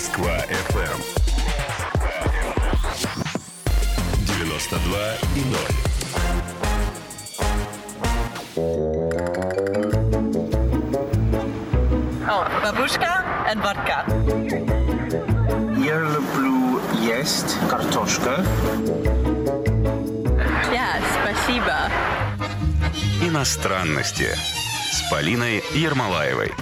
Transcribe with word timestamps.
Москва 0.00 0.32
FM. 0.48 0.98
92 4.24 4.96
и 5.36 5.42
0. 5.44 5.58
Бабушка 12.62 13.10
и 13.52 13.58
водка. 13.58 14.06
Я 15.76 15.96
люблю 16.00 16.80
есть 17.02 17.58
картошка. 17.68 18.42
Ja, 20.72 20.98
спасибо. 21.20 21.76
Иностранности 23.20 24.34
с 24.92 25.02
Полиной 25.10 25.62
Ермолаевой. 25.74 26.54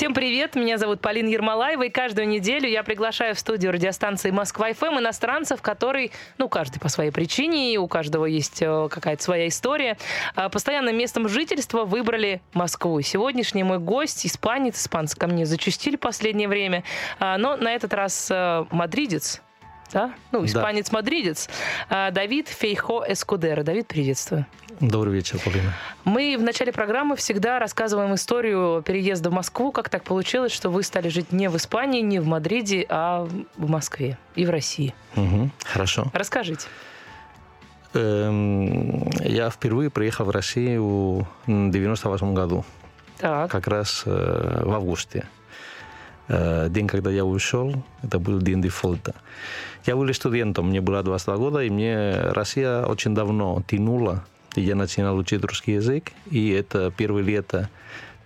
Всем 0.00 0.14
привет, 0.14 0.54
меня 0.54 0.78
зовут 0.78 1.02
Полина 1.02 1.28
Ермолаева, 1.28 1.82
и 1.82 1.90
каждую 1.90 2.26
неделю 2.26 2.66
я 2.66 2.82
приглашаю 2.82 3.34
в 3.34 3.38
студию 3.38 3.70
радиостанции 3.70 4.30
Москва-ФМ 4.30 4.98
иностранцев, 4.98 5.60
который, 5.60 6.10
ну, 6.38 6.48
каждый 6.48 6.80
по 6.80 6.88
своей 6.88 7.10
причине, 7.10 7.74
и 7.74 7.76
у 7.76 7.86
каждого 7.86 8.24
есть 8.24 8.62
э, 8.62 8.88
какая-то 8.90 9.22
своя 9.22 9.46
история, 9.46 9.98
а, 10.34 10.48
постоянным 10.48 10.96
местом 10.96 11.28
жительства 11.28 11.84
выбрали 11.84 12.40
Москву. 12.54 12.98
Сегодняшний 13.02 13.62
мой 13.62 13.78
гость, 13.78 14.24
испанец, 14.24 14.80
испанцы 14.80 15.18
ко 15.18 15.26
мне 15.26 15.44
зачастили 15.44 15.96
в 15.96 16.00
последнее 16.00 16.48
время, 16.48 16.82
а, 17.18 17.36
но 17.36 17.58
на 17.58 17.74
этот 17.74 17.92
раз 17.92 18.30
э, 18.30 18.64
мадридец, 18.70 19.42
да? 19.92 20.14
Ну, 20.32 20.44
испанец-мадридец. 20.44 21.48
Да. 21.88 22.10
Давид 22.10 22.48
Фейхо 22.48 23.04
Эскудера. 23.08 23.62
Давид, 23.62 23.86
приветствую. 23.86 24.46
Добрый 24.80 25.14
вечер, 25.14 25.38
Полина. 25.44 25.74
Мы 26.04 26.36
в 26.38 26.42
начале 26.42 26.72
программы 26.72 27.16
всегда 27.16 27.58
рассказываем 27.58 28.14
историю 28.14 28.82
переезда 28.82 29.28
в 29.28 29.32
Москву. 29.32 29.72
Как 29.72 29.90
так 29.90 30.04
получилось, 30.04 30.52
что 30.52 30.70
вы 30.70 30.82
стали 30.82 31.08
жить 31.08 31.32
не 31.32 31.50
в 31.50 31.56
Испании, 31.56 32.00
не 32.00 32.18
в 32.18 32.26
Мадриде, 32.26 32.86
а 32.88 33.28
в 33.56 33.68
Москве 33.68 34.16
и 34.36 34.46
в 34.46 34.50
России? 34.50 34.94
Угу, 35.16 35.50
хорошо. 35.64 36.06
Расскажите. 36.14 36.66
Эм, 37.92 39.10
я 39.20 39.50
впервые 39.50 39.90
приехал 39.90 40.24
в 40.24 40.30
Россию 40.30 41.26
в 41.46 41.70
98 41.70 42.34
году. 42.34 42.64
Так. 43.18 43.50
Как 43.50 43.66
раз 43.66 44.04
э, 44.06 44.62
в 44.64 44.72
августе. 44.72 45.26
Э, 46.28 46.68
день, 46.70 46.86
когда 46.86 47.10
я 47.10 47.24
ушел, 47.24 47.74
это 48.02 48.18
был 48.18 48.38
день 48.40 48.62
дефолта. 48.62 49.14
Я 49.86 49.96
был 49.96 50.12
студентом, 50.12 50.68
мне 50.68 50.80
было 50.80 51.02
22 51.02 51.36
года, 51.36 51.60
и 51.60 51.70
мне 51.70 52.12
Россия 52.32 52.84
очень 52.84 53.14
давно 53.14 53.62
тянула. 53.66 54.24
И 54.56 54.62
я 54.62 54.74
начинал 54.74 55.16
учить 55.16 55.42
русский 55.44 55.72
язык, 55.72 56.12
и 56.30 56.50
это 56.50 56.92
первое 56.96 57.22
лето 57.22 57.70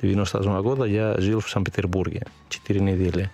98 0.03 0.63
года 0.63 0.85
я 0.85 1.21
жил 1.21 1.41
в 1.41 1.49
Санкт-Петербурге 1.49 2.27
4 2.49 2.81
недели. 2.81 3.31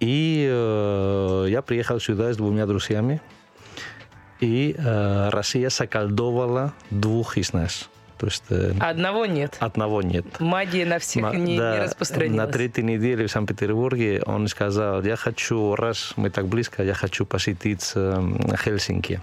И 0.00 0.46
э, 0.50 1.46
я 1.48 1.62
приехал 1.62 2.00
сюда 2.00 2.32
с 2.32 2.36
двумя 2.36 2.66
друзьями, 2.66 3.20
и 4.40 4.74
э, 4.76 5.28
Россия 5.30 5.70
заколдовала 5.70 6.72
двух 6.90 7.36
из 7.36 7.52
нас. 7.52 7.88
То 8.22 8.26
есть, 8.26 8.44
э, 8.50 8.72
Одного 8.78 9.26
нет. 9.26 9.56
Одного 9.58 10.00
нет. 10.00 10.24
Магия 10.38 10.86
на 10.86 11.00
всех 11.00 11.24
Ма- 11.24 11.34
не, 11.34 11.58
да, 11.58 11.74
не 11.74 11.82
распространилась. 11.82 12.36
На 12.36 12.46
третьей 12.46 12.84
неделе 12.84 13.26
в 13.26 13.30
Санкт-Петербурге 13.32 14.22
он 14.24 14.46
сказал, 14.46 15.02
я 15.02 15.16
хочу, 15.16 15.74
раз 15.74 16.12
мы 16.14 16.30
так 16.30 16.46
близко, 16.46 16.84
я 16.84 16.94
хочу 16.94 17.26
посетить 17.26 17.90
э, 17.96 18.22
Хельсинки. 18.62 19.20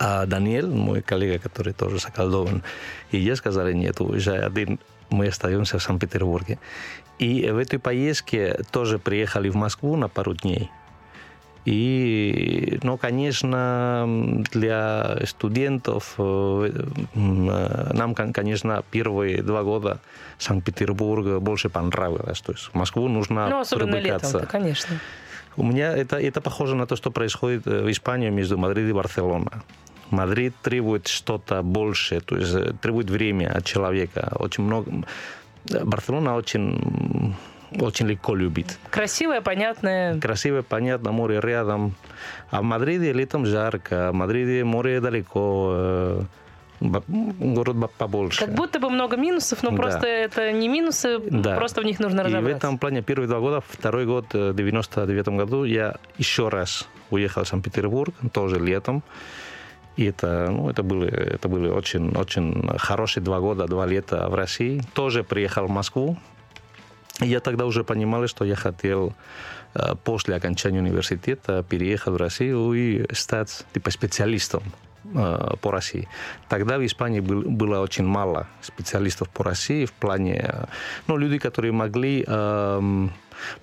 А 0.00 0.26
Даниэль, 0.26 0.66
мой 0.66 1.00
коллега, 1.00 1.38
который 1.38 1.72
тоже 1.72 2.00
заколдован, 2.00 2.64
и 3.12 3.18
я 3.18 3.36
сказали, 3.36 3.72
нет, 3.72 4.00
уезжай 4.00 4.40
один, 4.40 4.80
мы 5.08 5.28
остаемся 5.28 5.78
в 5.78 5.82
Санкт-Петербурге. 5.84 6.58
И 7.20 7.48
в 7.52 7.56
этой 7.56 7.78
поездке 7.78 8.58
тоже 8.72 8.98
приехали 8.98 9.48
в 9.48 9.54
Москву 9.54 9.94
на 9.94 10.08
пару 10.08 10.34
дней. 10.34 10.72
И, 11.66 12.78
ну, 12.82 12.96
конечно, 12.96 14.42
для 14.50 15.18
студентов 15.26 16.14
э, 16.16 16.72
нам, 17.14 18.14
конечно, 18.14 18.82
первые 18.90 19.42
два 19.42 19.62
года 19.62 20.00
Санкт-Петербург 20.38 21.40
больше 21.40 21.68
понравилось. 21.68 22.40
То 22.40 22.52
есть 22.52 22.64
в 22.64 22.74
Москву 22.74 23.08
нужно 23.08 23.48
ну, 23.48 23.60
особенно 23.60 23.92
привыкаться. 23.92 24.38
летом, 24.38 24.50
конечно. 24.50 24.96
У 25.56 25.62
меня 25.62 25.92
это, 25.92 26.16
это 26.16 26.40
похоже 26.40 26.76
на 26.76 26.86
то, 26.86 26.96
что 26.96 27.10
происходит 27.10 27.66
э, 27.66 27.82
в 27.82 27.90
Испании 27.90 28.30
между 28.30 28.56
Мадрид 28.56 28.88
и 28.88 28.92
Барселоной. 28.92 29.62
Мадрид 30.10 30.54
требует 30.62 31.08
что-то 31.08 31.62
большее, 31.62 32.20
то 32.20 32.36
есть 32.36 32.54
э, 32.54 32.72
требует 32.80 33.10
время 33.10 33.52
от 33.52 33.64
человека. 33.64 34.32
Очень 34.38 34.64
много. 34.64 35.04
Барселона 35.84 36.36
очень 36.36 37.36
очень 37.78 38.06
легко 38.06 38.34
любить. 38.34 38.78
Красивое, 38.90 39.40
понятное. 39.40 40.18
Красивое, 40.20 40.62
понятно, 40.62 41.12
море 41.12 41.40
рядом. 41.40 41.94
А 42.50 42.60
в 42.60 42.64
Мадриде 42.64 43.12
летом 43.12 43.46
жарко, 43.46 44.08
а 44.08 44.12
в 44.12 44.14
Мадриде 44.14 44.64
море 44.64 45.00
далеко, 45.00 45.72
э, 45.74 46.22
город 46.80 47.76
побольше. 47.96 48.40
Как 48.40 48.54
будто 48.54 48.80
бы 48.80 48.90
много 48.90 49.16
минусов, 49.16 49.62
но 49.62 49.70
да. 49.70 49.76
просто 49.76 50.06
это 50.06 50.52
не 50.52 50.68
минусы, 50.68 51.18
да. 51.18 51.56
просто 51.56 51.82
в 51.82 51.84
них 51.84 52.00
нужно 52.00 52.22
разобраться. 52.22 52.50
И 52.50 52.54
в 52.54 52.56
этом 52.56 52.78
плане 52.78 53.02
первые 53.02 53.28
два 53.28 53.38
года, 53.38 53.62
второй 53.66 54.06
год, 54.06 54.26
э, 54.34 54.50
в 54.50 54.56
99 54.56 55.28
году, 55.28 55.64
я 55.64 55.96
еще 56.18 56.48
раз 56.48 56.88
уехал 57.10 57.44
в 57.44 57.48
Санкт-Петербург, 57.48 58.14
тоже 58.32 58.58
летом. 58.58 59.02
И 59.96 60.04
это, 60.06 60.48
ну, 60.50 60.70
это, 60.70 60.82
были, 60.82 61.10
это 61.10 61.48
были 61.48 61.68
очень, 61.68 62.16
очень 62.16 62.78
хорошие 62.78 63.22
два 63.22 63.40
года, 63.40 63.66
два 63.66 63.86
лета 63.86 64.28
в 64.28 64.34
России. 64.34 64.80
Тоже 64.94 65.24
приехал 65.24 65.66
в 65.66 65.70
Москву, 65.70 66.16
я 67.20 67.40
тогда 67.40 67.66
уже 67.66 67.84
понимал, 67.84 68.26
что 68.26 68.44
я 68.44 68.56
хотел 68.56 69.14
э, 69.74 69.94
после 70.04 70.36
окончания 70.36 70.80
университета 70.80 71.62
переехать 71.62 72.14
в 72.14 72.16
Россию 72.16 72.72
и 72.72 73.14
стать 73.14 73.64
типа 73.72 73.90
специалистом 73.90 74.62
э, 75.14 75.56
по 75.60 75.70
России. 75.70 76.08
Тогда 76.48 76.78
в 76.78 76.84
Испании 76.84 77.20
был, 77.20 77.42
было 77.42 77.80
очень 77.80 78.04
мало 78.04 78.46
специалистов 78.62 79.28
по 79.28 79.44
России 79.44 79.84
в 79.84 79.92
плане, 79.92 80.44
э, 80.48 80.64
ну, 81.06 81.16
люди, 81.16 81.38
которые 81.38 81.72
могли 81.72 82.24
эм, 82.26 83.12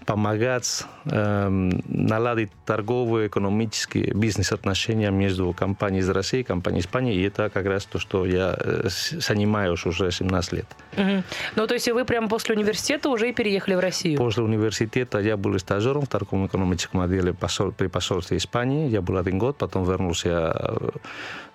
помогать 0.06 0.86
э, 1.06 1.50
наладить 1.88 2.52
торговые, 2.66 3.28
экономические 3.28 4.14
бизнес-отношения 4.14 5.12
между 5.12 5.54
компанией 5.54 6.02
из 6.02 6.10
России 6.10 6.42
и 6.42 6.44
компанией 6.44 6.82
Испании. 6.82 7.16
И 7.16 7.24
это 7.24 7.50
как 7.50 7.66
раз 7.66 7.86
то, 7.86 8.00
что 8.00 8.26
я 8.26 8.56
э, 8.58 8.88
занимаюсь 8.88 9.86
уже 9.86 10.12
17 10.12 10.54
лет. 10.54 10.66
Угу. 10.98 11.24
Ну, 11.56 11.68
то 11.68 11.74
есть 11.74 11.90
вы 11.90 12.06
прямо 12.06 12.28
после 12.28 12.56
университета 12.56 13.10
уже 13.10 13.30
и 13.30 13.34
переехали 13.34 13.76
в 13.76 13.80
Россию? 13.80 14.18
После 14.18 14.44
университета 14.44 15.20
я 15.20 15.38
был 15.38 15.58
стажером 15.60 16.04
в 16.04 16.08
торговом 16.08 16.48
экономическом 16.48 17.02
отделе 17.02 17.34
при 17.78 17.88
посольстве 17.88 18.38
Испании. 18.38 18.90
Я 18.90 19.02
был 19.02 19.18
один 19.18 19.38
год, 19.40 19.58
потом 19.58 19.84
вернулся 19.84 20.30
э, 20.30 20.90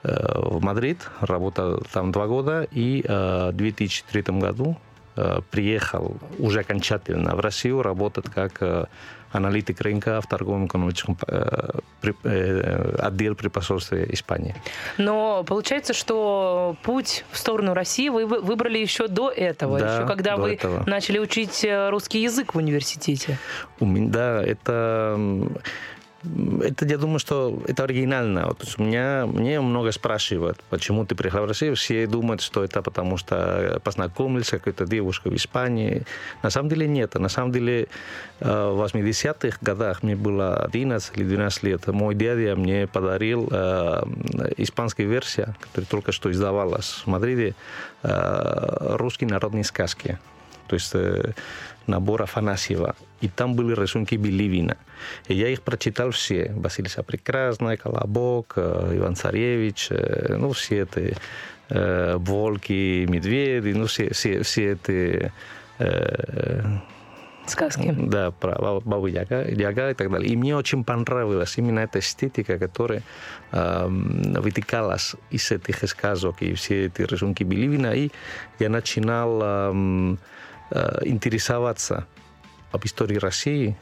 в 0.03 0.63
Мадрид, 0.63 0.99
работал 1.21 1.83
там 1.93 2.13
два 2.13 2.27
года, 2.27 2.67
и 2.73 3.05
в 3.07 3.53
2003 3.53 4.23
году 4.41 4.77
Э, 4.92 4.92
приехал 5.51 6.17
уже 6.39 6.61
окончательно 6.61 7.35
в 7.37 7.41
Россию 7.41 7.83
работать 7.83 8.27
как 8.35 8.63
э, 8.63 8.87
аналитик 9.31 9.81
рынка 9.81 10.21
в 10.21 10.27
торговом 10.27 10.67
экономическом 10.67 11.19
э, 11.27 11.81
отделе 12.99 13.35
при 13.35 13.49
посольстве 13.49 14.07
Испании. 14.11 14.55
Но 14.99 15.45
получается, 15.45 15.93
что 15.93 16.77
путь 16.83 17.25
в 17.31 17.39
сторону 17.39 17.75
России 17.75 18.09
вы 18.09 18.27
выбрали 18.27 18.79
еще 18.79 19.09
до 19.09 19.31
этого, 19.31 19.79
да, 19.79 19.97
еще 19.97 20.07
когда 20.07 20.37
вы 20.37 20.55
этого. 20.55 20.85
начали 20.87 21.19
учить 21.19 21.67
русский 21.91 22.23
язык 22.23 22.55
в 22.55 22.59
университете. 22.59 23.39
У 23.81 23.87
меня, 23.87 24.11
да, 24.11 24.43
это 24.43 25.19
это, 26.63 26.87
я 26.87 26.99
думаю, 26.99 27.19
что 27.19 27.63
это 27.67 27.85
оригинально. 27.85 28.47
Вот, 28.47 28.75
у 28.79 28.83
меня, 28.83 29.27
мне 29.27 29.61
много 29.61 29.91
спрашивают, 29.93 30.59
почему 30.71 31.05
ты 31.05 31.15
приехал 31.15 31.43
в 31.43 31.49
Россию. 31.49 31.75
Все 31.75 32.07
думают, 32.07 32.41
что 32.43 32.63
это 32.63 32.83
потому, 32.83 33.17
что 33.17 33.81
познакомились 33.83 34.47
с 34.47 34.51
какой-то 34.51 34.87
девушкой 34.87 35.33
в 35.33 35.37
Испании. 35.37 36.05
На 36.43 36.51
самом 36.51 36.69
деле 36.69 36.87
нет. 36.87 37.15
На 37.15 37.29
самом 37.29 37.53
деле 37.53 37.89
э, 38.41 38.71
в 38.71 38.83
80-х 38.83 39.59
годах, 39.61 40.03
мне 40.03 40.15
было 40.15 40.65
11 40.65 41.17
или 41.17 41.25
12 41.25 41.63
лет, 41.65 41.87
мой 41.89 42.15
дядя 42.15 42.55
мне 42.57 42.87
подарил 42.87 43.49
э, 43.51 44.03
испанскую 44.59 45.09
версию, 45.09 45.55
которая 45.61 45.87
только 45.89 46.13
что 46.13 46.31
издавалась 46.31 47.03
в 47.05 47.07
Мадриде, 47.09 47.55
э, 48.03 48.97
русские 48.97 49.29
народные 49.29 49.65
сказки. 49.65 50.19
То 50.69 50.75
есть 50.75 50.91
э, 50.95 51.33
набор 51.87 52.23
Афанасьева. 52.23 52.95
И 53.21 53.29
там 53.29 53.55
были 53.55 53.75
рисунки 53.81 54.17
Беливина. 54.17 54.77
И 55.29 55.35
я 55.35 55.49
их 55.49 55.63
прочитал 55.63 56.11
все. 56.11 56.53
Василиса 56.57 57.03
Прекрасная, 57.03 57.77
Колобок, 57.77 58.55
Иван 58.57 59.17
Царевич, 59.17 59.89
ну, 59.91 60.53
все 60.53 60.83
эти 60.83 61.17
э, 61.69 62.17
волки, 62.17 63.07
медведи, 63.09 63.73
ну, 63.73 63.87
все, 63.87 64.13
все, 64.13 64.43
все 64.43 64.73
эти... 64.73 65.33
Э, 65.79 66.79
Сказки. 67.45 67.93
Да, 67.99 68.31
про 68.31 68.81
Бабу 68.81 69.09
Яга, 69.09 69.49
Яга 69.49 69.91
и 69.91 69.95
так 69.95 70.11
далее. 70.13 70.33
И 70.33 70.37
мне 70.37 70.57
очень 70.57 70.85
понравилась 70.85 71.59
именно 71.59 71.81
эта 71.81 71.99
эстетика, 71.99 72.57
которая 72.57 73.03
э, 73.51 73.87
вытекалась 73.89 75.17
из 75.31 75.51
этих 75.51 75.89
сказок 75.89 76.37
и 76.41 76.55
все 76.55 76.87
эти 76.87 77.03
рисунки 77.03 77.43
Беливина. 77.43 77.95
И 77.95 78.11
я 78.59 78.69
начинал... 78.69 79.41
Э, 79.43 80.17
интересоваться 81.05 82.07
об 82.73 82.85
истории 82.85 83.17
России 83.17 83.77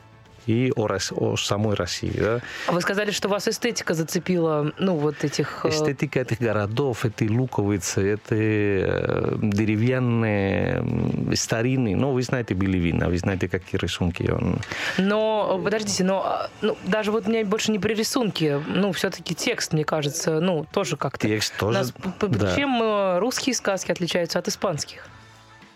и 0.46 0.72
о, 0.76 0.88
о 1.16 1.36
самой 1.36 1.74
России. 1.74 2.12
Да. 2.18 2.40
А 2.66 2.72
Вы 2.72 2.80
сказали, 2.80 3.10
что 3.10 3.28
вас 3.28 3.46
эстетика 3.48 3.94
зацепила, 3.94 4.72
ну, 4.78 4.96
вот 4.96 5.24
этих... 5.24 5.64
э, 5.64 5.68
Эстетика 5.68 6.20
этих 6.20 6.40
городов, 6.40 7.04
эти 7.04 7.24
луковицы, 7.28 8.14
это 8.14 8.34
э, 8.34 9.36
деревянные 9.42 10.76
м, 10.78 11.36
старинные. 11.36 11.96
Ну, 11.96 12.12
вы 12.12 12.22
знаете 12.22 12.54
Белевина, 12.54 13.08
вы 13.08 13.18
знаете, 13.18 13.48
какие 13.48 13.80
рисунки 13.80 14.30
он. 14.30 14.58
Но, 14.98 15.58
э, 15.60 15.64
подождите, 15.64 16.04
но 16.04 16.22
а, 16.24 16.50
ну, 16.62 16.76
даже 16.86 17.12
вот 17.12 17.28
меня 17.28 17.44
больше 17.44 17.70
не 17.70 17.78
при 17.78 17.94
рисунке, 17.94 18.60
ну, 18.66 18.92
все-таки 18.92 19.34
текст, 19.34 19.72
мне 19.72 19.84
кажется, 19.84 20.40
ну, 20.40 20.66
тоже 20.72 20.96
как-то... 20.96 21.28
Текст 21.28 21.54
тоже. 21.58 21.78
нас 21.78 21.92
да. 22.20 22.56
Чем 22.56 22.82
э, 22.82 23.18
русские 23.18 23.54
сказки 23.54 23.92
отличаются 23.92 24.38
от 24.38 24.48
испанских? 24.48 25.09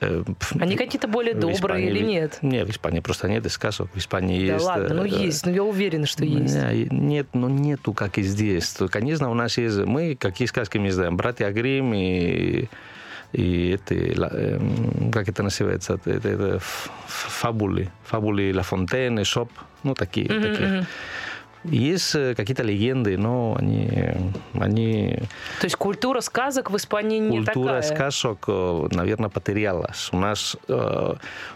Э, 0.04 0.24
Они 0.60 0.76
какие-то 0.76 1.08
более 1.08 1.34
добрые 1.34 1.54
Испании 1.56 1.88
или 1.90 2.04
нет? 2.04 2.38
Нет, 2.42 2.66
в 2.66 2.70
Испании 2.70 3.00
просто 3.00 3.28
нет 3.28 3.50
сказок. 3.50 3.88
В 3.94 3.98
Испании 3.98 4.46
Да 4.46 4.54
есть... 4.54 4.64
ладно, 4.66 4.94
ну 4.94 5.04
э, 5.04 5.08
есть, 5.08 5.46
ну 5.46 5.52
я 5.52 5.62
уверена, 5.62 6.06
что 6.06 6.24
есть. 6.24 6.54
Не, 6.54 6.88
Нет, 6.90 7.26
ну 7.32 7.48
нету, 7.48 7.92
как 7.92 8.18
и 8.18 8.22
здесь. 8.22 8.68
То, 8.70 8.88
Конечно, 8.88 9.30
у 9.30 9.34
нас 9.34 9.58
есть... 9.58 9.78
Мы 9.78 10.14
какие 10.16 10.46
сказки 10.48 10.78
мы 10.78 10.90
знаем? 10.92 11.16
Братья 11.16 11.50
Гримм 11.50 11.92
и 11.94 12.68
и 13.32 13.70
это, 13.70 13.94
эм, 13.96 15.10
как 15.10 15.28
это 15.28 15.42
называется, 15.42 15.94
это, 15.94 16.10
это- 16.10 16.28
это 16.28 16.56
ф- 16.56 16.88
фабулы, 17.06 17.88
фабулы 18.04 18.52
Лафонтен, 18.54 19.24
Эзоп, 19.24 19.50
ну 19.82 19.94
такие, 19.94 20.30
Мгм, 20.30 20.42
такие. 20.42 20.86
Есть 21.64 22.14
э, 22.14 22.34
какие-то 22.34 22.62
легенды, 22.62 23.16
но 23.16 23.56
они, 23.58 23.88
они 24.52 25.18
То 25.60 25.64
есть 25.64 25.76
культура 25.76 26.20
сказок 26.20 26.70
в 26.70 26.76
Испании 26.76 27.18
не 27.18 27.38
культура 27.38 27.80
такая. 27.80 27.82
сказок, 27.82 28.44
э, 28.48 28.88
наверное, 28.92 29.30
потерялась. 29.30 30.10
У 30.12 30.18
нас 30.18 30.56
э, 30.68 31.14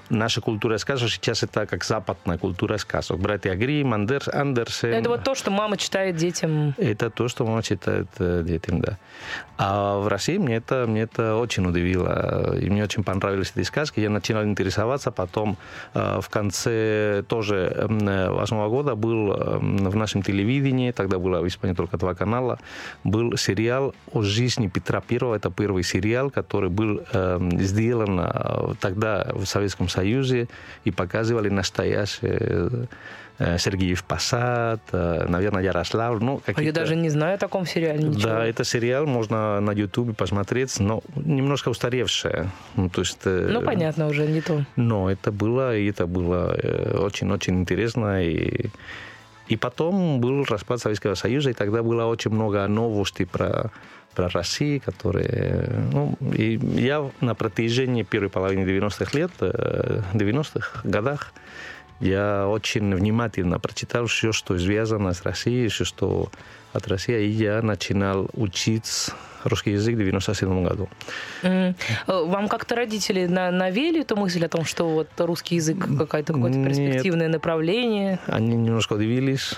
наша 0.09 0.41
культура 0.41 0.79
сказок 0.79 1.11
сейчас 1.11 1.43
это 1.43 1.67
как 1.67 1.85
западная 1.85 2.39
культура 2.39 2.79
сказок. 2.79 3.19
Братья 3.19 3.55
Грим, 3.55 3.93
Андерс, 3.93 4.29
Андерсен. 4.29 4.95
Это 4.95 5.11
вот 5.11 5.25
то, 5.25 5.35
что 5.35 5.51
мама 5.51 5.77
читает 5.77 6.17
детям. 6.17 6.75
Это 6.79 7.11
то, 7.11 7.29
что 7.29 7.45
мама 7.45 7.63
читает 7.63 8.09
э, 8.19 8.43
детям, 8.47 8.81
да. 8.81 8.97
А 9.59 9.99
в 9.99 10.09
России 10.09 10.39
мне 10.39 10.57
это, 10.57 10.87
мне 10.87 11.03
это 11.03 11.37
очень 11.37 11.67
удивило. 11.67 12.57
И 12.57 12.71
мне 12.71 12.85
очень 12.85 13.03
понравились 13.03 13.53
эти 13.57 13.65
сказки. 13.65 14.01
Я 14.01 14.09
начинал 14.09 14.45
интересоваться. 14.45 15.11
Потом 15.11 15.57
э, 15.95 16.21
в 16.21 16.29
конце 16.29 17.25
тоже 17.29 17.73
э, 17.77 18.31
восьмого 18.31 18.69
года 18.69 18.95
был 18.95 19.33
э, 19.33 19.59
в 19.59 19.97
нашем 19.99 20.23
телевидении, 20.23 20.93
тогда 20.93 21.19
было 21.19 21.41
в 21.41 21.47
Испании 21.47 21.75
только 21.75 21.97
два 21.99 22.15
канала, 22.15 22.59
был 23.05 23.37
сериал 23.37 23.95
о 24.13 24.23
жизни 24.23 24.69
Петра 24.69 25.01
Первого. 25.01 25.35
Это 25.35 25.51
первый 25.51 25.83
сериал, 25.83 26.31
который 26.31 26.71
был 26.71 27.01
э, 27.13 27.39
сделан 27.61 28.21
э, 28.21 28.75
тогда 28.81 29.31
в 29.35 29.45
Советском 29.45 29.89
Союзе 29.89 30.49
и 30.85 30.91
показывали 30.91 31.49
настоящие 31.51 32.89
э, 33.39 33.59
Сергеев 33.59 34.03
Посад, 34.03 34.81
э, 34.93 35.27
наверное, 35.29 35.63
Ярослав. 35.63 36.21
Ну, 36.21 36.41
А 36.47 36.63
Я 36.63 36.73
даже 36.73 36.97
не 36.97 37.09
знаю 37.11 37.35
о 37.35 37.39
таком 37.39 37.67
сериале 37.67 38.03
ничего. 38.03 38.23
да, 38.31 38.45
это 38.47 38.65
сериал, 38.65 39.07
можно 39.07 39.61
на 39.61 39.73
Ютубе 39.73 40.13
посмотреть, 40.13 40.81
но 40.81 41.03
немножко 41.17 41.69
устаревшее. 41.69 42.51
Ну, 42.77 42.89
то 42.89 43.03
есть, 43.03 43.19
э, 43.27 43.49
Ну, 43.53 43.63
понятно 43.63 44.09
уже, 44.09 44.27
не 44.27 44.41
то. 44.41 44.65
Но 44.77 45.09
это 45.09 45.31
было, 45.31 45.77
и 45.77 45.89
это 45.89 46.07
было 46.07 46.53
э, 46.61 46.99
очень-очень 46.99 47.61
интересно. 47.61 48.25
И, 48.25 48.71
и 49.49 49.57
потом 49.57 50.21
был 50.21 50.45
распад 50.45 50.81
Советского 50.81 51.15
Союза, 51.15 51.51
и 51.51 51.55
тогда 51.55 51.83
было 51.83 52.05
очень 52.05 52.31
много 52.31 52.67
новостей 52.67 53.27
про, 53.27 53.71
про 54.15 54.29
Россию, 54.29 54.81
которые... 54.85 55.89
Ну, 55.93 56.17
и 56.37 56.59
я 56.81 57.11
на 57.21 57.35
протяжении 57.35 58.03
первой 58.03 58.29
половины 58.29 58.69
90-х 58.69 59.19
лет, 59.19 59.31
э, 59.41 60.03
90-х 60.13 60.81
годах, 60.85 61.33
я 62.01 62.47
очень 62.47 62.95
внимательно 62.95 63.59
прочитал 63.59 64.07
все, 64.07 64.33
что 64.33 64.59
связано 64.59 65.13
с 65.15 65.23
Россией, 65.23 65.69
все, 65.69 65.85
что 65.85 66.31
от 66.73 66.87
России, 66.87 67.27
и 67.27 67.29
я 67.29 67.63
начинал 67.63 68.29
учить 68.35 69.11
русский 69.45 69.73
язык 69.73 69.95
в 69.95 69.99
97 69.99 70.65
году. 70.65 70.89
Э, 71.43 71.73
Вам 72.07 72.49
как-то 72.49 72.75
родители 72.75 73.27
на- 73.27 73.51
навели 73.51 74.01
эту 74.01 74.17
мысль 74.17 74.45
о 74.45 74.49
том, 74.49 74.65
что 74.65 74.89
вот 74.89 75.09
русский 75.19 75.57
язык 75.57 75.79
какое-то 75.99 76.33
какое-то 76.33 76.59
Нет. 76.59 76.69
перспективное 76.69 77.29
направление? 77.29 78.19
Они 78.27 78.57
немножко 78.57 78.95
удивились. 78.95 79.55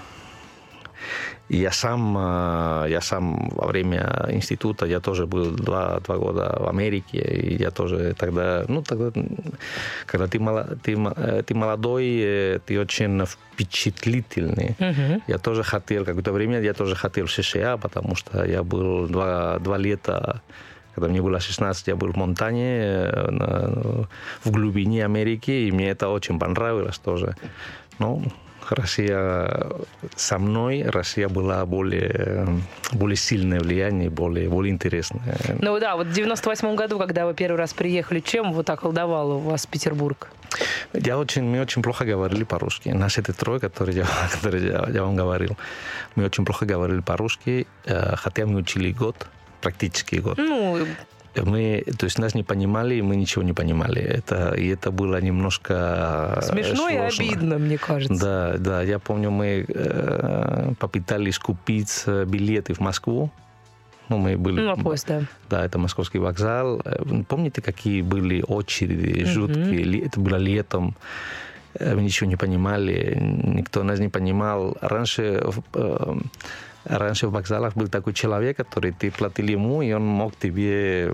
И 1.50 1.56
я 1.56 1.72
сам, 1.72 2.16
э, 2.16 2.86
я 2.90 3.00
сам 3.00 3.48
во 3.56 3.66
время 3.66 4.26
института, 4.30 4.86
я 4.86 5.00
тоже 5.00 5.26
был 5.26 5.50
два, 5.50 5.98
два 6.00 6.16
года 6.16 6.56
в 6.60 6.68
Америке, 6.68 7.18
и 7.18 7.56
я 7.56 7.70
тоже 7.70 8.14
тогда, 8.14 8.64
ну, 8.68 8.82
тогда, 8.82 9.10
когда 10.06 10.26
ты, 10.26 10.38
мало- 10.38 10.78
ты, 10.84 10.92
э, 11.16 11.42
ты 11.42 11.54
молодой, 11.54 12.06
э, 12.22 12.58
ты 12.64 12.80
очень 12.80 13.24
впечатлительный. 13.26 14.76
Мгм. 14.78 15.22
Я 15.28 15.38
тоже 15.38 15.62
хотел, 15.64 16.04
какое-то 16.04 16.32
время 16.32 16.60
я 16.60 16.72
тоже 16.72 16.94
хотел 16.94 17.26
в 17.26 17.32
США, 17.32 17.76
потому 17.76 18.14
что 18.14 18.44
я 18.46 18.62
был 18.62 19.08
два, 19.08 19.58
два 19.58 19.78
лета, 19.78 20.40
когда 20.94 21.08
мне 21.08 21.20
было 21.20 21.40
16, 21.40 21.88
я 21.88 21.96
был 21.96 22.12
в 22.12 22.16
Монтане, 22.16 23.10
в 24.44 24.50
глубине 24.52 25.04
Америки, 25.04 25.50
и 25.50 25.72
мне 25.72 25.90
это 25.90 26.08
очень 26.08 26.38
понравилось 26.38 26.98
тоже. 26.98 27.34
Но 27.98 28.22
Россия 28.70 29.66
со 30.16 30.38
мной, 30.38 30.82
Россия 30.82 31.28
была 31.28 31.64
более, 31.66 32.46
более 32.92 33.16
сильное 33.16 33.60
влияние, 33.60 34.10
более, 34.10 34.48
более 34.48 34.72
интересное. 34.72 35.36
Ну 35.60 35.78
да, 35.78 35.96
вот 35.96 36.06
в 36.06 36.12
98 36.12 36.74
году, 36.74 36.98
когда 36.98 37.26
вы 37.26 37.34
первый 37.34 37.56
раз 37.56 37.72
приехали, 37.72 38.20
чем 38.20 38.52
вот 38.52 38.66
так 38.66 38.80
колдовал 38.80 39.32
у 39.32 39.38
вас 39.38 39.66
Петербург? 39.66 40.28
Я 40.92 41.18
очень, 41.18 41.44
мы 41.44 41.60
очень 41.60 41.82
плохо 41.82 42.04
говорили 42.04 42.44
по-русски. 42.44 42.88
Нас 42.88 43.18
эти 43.18 43.32
трое, 43.32 43.60
которые 43.60 43.98
я, 43.98 44.06
которые 44.32 44.66
я, 44.66 44.86
я 44.92 45.02
вам 45.02 45.16
говорил, 45.16 45.56
мы 46.14 46.24
очень 46.24 46.44
плохо 46.44 46.66
говорили 46.66 47.00
по-русски, 47.00 47.66
э, 47.84 48.16
хотя 48.16 48.46
мы 48.46 48.60
учили 48.60 48.92
год, 48.92 49.26
практически 49.60 50.16
год. 50.16 50.38
Ну, 50.38 50.86
Мы, 51.36 51.84
то 51.98 52.04
есть 52.06 52.18
нас 52.18 52.34
не 52.34 52.42
понимали, 52.42 52.96
и 52.96 53.02
мы 53.02 53.16
ничего 53.16 53.44
не 53.44 53.52
понимали. 53.52 54.02
Это, 54.02 54.52
и 54.54 54.66
это 54.68 54.90
было 54.90 55.20
немножко 55.20 56.34
э, 56.38 56.42
смешно 56.42 56.88
и 56.88 56.96
сложно. 56.96 57.24
обидно, 57.24 57.58
мне 57.58 57.78
кажется. 57.78 58.20
Да, 58.20 58.58
да, 58.58 58.82
я 58.82 58.98
помню, 58.98 59.30
мы 59.30 59.64
э, 59.68 60.72
попытались 60.78 61.38
купить 61.38 62.02
э, 62.06 62.24
билеты 62.24 62.74
в 62.74 62.80
Москву. 62.80 63.30
Ну, 64.08 64.18
мы 64.18 64.36
были... 64.36 64.60
Ну, 64.60 64.76
на 64.76 64.82
поезд, 64.82 65.06
да. 65.06 65.22
Да, 65.48 65.64
это 65.64 65.78
московский 65.78 66.18
вокзал. 66.18 66.80
Э, 66.84 67.22
Помните, 67.28 67.62
какие 67.62 68.02
были 68.02 68.42
очереди 68.46 69.24
жуткие? 69.24 69.84
Ли- 69.84 70.00
Это 70.06 70.18
было 70.20 70.36
летом. 70.36 70.96
Мы 71.78 72.02
ничего 72.02 72.28
не 72.28 72.34
понимали, 72.36 73.16
никто 73.20 73.84
нас 73.84 74.00
не 74.00 74.08
понимал. 74.08 74.76
Раньше, 74.80 75.40
э, 75.74 76.14
раньше 76.84 77.28
в 77.28 77.32
вокзалах 77.32 77.74
был 77.74 77.88
такой 77.88 78.12
человек, 78.12 78.56
который 78.56 78.92
ты 78.92 79.10
платил 79.10 79.46
ему, 79.46 79.82
и 79.82 79.92
он 79.92 80.04
мог 80.04 80.36
тебе 80.36 81.12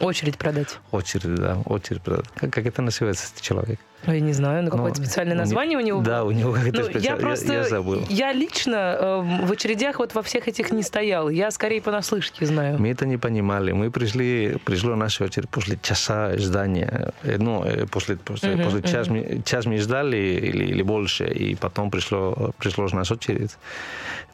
Очередь 0.00 0.36
продать. 0.36 0.78
очередь, 0.90 1.34
да, 1.36 1.58
очередь. 1.64 2.02
продать. 2.02 2.26
Как, 2.34 2.52
как 2.52 2.66
это 2.66 2.82
называется, 2.82 3.28
этот 3.30 3.42
человек? 3.42 3.78
Ну, 4.06 4.12
я 4.12 4.20
не 4.20 4.32
знаю, 4.34 4.62
ну 4.62 4.70
какое-то 4.70 5.00
Ну, 5.00 5.06
специальное 5.06 5.34
название 5.36 5.78
у 5.78 5.80
него 5.80 6.00
Да, 6.02 6.22
у 6.24 6.30
него 6.30 6.52
какое-то 6.52 6.80
Ну, 6.82 6.86
я 6.86 6.90
специальное. 6.92 7.20
просто, 7.20 7.52
я 7.52 7.64
забыл. 7.64 8.04
я 8.10 8.32
лично 8.32 8.76
э, 8.76 9.46
в 9.46 9.50
очередях 9.52 9.98
вот 9.98 10.14
во 10.14 10.22
всех 10.22 10.48
этих 10.48 10.70
не 10.70 10.82
стоял. 10.82 11.30
Я 11.30 11.50
скорее 11.50 11.80
понаслышке 11.80 12.44
знаю. 12.46 12.78
Мы 12.78 12.90
это 12.90 13.06
не 13.06 13.16
понимали. 13.16 13.72
Мы 13.72 13.90
пришли, 13.90 14.58
пришло 14.64 14.94
наша 14.96 15.24
очередь 15.24 15.48
после 15.48 15.78
часа 15.82 16.36
ждания. 16.38 17.12
Э, 17.22 17.36
Ну, 17.38 17.64
э, 17.64 17.86
после, 17.86 18.16
после, 18.16 18.54
Мгм, 18.54 18.64
после 18.64 18.82
час, 18.82 19.08
мы, 19.08 19.42
час 19.44 19.64
мы 19.66 19.78
ждали 19.78 20.16
или, 20.16 20.64
или 20.66 20.82
больше, 20.82 21.24
и 21.26 21.54
потом 21.56 21.90
пришло, 21.90 22.52
пришло 22.58 22.86
наша 22.92 23.14
очередь. 23.14 23.56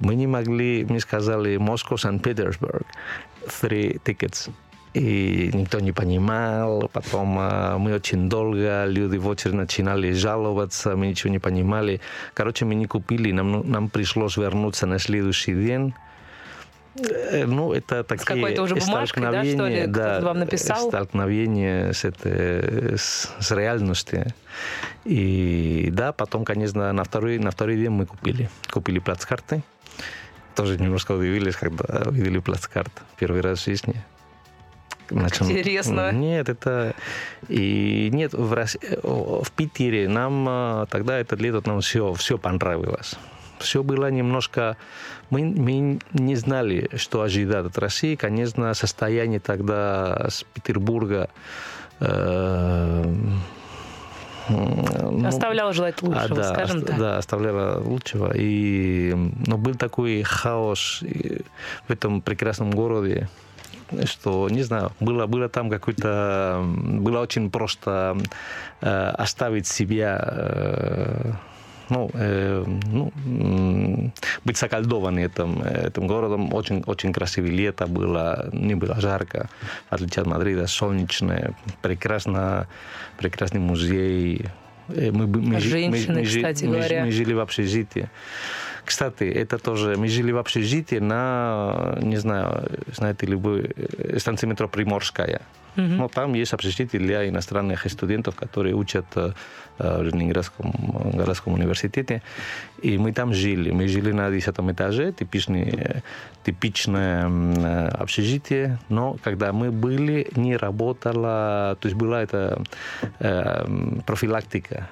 Мы 0.00 0.16
не 0.16 0.26
могли, 0.26 0.84
мы 0.84 0.98
сказали 1.00 1.56
Москва, 1.56 1.96
Санкт-Петербург, 1.96 2.82
three 3.46 4.00
tickets. 4.04 4.50
И 4.94 5.50
никто 5.54 5.80
не 5.80 5.92
понимал. 5.92 6.90
Потом 6.92 7.36
а, 7.38 7.78
мы 7.78 7.94
очень 7.94 8.28
долго, 8.28 8.84
люди 8.86 9.16
в 9.16 9.26
очередь 9.26 9.54
начинали 9.54 10.12
жаловаться, 10.12 10.96
мы 10.96 11.06
ничего 11.06 11.30
не 11.30 11.38
понимали. 11.38 12.00
Короче, 12.34 12.66
мы 12.66 12.74
не 12.74 12.86
купили, 12.86 13.32
нам, 13.32 13.70
нам 13.70 13.88
пришлось 13.88 14.36
вернуться 14.36 14.86
на 14.86 14.98
следующий 14.98 15.54
день. 15.54 15.94
Э, 16.96 17.46
Ну, 17.46 17.72
это 17.72 18.04
такие 18.04 18.26
какой-то 18.26 18.62
уже 18.62 18.74
бумажкой, 18.74 19.22
да, 19.22 19.44
что 19.44 19.66
ли? 19.66 19.82
Кто-то 19.82 20.20
вам 20.24 20.38
написал? 20.40 20.88
столкновение 20.88 21.94
с, 21.94 22.04
этой, 22.04 22.98
с, 22.98 23.30
с 23.40 23.50
реальностью. 23.50 24.26
И 25.06 25.88
да, 25.90 26.12
потом, 26.12 26.44
конечно, 26.44 26.92
на 26.92 27.04
второй, 27.04 27.38
на 27.38 27.50
второй 27.50 27.76
день 27.76 27.90
мы 27.90 28.04
купили. 28.06 28.50
Купили 28.70 28.98
плацкарты. 28.98 29.62
Тоже 30.54 30.78
немножко 30.78 31.12
удивились, 31.12 31.56
когда 31.56 32.02
увидели 32.06 32.38
плацкарт 32.40 32.92
первый 33.18 33.40
раз 33.40 33.60
в 33.60 33.64
жизни. 33.64 33.94
Начал- 35.12 35.50
интересно. 35.50 36.12
Нет, 36.12 36.48
это... 36.48 36.94
И 37.48 38.08
нет, 38.12 38.32
в, 38.34 38.52
Рос- 38.52 38.78
в 39.02 39.50
Питере 39.52 40.08
нам 40.08 40.46
а, 40.48 40.86
тогда 40.86 41.18
это 41.18 41.36
лето 41.36 41.62
нам 41.66 41.80
все, 41.80 42.12
все 42.14 42.38
понравилось. 42.38 43.14
Все 43.58 43.82
было 43.82 44.10
немножко... 44.10 44.76
Мы, 45.30 45.44
мы 45.44 45.98
не 46.12 46.36
знали, 46.36 46.90
что 46.96 47.22
ожидать 47.22 47.66
от 47.66 47.78
России. 47.78 48.16
Конечно, 48.16 48.74
состояние 48.74 49.40
тогда 49.40 50.26
с 50.28 50.44
Петербурга... 50.54 51.28
э, 52.00 53.04
ну, 54.48 55.26
Оставляла 55.26 55.72
желать 55.72 56.02
лучшего, 56.02 56.24
а, 56.24 56.34
да, 56.34 56.52
скажем 56.52 56.78
ост- 56.78 56.86
так. 56.86 56.98
Да, 56.98 57.18
оставляла 57.18 57.78
лучшего. 57.80 58.32
И, 58.34 59.14
но 59.46 59.56
был 59.56 59.74
такой 59.74 60.22
хаос 60.22 61.02
в 61.86 61.90
этом 61.92 62.20
прекрасном 62.20 62.72
городе, 62.72 63.28
что, 64.06 64.48
не 64.48 64.62
знаю, 64.62 64.90
было, 65.00 65.26
было 65.26 65.48
там 65.48 65.70
какой-то... 65.70 66.62
Было 67.00 67.20
очень 67.20 67.50
просто 67.50 68.16
э, 68.80 69.08
оставить 69.18 69.66
себя... 69.66 70.18
э, 70.26 71.32
ну, 71.88 72.10
э, 72.14 72.64
ну, 72.66 74.12
быть 74.44 74.56
заколдованным 74.56 75.24
этим, 75.24 75.62
этим 75.62 76.06
городом. 76.06 76.54
Очень, 76.54 76.82
очень 76.86 77.12
красивое 77.12 77.50
лето 77.50 77.86
было, 77.86 78.48
не 78.52 78.74
было 78.74 78.98
жарко, 79.00 79.48
в 79.90 79.94
отличие 79.94 80.22
от 80.22 80.26
Мадрида, 80.28 80.66
солнечное, 80.68 81.52
прекрасно, 81.82 82.66
прекрасный 83.18 83.60
музей. 83.60 84.46
Э, 84.88 85.10
Мы, 85.12 85.26
мы, 85.26 85.40
мы- 85.42 85.60
Женщины, 85.60 86.20
мы 86.20 86.24
жи- 86.24 86.40
кстати 86.40 86.64
мы 86.64 86.76
говоря. 86.76 87.04
мы 87.04 87.10
жили 87.10 87.34
в 87.34 87.40
общежитии. 87.40 88.08
Кстати, 88.84 89.24
это 89.24 89.58
тоже... 89.58 89.96
Мы 89.96 90.08
жили 90.08 90.32
в 90.32 90.38
общежитии 90.38 91.00
на, 91.00 91.98
не 92.02 92.16
знаю, 92.16 92.68
знаете 92.92 93.26
ли 93.26 93.36
вы, 93.36 93.70
э, 93.76 94.18
станции 94.18 94.48
метро 94.48 94.68
Приморская. 94.68 95.40
Но 95.76 96.08
там 96.08 96.34
есть 96.34 96.52
общежитие 96.52 97.00
для 97.00 97.28
иностранных 97.28 97.90
студентов, 97.90 98.34
которые 98.34 98.74
учат 98.74 99.06
э, 99.16 99.32
в 99.78 100.02
Ленинградском 100.02 100.70
э, 100.70 101.16
городском 101.16 101.54
университете. 101.54 102.22
И 102.82 102.98
мы 102.98 103.12
там 103.12 103.32
жили. 103.32 103.70
Мы 103.70 103.88
жили 103.88 104.12
на 104.12 104.30
10 104.30 104.48
этаже, 104.48 105.12
типичный, 105.12 105.62
э, 105.62 106.00
типичное 106.44 107.26
э, 107.26 107.88
общежитие. 107.88 108.78
Но 108.90 109.16
когда 109.24 109.52
мы 109.52 109.70
были, 109.70 110.28
не 110.36 110.56
работала... 110.56 111.76
То 111.80 111.88
есть 111.88 111.96
была 111.96 112.22
эта 112.22 112.62
э, 113.20 113.64
профилактика 114.04 114.90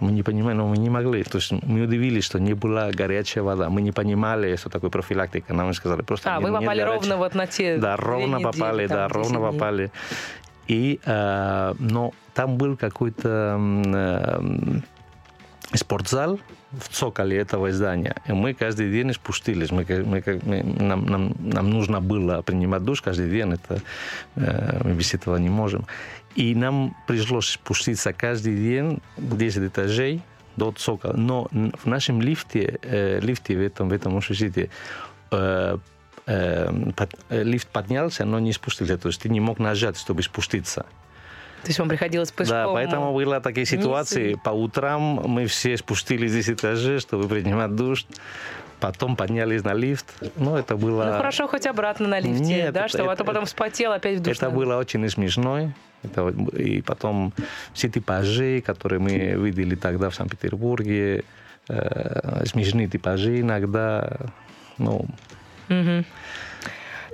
мы 0.00 0.12
не 0.12 0.22
понимали, 0.22 0.54
но 0.56 0.66
мы 0.68 0.76
не 0.78 0.90
могли. 0.90 1.22
То 1.22 1.38
есть 1.38 1.52
мы 1.52 1.82
удивились, 1.82 2.24
что 2.24 2.38
не 2.40 2.54
была 2.54 2.90
горячая 2.90 3.44
вода. 3.44 3.68
Мы 3.70 3.82
не 3.82 3.92
понимали, 3.92 4.56
что 4.56 4.68
такое 4.70 4.90
профилактика. 4.90 5.54
Нам 5.54 5.72
сказали 5.74 6.02
просто... 6.02 6.30
А, 6.30 6.38
нет- 6.38 6.42
вы 6.50 6.58
попали 6.58 6.80
горячей- 6.80 6.94
ровно 6.94 7.16
вот 7.16 7.34
на 7.34 7.46
те 7.46 7.76
Да, 7.78 7.96
ровно 7.96 8.36
недели, 8.36 8.42
попали, 8.44 8.86
там, 8.88 8.96
да, 8.96 9.08
10 9.08 9.16
ровно 9.16 9.38
дней. 9.38 9.52
попали. 9.52 9.90
И, 10.68 11.00
э, 11.04 11.74
но 11.78 12.12
там 12.34 12.56
был 12.56 12.76
какой-то 12.76 13.58
э, 13.94 14.80
спортзал 15.74 16.38
в 16.72 16.88
цоколе 16.88 17.36
этого 17.38 17.70
здания. 17.72 18.14
И 18.28 18.32
мы 18.32 18.54
каждый 18.54 18.90
день 18.90 19.12
спустились. 19.12 19.70
Мы, 19.70 19.84
мы, 19.88 20.22
мы- 20.44 20.62
нам, 20.62 21.06
нам, 21.06 21.32
нам 21.40 21.70
нужно 21.70 22.00
было 22.00 22.42
принимать 22.42 22.82
душ 22.84 23.02
каждый 23.02 23.28
день. 23.30 23.52
Это, 23.52 23.82
э, 24.36 24.80
мы 24.84 24.92
без 24.94 25.14
этого 25.14 25.36
не 25.38 25.50
можем. 25.50 25.84
И 26.34 26.54
нам 26.54 26.94
пришлось 27.06 27.48
спуститься 27.50 28.12
каждый 28.12 28.56
день 28.56 29.00
10 29.18 29.64
этажей 29.68 30.22
до 30.56 30.72
цокола. 30.72 31.14
Но 31.16 31.48
в 31.52 31.86
нашем 31.86 32.20
лифте, 32.22 32.78
э, 32.82 33.20
лифте 33.20 33.56
в 33.56 33.60
этом, 33.60 33.88
в 33.88 33.92
этом 33.92 34.16
общежитии 34.16 34.70
э, 35.30 35.78
э, 36.26 36.90
под- 36.96 37.14
э, 37.30 37.42
лифт 37.42 37.68
поднялся, 37.68 38.24
но 38.24 38.38
не 38.38 38.52
спустился. 38.52 38.96
То 38.98 39.08
есть 39.08 39.20
ты 39.22 39.28
не 39.28 39.40
мог 39.40 39.58
нажать, 39.58 39.98
чтобы 39.98 40.22
спуститься. 40.22 40.84
То 41.62 41.68
есть 41.68 41.78
вам 41.78 41.88
приходилось 41.88 42.32
пешком... 42.32 42.56
Да, 42.56 42.66
поэтому 42.72 43.14
были 43.14 43.40
такие 43.40 43.66
ситуации. 43.66 44.32
и- 44.32 44.36
По 44.36 44.50
утрам 44.50 45.00
мы 45.00 45.46
все 45.46 45.76
спустились 45.76 46.32
10 46.32 46.58
этажей, 46.58 46.98
чтобы 46.98 47.28
принимать 47.28 47.74
душ. 47.76 48.04
Потом 48.82 49.14
поднялись 49.14 49.62
на 49.62 49.74
лифт. 49.74 50.06
Ну, 50.34 50.56
это 50.56 50.76
было... 50.76 51.04
Ну 51.04 51.12
хорошо, 51.12 51.46
хоть 51.46 51.66
обратно 51.66 52.08
на 52.08 52.18
лифте, 52.18 52.42
Нет, 52.42 52.74
да, 52.74 52.88
чтобы 52.88 53.12
а 53.12 53.16
то 53.16 53.24
потом 53.24 53.44
вспотел 53.46 53.92
опять 53.92 54.18
в 54.18 54.22
душ. 54.22 54.36
Это 54.36 54.50
было 54.50 54.76
очень 54.76 55.08
смешно. 55.08 55.72
Это, 56.02 56.28
и 56.58 56.82
потом 56.82 57.32
все 57.74 57.88
типажи, 57.88 58.60
которые 58.60 58.98
мы 58.98 59.12
видели 59.12 59.76
тогда 59.76 60.10
в 60.10 60.16
Санкт-Петербурге, 60.16 61.22
э, 61.68 62.44
смешные 62.46 62.88
типажи 62.88 63.40
иногда. 63.40 64.16
Ну, 64.78 65.06
Мгм. 65.68 66.04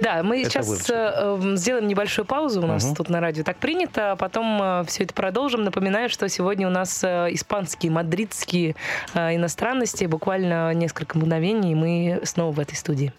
Да, 0.00 0.23
мы 0.23 0.40
Это 0.43 0.50
сейчас 0.50 0.67
выручит. 0.69 0.90
э, 0.90 1.12
э, 1.17 1.57
сделаем 1.57 1.87
небольшую 1.88 2.25
паузу. 2.25 2.62
У 2.62 2.67
нас 2.67 2.85
Мгм. 2.85 2.95
тут 2.95 3.09
на 3.09 3.21
радио 3.21 3.43
так 3.45 3.57
принято. 3.57 4.12
а 4.12 4.17
Потом 4.17 4.85
все 4.87 5.05
это 5.05 5.12
продолжим. 5.14 5.64
Напоминаю, 5.64 6.09
что 6.09 6.28
сегодня 6.28 6.67
у 6.69 6.71
нас 6.71 7.02
э, 7.02 7.28
испанские, 7.33 7.90
мадридские 7.93 8.76
э, 9.14 9.35
иностранности. 9.35 10.05
Буквально 10.05 10.73
несколько 10.75 11.19
мгновений, 11.19 11.73
и 11.73 11.75
мы 11.75 12.21
снова 12.25 12.52
в 12.52 12.61
этой 12.61 12.76
студии. 12.76 13.12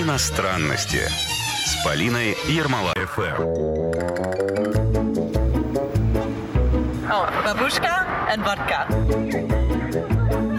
Иностранности 0.00 1.00
с 1.64 1.84
Полиной. 1.84 2.34
ФМ. 2.34 3.42
Oh, 7.08 7.28
babushka 7.44 8.04
and 8.32 8.42
vodka. 8.44 8.86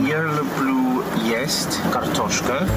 Я 0.08 0.22
люблю 0.24 1.04
есть 1.26 1.80
картошка. 1.92 2.68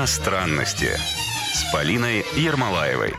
Иностранности 0.00 0.90
с 1.54 1.72
Полиной 1.72 2.22
Ермолаевой. 2.36 3.14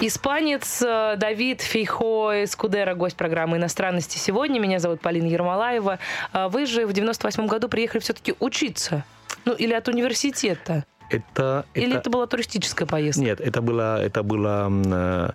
Испанец 0.00 0.80
э, 0.80 1.16
Давид 1.18 1.60
Фейхо 1.60 2.46
Скудера, 2.46 2.94
гость 2.94 3.14
программы 3.14 3.58
«Иностранности 3.58 4.16
сегодня». 4.16 4.58
Меня 4.58 4.78
зовут 4.78 5.02
Полина 5.02 5.26
Ермолаева. 5.26 5.98
А 6.32 6.48
Вы 6.48 6.64
же 6.64 6.86
в 6.86 6.94
98 6.94 7.46
году 7.46 7.68
приехали 7.68 8.00
все-таки 8.00 8.34
учиться. 8.40 9.04
Ну, 9.44 9.52
или 9.52 9.74
от 9.74 9.86
университета. 9.88 10.86
это... 11.10 11.66
Или 11.74 11.90
это- 11.90 11.98
это 11.98 12.08
была 12.10 12.26
туристическая 12.26 12.88
поездка? 12.88 13.22
Нет, 13.22 13.42
это 13.42 13.60
была, 13.60 14.02
это 14.02 14.22
была 14.22 14.70
э, 14.72 15.30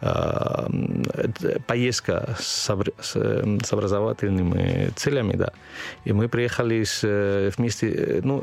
э, 0.00 1.58
поездка 1.68 2.34
с, 2.40 2.68
обр- 2.68 2.94
с, 3.00 3.12
э, 3.14 3.58
с 3.64 3.72
образовательными 3.72 4.90
целями, 4.96 5.34
да. 5.36 5.52
И 6.04 6.12
мы 6.12 6.28
приехали 6.28 6.82
с, 6.82 6.98
э, 7.04 7.52
вместе, 7.56 8.20
ну, 8.24 8.42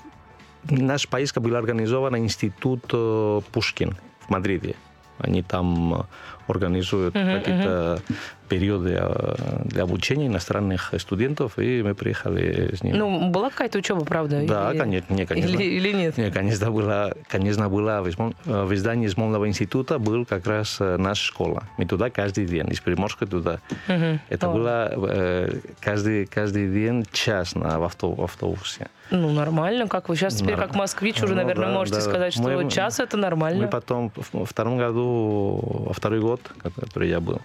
наша 0.69 1.07
поездка 1.07 1.39
была 1.39 1.59
организована 1.59 2.17
Институт 2.17 2.83
э, 2.91 3.41
Пушкин 3.51 3.95
в 4.19 4.29
Мадриде. 4.29 4.75
Они 5.17 5.43
там 5.43 5.93
э, 5.93 6.03
организуют 6.47 7.13
какие-то 7.13 8.01
периоды 8.49 8.97
э, 8.99 9.61
для 9.65 9.83
обучения 9.83 10.27
иностранных 10.27 10.93
студентов, 10.97 11.59
и 11.59 11.81
мы 11.83 11.93
приехали 11.93 12.75
с 12.75 12.83
ними. 12.83 12.97
Ну, 12.97 13.29
была 13.29 13.49
какая-то 13.49 13.77
учеба, 13.77 14.03
правда? 14.03 14.43
Да, 14.45 14.71
Или- 14.71 14.79
конечно, 14.79 15.13
не, 15.13 15.25
конечно. 15.25 15.49
Или, 15.49 15.63
или 15.63 15.93
нет? 15.93 16.17
Не, 16.17 16.31
конечно, 16.31 16.71
была, 16.71 17.13
конечно, 17.27 17.69
была 17.69 18.01
в, 18.01 18.73
издании 18.73 19.07
Смольного 19.07 19.47
института 19.47 19.99
был 19.99 20.25
как 20.25 20.47
раз 20.47 20.77
наша 20.79 21.23
школа. 21.23 21.63
Мы 21.77 21.85
туда 21.85 22.09
каждый 22.09 22.45
день, 22.45 22.69
из 22.69 22.81
Приморска 22.81 23.25
туда. 23.25 23.59
Мгм. 23.87 24.19
Это 24.29 24.49
О. 24.49 24.53
было 24.53 24.91
э, 24.91 25.59
каждый, 25.79 26.25
каждый 26.25 26.67
день 26.67 27.05
час 27.11 27.55
на, 27.55 27.79
в 27.79 27.83
автобусе. 27.83 28.87
Ну, 29.11 29.29
нормально. 29.31 29.87
Как 29.87 30.09
вы 30.09 30.15
сейчас 30.15 30.35
теперь, 30.35 30.55
Норм- 30.55 30.67
как 30.69 30.75
москвич, 30.75 31.17
уже, 31.21 31.35
Ну, 31.35 31.41
наверное, 31.41 31.67
да, 31.67 31.73
можете 31.73 31.97
да. 31.97 32.01
сказать, 32.01 32.33
что 32.33 32.43
Мы- 32.43 32.69
час 32.71 32.99
это 32.99 33.17
нормально. 33.17 33.63
Мы 33.63 33.67
потом, 33.67 34.11
во 34.33 34.45
втором 34.45 34.77
году, 34.77 35.59
во 35.87 35.93
второй 35.93 36.19
год, 36.21 36.41
который 36.63 37.09
я 37.09 37.19
был, 37.19 37.41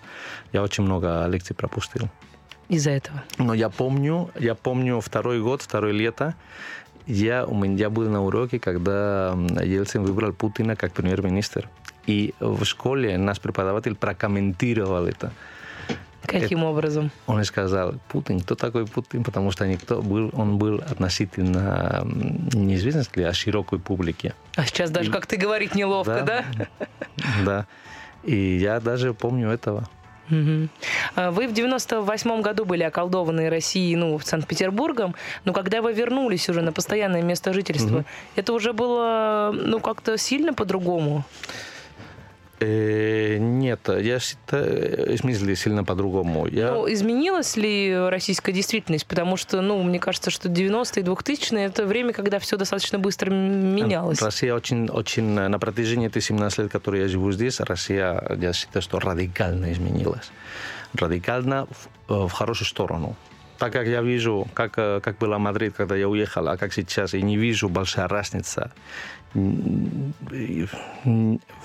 я 0.52 0.62
очень 0.62 0.85
много 0.85 1.26
лекций 1.28 1.54
пропустил. 1.56 2.08
Из-за 2.68 2.90
этого. 2.90 3.23
Но 3.38 3.54
я 3.54 3.68
помню, 3.68 4.30
я 4.38 4.54
помню 4.54 5.00
второй 5.00 5.40
год, 5.40 5.62
второе 5.62 5.92
лето, 5.92 6.35
я, 7.06 7.44
у 7.46 7.54
меня 7.54 7.90
был 7.90 8.08
на 8.11 8.23
уроке, 8.25 8.58
когда 8.58 9.37
Ельцин 9.64 10.02
выбрал 10.04 10.32
Путина 10.32 10.76
как 10.76 10.92
премьер-министр. 10.92 11.68
И 12.06 12.35
в 12.40 12.64
школе 12.64 13.18
наш 13.18 13.40
преподаватель 13.40 13.94
прокомментировал 13.96 15.06
это. 15.06 15.32
Каким 16.26 16.64
образом? 16.64 17.11
Он 17.26 17.45
сказал, 17.45 17.95
Путин, 18.09 18.40
кто 18.40 18.54
такой 18.54 18.87
Путин? 18.87 19.25
Потому 19.25 19.50
что 19.50 19.66
никто 19.66 20.02
был, 20.02 20.30
он 20.33 20.59
был 20.59 20.76
относительно 20.76 22.02
неизвестен 22.52 23.04
для 23.14 23.33
широкой 23.33 23.78
публики. 23.78 24.35
А 24.56 24.64
сейчас 24.66 24.90
даже 24.90 25.11
как 25.11 25.26
ты 25.26 25.37
говорить 25.37 25.75
неловко, 25.75 26.23
да? 26.23 26.45
Да. 27.45 27.66
И 28.25 28.56
я 28.56 28.80
даже 28.80 29.14
помню 29.14 29.50
этого. 29.50 29.88
А 31.14 31.30
Вы 31.30 31.47
в 31.47 31.52
98 31.52 32.42
году 32.42 32.64
были 32.64 32.83
околдованы 32.83 33.49
Россией, 33.49 33.97
ну, 33.97 34.18
Санкт-Петербургом, 34.18 35.14
но 35.45 35.52
когда 35.52 35.83
вы 35.83 35.92
вернулись 35.92 36.49
уже 36.49 36.62
на 36.62 36.73
постоянное 36.73 37.23
место 37.23 37.52
жительства, 37.52 38.04
это 38.35 38.52
уже 38.52 38.73
было, 38.73 39.52
ну, 39.54 39.80
как-то 39.80 40.18
сильно 40.18 40.52
по-другому? 40.52 41.25
Э, 42.58 43.36
нет, 43.38 43.88
я 43.88 44.18
считаю, 44.18 45.14
в 45.14 45.18
смысле, 45.18 45.56
сильно 45.56 45.84
по-другому. 45.84 46.46
Я... 46.46 46.72
Ну, 46.72 46.90
изменилась 46.90 47.56
ли 47.56 47.94
российская 48.08 48.52
действительность? 48.52 49.06
Потому 49.06 49.36
что, 49.36 49.60
ну, 49.60 49.82
мне 49.82 49.98
кажется, 49.98 50.30
что 50.30 50.48
90-е 50.48 51.02
и 51.02 51.06
2000-е 51.06 51.66
это 51.66 51.84
время, 51.84 52.12
когда 52.12 52.38
все 52.38 52.56
достаточно 52.56 52.98
быстро 52.98 53.30
менялось. 53.30 54.22
Россия 54.22 54.54
очень, 54.54 54.88
очень, 54.88 55.25
на 55.25 55.58
протяжении 55.58 56.08
этих 56.08 56.25
17 56.25 56.58
лет, 56.60 56.72
которые 56.72 57.02
я 57.02 57.08
живу 57.08 57.30
здесь, 57.32 57.60
Россия, 57.60 58.22
я 58.40 58.52
считаю, 58.54 58.82
что 58.82 58.98
радикально 59.00 59.72
изменилась. 59.72 60.30
Радикально 60.94 61.66
в, 61.66 62.12
э, 62.12 62.26
в 62.26 62.32
хорошую 62.32 62.68
сторону. 62.68 63.16
так 63.58 63.72
как 63.72 63.86
я 63.86 64.02
вижу, 64.02 64.46
как, 64.52 64.75
э, 64.76 65.00
как 65.02 65.16
была 65.16 65.38
Мадрид, 65.38 65.75
когда 65.75 65.96
я 65.96 66.08
уехал, 66.08 66.46
а 66.48 66.56
как 66.56 66.75
сейчас, 66.75 67.14
и 67.14 67.22
не 67.22 67.38
вижу 67.38 67.68
большая 67.68 68.06
разница 68.06 68.70
в 69.35 70.68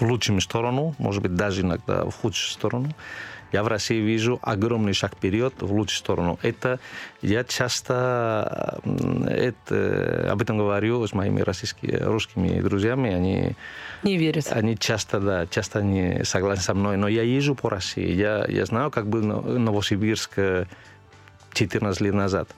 лучшую 0.01 0.41
сторону, 0.41 0.96
может 0.98 1.22
быть, 1.22 1.36
даже 1.36 1.62
иногда 1.62 2.06
в 2.06 2.12
худшую 2.12 2.51
сторону. 2.51 2.89
Я 3.51 3.63
в 3.63 3.68
России 3.68 4.00
вижу 4.00 4.39
огромный 4.41 4.94
шаг 4.94 5.13
вперед 5.15 5.53
в 5.60 5.74
лучшую 5.74 5.98
сторону. 5.98 6.39
Это 6.41 6.80
я 7.22 7.44
часто 7.44 8.80
это, 9.27 10.30
об 10.32 10.41
этом 10.41 10.58
говорю 10.58 11.06
с 11.06 11.12
моими 11.13 11.41
российскими, 11.41 11.91
русскими 11.98 12.62
друзьями. 12.62 13.12
Они 13.13 13.56
Не 14.03 14.18
верит. 14.18 14.48
они 14.51 14.77
часто, 14.77 15.20
да, 15.20 15.48
часто 15.48 15.82
не 15.82 16.24
согласны 16.24 16.63
со 16.63 16.74
мной, 16.74 16.96
но 16.96 17.10
я 17.10 17.24
езжу 17.24 17.56
по 17.56 17.70
России, 17.70 18.13
я, 18.13 18.46
я 18.48 18.65
знаю, 18.65 18.89
как 18.89 19.08
был 19.08 19.22
Но- 19.22 19.41
Новосибирск 19.41 20.32
э, 20.38 20.65
14 21.51 22.00
лет 22.01 22.13
назад, 22.13 22.50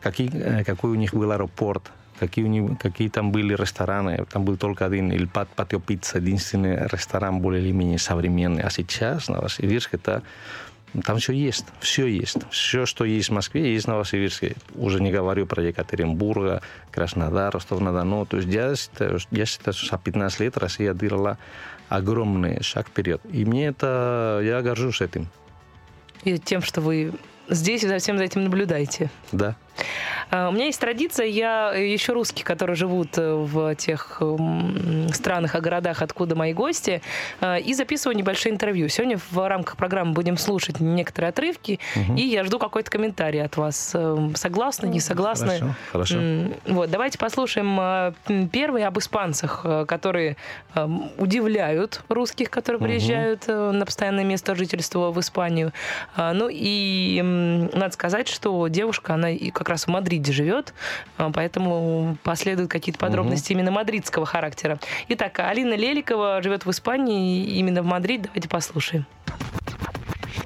какие, 0.00 0.30
э, 0.34 0.64
какой 0.64 0.90
у 0.90 0.94
них 0.96 1.14
был 1.14 1.30
аэропорт, 1.30 1.92
какие, 2.18 2.44
у 2.44 2.48
них, 2.48 2.78
какие 2.78 3.08
там 3.08 3.32
были 3.32 3.54
рестораны, 3.54 4.24
там 4.30 4.44
был 4.44 4.56
только 4.56 4.84
один, 4.86 5.12
или 5.12 5.26
Пат- 5.26 5.48
Патио 5.48 5.80
Пицца, 5.80 6.18
единственный 6.18 6.86
ресторан 6.88 7.40
более 7.40 7.62
или 7.62 7.72
менее 7.72 7.98
современный, 7.98 8.62
а 8.62 8.70
сейчас 8.70 9.28
Новосибирск 9.28 9.94
это 9.94 10.22
там 11.04 11.18
все 11.18 11.32
есть, 11.32 11.66
все 11.80 12.06
есть. 12.06 12.38
Все, 12.50 12.86
что 12.86 13.04
есть 13.04 13.28
в 13.28 13.32
Москве, 13.32 13.72
есть 13.72 13.84
в 13.84 13.88
Новосибирске. 13.88 14.56
Уже 14.74 15.00
не 15.00 15.12
говорю 15.12 15.46
про 15.46 15.62
Екатеринбург, 15.62 16.62
Краснодар, 16.90 17.52
Ростов-на-Дону. 17.52 18.24
То 18.26 18.38
есть 18.38 18.48
я 18.48 18.74
считаю, 18.74 19.18
я 19.30 19.44
считаю, 19.44 19.74
что 19.74 19.86
за 19.86 19.98
15 19.98 20.40
лет 20.40 20.56
Россия 20.56 20.94
делала 20.94 21.38
огромный 21.88 22.62
шаг 22.62 22.88
вперед. 22.88 23.20
И 23.30 23.44
мне 23.44 23.66
это... 23.66 24.40
Я 24.42 24.62
горжусь 24.62 25.00
этим. 25.00 25.28
И 26.24 26.38
тем, 26.38 26.62
что 26.62 26.80
вы 26.80 27.12
здесь 27.48 27.84
и 27.84 27.88
за 27.88 27.98
всем 27.98 28.18
за 28.18 28.24
этим 28.24 28.44
наблюдаете. 28.44 29.10
Да. 29.32 29.56
А, 30.30 30.48
У 30.48 30.52
меня 30.52 30.66
есть 30.66 30.80
традиция, 30.80 31.26
я 31.26 31.72
еще 31.72 32.12
русских, 32.12 32.44
которые 32.44 32.76
живут 32.76 33.16
э, 33.18 33.34
в 33.34 33.74
тех 33.76 34.20
странах 35.12 35.54
и 35.54 35.60
городах, 35.60 36.02
откуда 36.02 36.34
мои 36.34 36.52
гости, 36.52 37.02
э, 37.40 37.60
и 37.60 37.74
записываю 37.74 38.16
небольшие 38.16 38.52
интервью. 38.52 38.88
Сегодня 38.88 39.18
в 39.30 39.48
рамках 39.48 39.76
программы 39.76 40.12
будем 40.12 40.36
слушать 40.36 40.80
некоторые 40.80 41.30
отрывки, 41.30 41.78
и 42.16 42.22
я 42.22 42.44
жду 42.44 42.58
какой-то 42.58 42.90
комментарий 42.90 43.42
от 43.42 43.56
вас. 43.56 43.92
Э, 43.94 44.28
Согласны, 44.34 44.86
не 44.86 45.00
согласны? 45.00 45.48
Хорошо, 45.48 45.74
хорошо. 45.92 46.18
Вот, 46.66 46.90
давайте 46.90 47.18
послушаем 47.18 47.78
э, 47.80 48.12
первый 48.52 48.84
об 48.84 48.98
испанцах, 48.98 49.62
э, 49.64 49.84
которые 49.86 50.36
эм, 50.74 51.10
удивляют 51.18 52.02
русских, 52.08 52.50
которые 52.50 52.80
приезжают 52.80 53.44
э, 53.46 53.70
на 53.70 53.84
постоянное 53.86 54.24
место 54.24 54.54
жительства 54.54 55.10
в 55.10 55.20
Испанию. 55.20 55.72
А, 56.16 56.32
Ну 56.32 56.48
и 56.50 57.20
надо 57.72 57.92
сказать, 57.92 58.28
что 58.28 58.68
девушка, 58.68 59.14
она 59.14 59.30
и 59.30 59.50
как 59.68 59.72
раз 59.72 59.84
в 59.84 59.88
Мадриде 59.88 60.32
живет, 60.32 60.72
а, 61.18 61.30
поэтому 61.30 62.16
последуют 62.22 62.70
какие-то 62.70 62.98
подробности 62.98 63.52
именно 63.52 63.70
мадридского 63.70 64.24
характера. 64.24 64.78
Итак, 65.08 65.38
Алина 65.40 65.74
Леликова 65.74 66.40
живет 66.42 66.64
в 66.64 66.70
Испании, 66.70 67.44
именно 67.58 67.82
в 67.82 67.84
Мадриде. 67.84 68.24
Давайте 68.28 68.48
послушаем. 68.48 69.04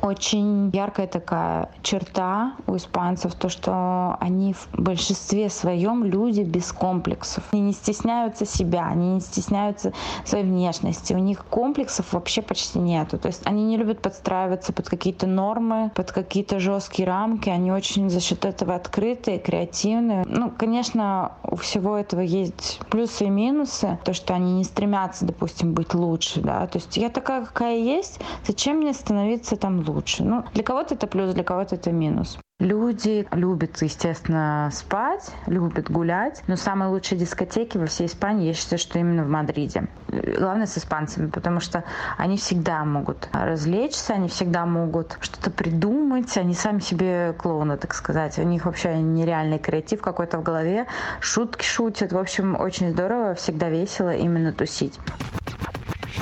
Очень 0.01 0.71
яркая 0.73 1.07
такая 1.07 1.71
черта 1.83 2.55
у 2.67 2.77
испанцев, 2.77 3.35
то, 3.35 3.49
что 3.49 4.17
они 4.21 4.53
в 4.53 4.69
большинстве 4.73 5.51
своем 5.51 6.05
люди 6.05 6.41
без 6.41 6.73
комплексов. 6.73 7.45
Они 7.53 7.62
не 7.62 7.73
стесняются 7.73 8.47
себя, 8.47 8.87
они 8.87 9.15
не 9.15 9.21
стесняются 9.21 9.93
своей 10.25 10.45
внешности. 10.45 11.12
У 11.12 11.19
них 11.19 11.45
комплексов 11.47 12.12
вообще 12.12 12.43
почти 12.43 12.79
нету. 12.79 13.19
То 13.19 13.29
есть 13.29 13.43
они 13.45 13.65
не 13.65 13.77
любят 13.77 14.01
подстраиваться 14.01 14.73
под 14.73 14.89
какие-то 14.89 15.27
нормы, 15.27 15.91
под 15.95 16.12
какие-то 16.12 16.59
жесткие 16.59 17.09
рамки. 17.09 17.49
Они 17.49 17.73
очень 17.73 18.11
за 18.11 18.21
счет 18.21 18.45
этого 18.45 18.75
открытые, 18.75 19.39
креативные. 19.39 20.25
Ну, 20.27 20.51
конечно, 20.51 21.33
у 21.45 21.57
всего 21.57 21.97
этого 21.97 22.21
есть 22.21 22.81
плюсы 22.91 23.27
и 23.27 23.31
минусы. 23.31 23.99
То, 24.05 24.12
что 24.12 24.35
они 24.35 24.55
не 24.55 24.65
стремятся, 24.65 25.25
допустим, 25.25 25.73
быть 25.75 25.95
лучше, 25.95 26.41
да. 26.41 26.67
То 26.67 26.79
есть 26.79 26.97
я 26.97 27.09
такая, 27.09 27.45
какая 27.45 27.77
есть, 27.77 28.21
зачем 28.47 28.79
мне 28.79 28.93
становиться 28.93 29.57
там 29.57 29.72
лучше? 29.81 30.23
Ну, 30.23 30.45
для 30.55 30.62
кого-то 30.62 30.95
это 30.95 31.07
плюс, 31.07 31.35
для 31.35 31.44
кого-то 31.44 31.75
это 31.77 31.90
минус. 31.90 32.38
Люди 32.62 33.27
любят, 33.33 33.83
естественно, 33.83 34.70
спать, 34.73 35.33
любят 35.47 35.90
гулять, 35.90 36.44
но 36.47 36.55
самые 36.55 36.90
лучшие 36.90 37.18
дискотеки 37.18 37.77
во 37.77 37.87
всей 37.87 38.07
Испании, 38.07 38.47
я 38.47 38.55
считаю, 38.55 38.79
что 38.79 39.01
именно 39.01 39.25
в 39.25 39.29
Мадриде. 39.29 39.88
Главное 40.07 40.66
с 40.66 40.79
испанцами, 40.79 41.29
потому 41.29 41.59
что 41.59 41.83
они 42.18 42.37
всегда 42.37 42.85
могут 42.85 43.29
развлечься, 43.33 44.14
они 44.14 44.29
всегда 44.29 44.64
могут 44.64 45.16
что-то 45.20 45.51
придумать, 45.51 46.37
они 46.37 46.55
сами 46.55 46.79
себе 46.79 47.35
клоуны, 47.37 47.77
так 47.79 47.94
сказать. 47.94 48.38
У 48.38 48.42
них 48.42 48.64
вообще 48.64 48.94
нереальный 48.94 49.59
креатив 49.59 50.01
какой-то 50.01 50.38
в 50.38 50.44
голове, 50.44 50.87
шутки 51.18 51.64
шутят. 51.64 52.12
В 52.12 52.18
общем, 52.18 52.55
очень 52.61 52.92
здорово, 52.92 53.35
всегда 53.35 53.70
весело 53.70 54.14
именно 54.14 54.53
тусить. 54.53 55.01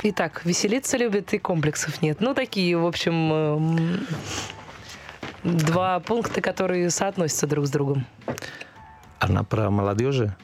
Итак, 0.03 0.41
веселиться 0.45 0.97
любят 0.97 1.31
и 1.33 1.37
комплексов 1.37 2.01
нет. 2.01 2.21
Ну, 2.21 2.33
такие, 2.33 2.75
в 2.75 2.85
общем, 2.87 3.33
эм, 3.33 4.07
два 5.43 5.99
пункта, 5.99 6.41
которые 6.41 6.89
соотносятся 6.89 7.45
друг 7.45 7.67
с 7.67 7.69
другом. 7.69 8.05
Она 9.19 9.43
про 9.43 9.69
молодежи? 9.69 10.35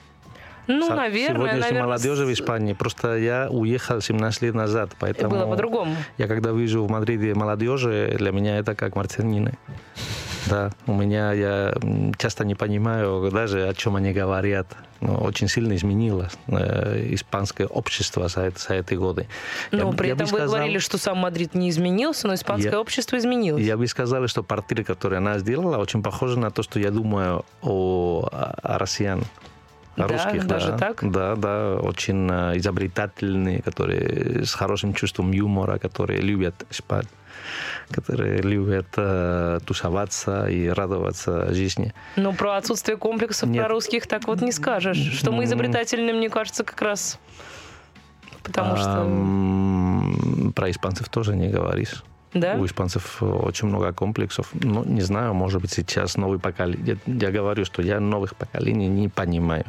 Ну, 0.68 0.88
Со- 0.88 0.96
наверное, 0.96 1.36
Сегодняшней 1.36 1.60
наверное, 1.62 1.84
молодежи 1.86 2.26
в 2.26 2.34
Испании. 2.34 2.74
Просто 2.74 3.18
я 3.18 3.48
уехал 3.50 4.02
17 4.02 4.42
лет 4.44 4.54
назад, 4.54 4.92
поэтому... 5.00 5.32
было 5.32 5.48
по-другому. 5.48 5.96
Я 6.18 6.28
когда 6.28 6.52
вижу 6.52 6.84
в 6.84 6.92
Мадриде 6.92 7.34
молодежи, 7.34 8.14
для 8.18 8.32
меня 8.32 8.60
это 8.60 8.76
как 8.76 8.96
мартинины. 8.96 9.54
Да, 10.50 10.72
у 10.86 10.94
меня 10.94 11.34
я 11.34 11.74
часто 12.18 12.46
не 12.46 12.56
понимаю 12.56 13.30
даже, 13.32 13.68
о 13.68 13.74
чем 13.74 13.96
они 13.96 14.14
говорят. 14.14 14.68
Но 15.00 15.18
очень 15.24 15.48
сильно 15.48 15.76
изменилось 15.76 16.32
э, 16.48 17.10
испанское 17.14 17.68
общество 17.68 18.28
за, 18.30 18.42
это- 18.42 18.60
за 18.60 18.74
эти 18.76 18.96
годы. 18.96 19.28
Но 19.72 19.78
Я 19.80 19.86
бы- 19.86 19.96
при 19.96 20.08
я 20.08 20.14
этом 20.14 20.26
вы 20.26 20.38
сказал- 20.38 20.48
говорили, 20.56 20.80
что 20.80 20.98
сам 20.98 21.18
Мадрид 21.20 21.54
не 21.54 21.70
изменился, 21.70 22.28
но 22.28 22.34
испанское 22.34 22.72
Я- 22.72 22.80
общество 22.80 23.16
изменилось. 23.18 23.62
Я 23.64 23.78
бы 23.78 23.86
сказал, 23.88 24.28
что 24.28 24.42
портрет, 24.42 24.88
который 24.88 25.20
она 25.20 25.38
сделала, 25.38 25.78
очень 25.78 26.02
похоже 26.02 26.40
на 26.40 26.50
то, 26.50 26.64
что 26.64 26.80
я 26.80 26.90
думаю 26.90 27.46
о, 27.62 28.28
о 28.32 28.78
россиян. 28.80 29.22
О 29.98 30.02
Да, 30.02 30.08
русских, 30.08 30.48
даже 30.48 30.72
да. 30.72 30.78
так? 30.78 31.12
Да, 31.12 31.36
да, 31.36 31.76
очень 31.76 32.28
э, 32.32 32.58
изобретательные, 32.58 33.62
которые 33.62 34.46
с 34.46 34.54
хорошим 34.56 34.94
чувством 34.96 35.32
юмора, 35.32 35.78
которые 35.78 36.22
любят 36.22 36.56
спать, 36.72 37.08
которые 37.92 38.42
любят 38.42 38.88
э, 38.98 39.60
тусоваться 39.66 40.48
и 40.48 40.68
радоваться 40.68 41.54
жизни. 41.54 41.94
Но 42.16 42.34
про 42.34 42.58
отсутствие 42.58 42.98
комплексов 42.98 43.50
Нет. 43.50 43.64
про 43.64 43.70
русских 43.70 44.08
так 44.08 44.28
вот 44.28 44.42
не 44.42 44.52
скажешь. 44.52 44.98
Что 44.98 45.32
мы 45.32 45.46
изобретательны, 45.46 46.14
мне 46.14 46.30
кажется, 46.30 46.64
как 46.64 46.82
раз 46.82 47.20
потому 48.44 48.78
что... 48.78 50.52
Про 50.56 50.72
испанцев 50.72 51.10
тоже 51.10 51.36
не 51.36 51.50
говоришь. 51.50 52.04
Да? 52.34 52.56
У 52.56 52.66
испанцев 52.66 53.22
очень 53.22 53.68
много 53.68 53.94
комплексов. 53.94 54.50
Ну, 54.54 54.84
не 54.86 55.02
знаю, 55.02 55.34
может 55.34 55.62
быть, 55.62 55.72
сейчас 55.72 56.18
новый 56.18 56.40
поколение... 56.40 56.98
Я 57.06 57.32
говорю, 57.32 57.66
что 57.66 57.82
я 57.82 58.00
новых 58.00 58.36
поколений 58.36 58.88
не 58.88 59.08
понимаю. 59.10 59.66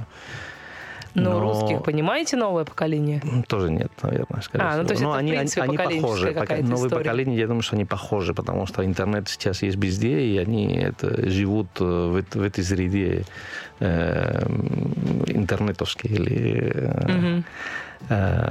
Но, 1.20 1.33
но- 1.33 1.40
русских, 1.40 1.83
понимаете, 1.85 2.37
новое 2.37 2.64
поколение? 2.64 3.22
Тоже 3.46 3.70
нет, 3.70 3.90
наверное, 4.02 4.40
скорее 4.42 4.64
А, 4.64 4.76
ну, 4.76 4.85
то 4.85 4.92
есть 4.92 5.02
Но 5.02 5.11
это, 5.11 5.16
в 5.16 5.18
они, 5.20 5.33
принципе, 5.33 5.62
они, 5.62 5.76
они 5.76 6.00
похожи. 6.00 6.26
Новые 6.33 6.74
история. 6.74 6.88
поколения, 7.04 7.37
я 7.38 7.46
думаю, 7.46 7.62
что 7.62 7.76
они 7.76 7.85
похожи, 7.85 8.35
потому 8.35 8.66
что 8.66 8.85
интернет 8.85 9.28
сейчас 9.28 9.62
есть 9.62 9.76
везде, 9.76 10.20
и 10.20 10.38
они 10.38 10.76
это, 10.76 11.28
живут 11.31 11.68
э, 11.81 11.85
в, 11.85 12.37
в 12.38 12.42
этой 12.42 12.64
среде 12.64 13.24
э, 13.81 14.46
интернетовской. 15.26 16.11
Или, 16.11 16.72
э, 16.74 17.12
Мгм. 17.12 17.44
э, 18.11 18.50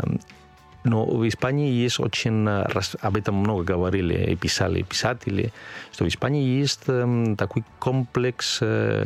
но 0.83 1.05
в 1.05 1.27
Испании 1.27 1.71
есть 1.73 1.99
очень, 1.99 2.47
э, 2.47 2.67
об 3.01 3.17
этом 3.17 3.35
много 3.35 3.63
говорили 3.63 4.31
и 4.31 4.35
писали 4.35 4.83
писатели, 4.83 5.51
что 5.91 6.05
в 6.05 6.07
Испании 6.07 6.59
есть 6.61 6.83
эм, 6.87 7.35
такой 7.35 7.63
комплекс, 7.79 8.59
э, 8.61 9.05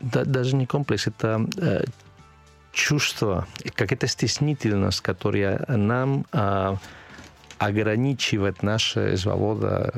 да- 0.00 0.24
даже 0.24 0.56
не 0.56 0.66
комплекс, 0.66 1.06
это 1.06 1.46
чувство, 2.72 3.46
какая-то 3.74 4.06
стеснительность, 4.06 5.00
которая 5.00 5.64
нам 5.68 6.24
а, 6.32 6.76
ограничивает 7.58 8.62
наша 8.62 9.16
свобода. 9.16 9.92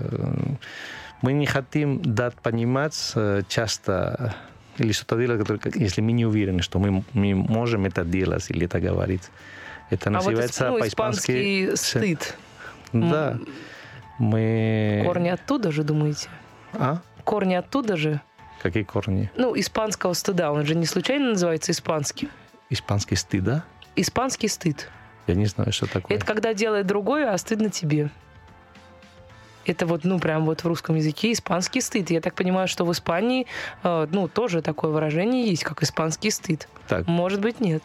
Мы 1.23 1.33
не 1.33 1.47
хотим 1.47 2.03
дать 2.03 2.35
понимать 2.35 3.13
э, 3.15 3.43
часто 3.49 4.35
или 4.79 4.93
что-то 4.93 5.17
делать, 5.17 5.49
если 5.77 6.01
мы 6.01 6.13
не 6.13 6.27
уверены, 6.27 6.63
что 6.63 6.81
мы, 6.81 7.05
мы 7.13 7.35
можем 7.35 7.85
это 7.85 8.05
делать 8.05 8.51
или 8.51 8.67
это 8.67 8.81
говорить. 8.81 9.31
Это 9.91 10.09
А 10.09 10.13
вот 10.15 10.25
называется 10.25 10.65
исп- 10.65 10.71
ну, 10.71 10.79
по-испански... 10.81 11.65
испанский 11.75 11.77
стыд. 11.77 12.37
Да. 12.93 13.39
Мы... 14.19 15.03
Корни 15.05 15.29
оттуда 15.29 15.71
же, 15.71 15.85
думаете? 15.85 16.29
А? 16.73 17.01
Корни 17.25 17.55
оттуда 17.55 17.97
же? 17.97 18.21
Какие 18.63 18.85
корни? 18.85 19.31
Ну, 19.37 19.59
испанского 19.59 20.15
стыда. 20.15 20.53
Он 20.53 20.65
же 20.67 20.75
не 20.75 20.87
случайно 20.87 21.31
называется 21.31 21.73
испанским. 21.73 22.29
Испанский 22.73 23.17
стыда? 23.17 23.65
Испанский 23.97 24.49
стыд. 24.49 24.89
Я 25.27 25.35
не 25.35 25.45
знаю, 25.45 25.73
что 25.73 25.87
такое. 25.87 26.17
Это 26.17 26.25
когда 26.25 26.55
делает 26.55 26.87
другое, 26.87 27.31
а 27.31 27.37
стыдно 27.37 27.69
тебе. 27.69 28.09
Это 29.67 29.85
вот, 29.85 30.05
ну, 30.05 30.19
прям 30.19 30.47
вот 30.47 30.65
в 30.65 30.67
русском 30.67 30.97
языке 30.97 31.33
испанский 31.33 31.83
стыд. 31.83 32.11
Я 32.11 32.23
так 32.23 32.35
понимаю, 32.35 32.69
что 32.69 32.87
в 32.87 32.93
Испании, 32.93 33.47
э, 33.85 34.09
ну, 34.11 34.27
тоже 34.27 34.63
такое 34.63 34.91
выражение 34.91 35.47
есть, 35.47 35.65
как 35.65 35.83
испанский 35.83 36.31
стыд. 36.31 36.67
Так. 36.89 37.07
Может 37.07 37.41
быть, 37.43 37.61
нет. 37.61 37.83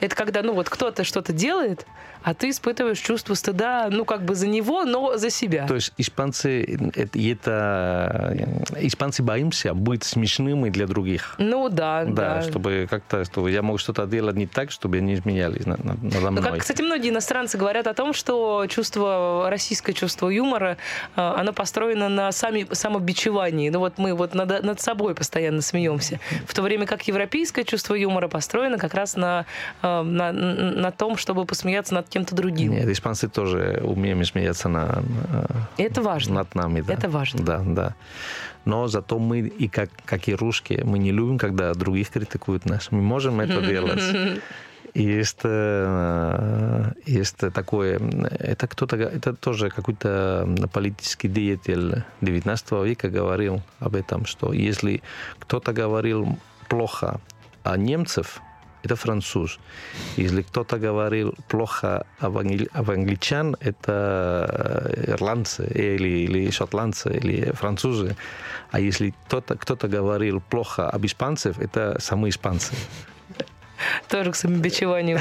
Это 0.00 0.14
когда, 0.14 0.42
ну, 0.42 0.52
вот 0.54 0.68
кто-то 0.68 1.04
что-то 1.04 1.32
делает, 1.32 1.86
а 2.22 2.34
ты 2.34 2.50
испытываешь 2.50 2.98
чувство 2.98 3.34
стыда, 3.34 3.88
ну, 3.90 4.04
как 4.04 4.22
бы 4.22 4.34
за 4.34 4.46
него, 4.48 4.84
но 4.84 5.16
за 5.16 5.30
себя. 5.30 5.66
То 5.66 5.74
есть 5.76 5.92
испанцы, 5.98 6.62
это, 6.94 7.18
это, 7.18 8.36
э, 8.76 8.86
испанцы 8.86 9.22
боимся 9.22 9.72
быть 9.74 10.04
смешными 10.04 10.68
для 10.70 10.86
других. 10.86 11.34
Ну, 11.38 11.68
да, 11.68 12.04
Да, 12.04 12.34
да. 12.36 12.42
чтобы 12.42 12.86
как-то, 12.90 13.24
чтобы 13.24 13.50
я 13.52 13.62
мог 13.62 13.78
что-то 13.80 14.06
делать 14.06 14.36
не 14.36 14.46
так, 14.46 14.70
чтобы 14.72 14.96
они 14.98 15.14
изменялись 15.14 15.64
на- 15.66 15.76
на- 15.76 15.94
надо 15.94 16.20
Ну, 16.20 16.30
мной. 16.32 16.42
как, 16.52 16.60
кстати, 16.60 16.82
многие 16.82 17.10
иностранцы 17.10 17.56
говорят 17.56 17.86
о 17.86 17.94
том, 17.94 18.12
что 18.12 18.66
чувство, 18.68 19.46
российское 19.48 19.92
чувство 19.92 20.28
юмора, 20.28 20.76
э, 21.16 21.20
оно 21.20 21.52
построено 21.52 22.08
на 22.08 22.32
сами, 22.32 22.66
самобичевании. 22.72 23.70
Ну 23.70 23.78
вот 23.78 23.98
мы 23.98 24.12
вот 24.14 24.34
над, 24.34 24.62
над 24.64 24.80
собой 24.80 25.14
постоянно 25.14 25.62
смеемся. 25.62 26.18
В 26.46 26.54
то 26.54 26.62
время 26.62 26.86
как 26.86 27.06
европейское 27.08 27.64
чувство 27.64 27.94
юмора 27.94 28.28
построено 28.28 28.76
как 28.78 28.94
раз 28.94 29.16
на, 29.16 29.46
э, 29.82 30.02
на, 30.02 30.32
на 30.32 30.90
том, 30.90 31.16
чтобы 31.16 31.44
посмеяться 31.44 31.94
над 31.94 32.08
кем-то 32.08 32.34
другим. 32.34 32.72
Нет, 32.72 32.88
испанцы 32.88 33.28
тоже 33.28 33.80
умеем 33.84 34.24
смеяться 34.24 34.68
на, 34.68 35.02
И 35.76 35.82
это 35.82 36.02
важно. 36.02 36.34
над 36.34 36.54
нами. 36.54 36.80
Да. 36.80 36.94
Это 36.94 37.08
важно. 37.08 37.44
Да, 37.44 37.62
да. 37.64 37.94
Но 38.64 38.86
зато 38.88 39.18
мы, 39.18 39.40
и 39.40 39.68
как, 39.68 39.90
как 40.04 40.28
и 40.28 40.34
русские, 40.34 40.84
мы 40.84 40.98
не 40.98 41.12
любим, 41.12 41.38
когда 41.38 41.72
других 41.74 42.10
критикуют 42.10 42.66
нас. 42.66 42.90
Мы 42.90 43.00
можем 43.00 43.40
это 43.40 43.62
делать. 43.62 44.02
Есть, 44.94 45.40
э, 45.44 46.92
есть 47.06 47.36
такое, 47.36 48.00
это 48.38 48.66
кто-то, 48.66 48.96
это 48.96 49.34
тоже 49.34 49.70
какой-то 49.70 50.48
политический 50.72 51.28
деятель 51.28 52.02
19 52.20 52.72
века 52.84 53.08
говорил 53.08 53.62
об 53.80 53.94
этом, 53.94 54.26
что 54.26 54.52
если 54.52 55.02
кто-то 55.38 55.72
говорил 55.72 56.38
плохо 56.68 57.20
о 57.62 57.76
немцев, 57.76 58.40
это 58.82 58.96
француз. 58.96 59.58
Если 60.16 60.42
кто-то 60.42 60.78
говорил 60.78 61.34
плохо 61.48 62.06
об, 62.18 62.38
англи- 62.38 62.68
об 62.72 62.90
англичан, 62.90 63.56
это 63.60 64.92
ирландцы 65.06 65.66
или, 65.74 66.24
или 66.24 66.50
шотландцы 66.50 67.10
или 67.16 67.52
французы. 67.52 68.16
А 68.70 68.80
если 68.80 69.14
кто-то 69.26 69.56
кто 69.56 69.76
говорил 69.88 70.40
плохо 70.40 70.88
об 70.90 71.04
испанцев, 71.06 71.58
это 71.58 71.96
самые 72.00 72.30
испанцы. 72.30 72.74
Тоже 74.08 74.32
к 74.32 74.34
самобичеванию. 74.34 75.20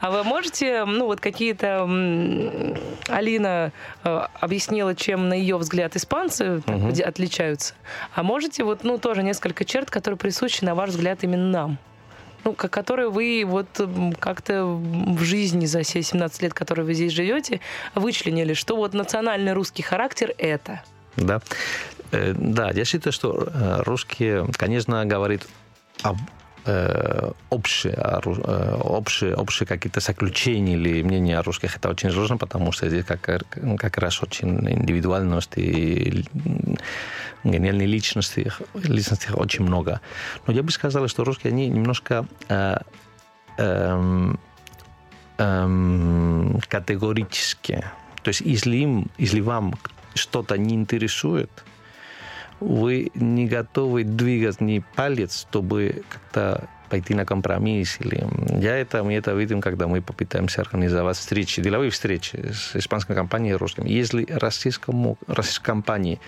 А 0.00 0.10
вы 0.10 0.22
можете, 0.24 0.84
ну 0.84 1.06
вот 1.06 1.20
какие-то... 1.20 1.82
Алина 3.08 3.72
э, 4.04 4.26
объяснила, 4.40 4.94
чем, 4.94 5.28
на 5.28 5.34
ее 5.34 5.56
взгляд, 5.56 5.96
испанцы 5.96 6.62
где 6.66 7.02
отличаются. 7.02 7.74
А 8.14 8.22
можете 8.22 8.62
вот, 8.64 8.84
ну, 8.84 8.98
тоже 8.98 9.22
несколько 9.22 9.64
черт, 9.64 9.90
которые 9.90 10.16
присущи, 10.16 10.64
на 10.64 10.74
ваш 10.74 10.90
взгляд, 10.90 11.24
именно 11.24 11.48
нам? 11.48 11.78
Ну, 12.44 12.52
ко- 12.54 12.68
которые 12.68 13.08
вы 13.10 13.44
вот 13.46 13.68
как-то 14.18 14.64
в 14.66 15.22
жизни 15.22 15.66
за 15.66 15.82
все 15.82 16.02
17 16.02 16.42
лет, 16.42 16.54
которые 16.54 16.84
вы 16.84 16.94
здесь 16.94 17.12
живете, 17.12 17.60
вычленили, 17.94 18.54
что 18.54 18.76
вот 18.76 18.94
национальный 18.94 19.52
русский 19.52 19.82
характер— 19.82 20.34
это. 20.38 20.82
Да. 21.16 21.40
Э, 22.10 22.32
Да, 22.36 22.70
я 22.70 22.84
считаю, 22.84 23.12
что 23.12 23.48
э, 23.54 23.82
русские, 23.84 24.46
конечно, 24.56 25.04
говорит 25.06 25.46
об 26.02 26.16
э, 26.66 27.32
общие, 27.50 27.94
э, 27.94 28.76
общие, 28.80 29.34
общие 29.34 29.66
какие-то 29.66 30.00
заключения 30.00 30.74
или 30.74 31.02
мнения 31.02 31.38
о 31.38 31.42
русских. 31.42 31.76
Это 31.76 31.88
очень 31.88 32.10
сложно, 32.10 32.36
потому 32.36 32.72
что 32.72 32.88
здесь 32.88 33.04
как, 33.04 33.20
как 33.78 33.98
раз 33.98 34.22
очень 34.22 34.58
индивидуальность 34.68 35.52
и 35.56 36.24
гениальные 37.44 37.86
личности, 37.86 38.52
личности 38.74 39.30
очень 39.32 39.64
много. 39.64 40.00
Но 40.46 40.52
я 40.52 40.62
бы 40.62 40.70
сказал, 40.70 41.08
что 41.08 41.24
русские, 41.24 41.52
они 41.52 41.68
немножко 41.68 42.26
э, 42.48 42.76
эм, 43.58 44.38
эм, 45.38 46.60
категорические. 46.68 47.90
То 48.22 48.28
есть, 48.28 48.40
если, 48.40 48.76
им, 48.76 49.10
если 49.18 49.40
вам 49.40 49.74
что-то 50.14 50.56
не 50.56 50.74
интересует, 50.74 51.50
вы 52.62 53.10
не 53.14 53.46
готовы 53.46 54.04
двигать 54.04 54.60
ни 54.60 54.82
палец, 54.96 55.46
чтобы 55.48 56.02
как-то 56.08 56.68
пойти 56.88 57.14
на 57.14 57.24
компромисс. 57.24 57.98
Или... 58.00 58.26
Я 58.60 58.76
это, 58.76 59.02
мы 59.02 59.14
это 59.14 59.32
видим, 59.32 59.60
когда 59.60 59.86
мы 59.86 60.02
попытаемся 60.02 60.60
организовать 60.60 61.16
встречи, 61.16 61.62
деловые 61.62 61.90
встречи 61.90 62.52
с 62.52 62.76
испанской 62.76 63.16
компанией 63.16 63.52
и 63.52 63.56
русским. 63.56 63.86
Если 63.86 64.26
российскому, 64.30 65.16
российской 65.26 65.64
компании 65.64 66.20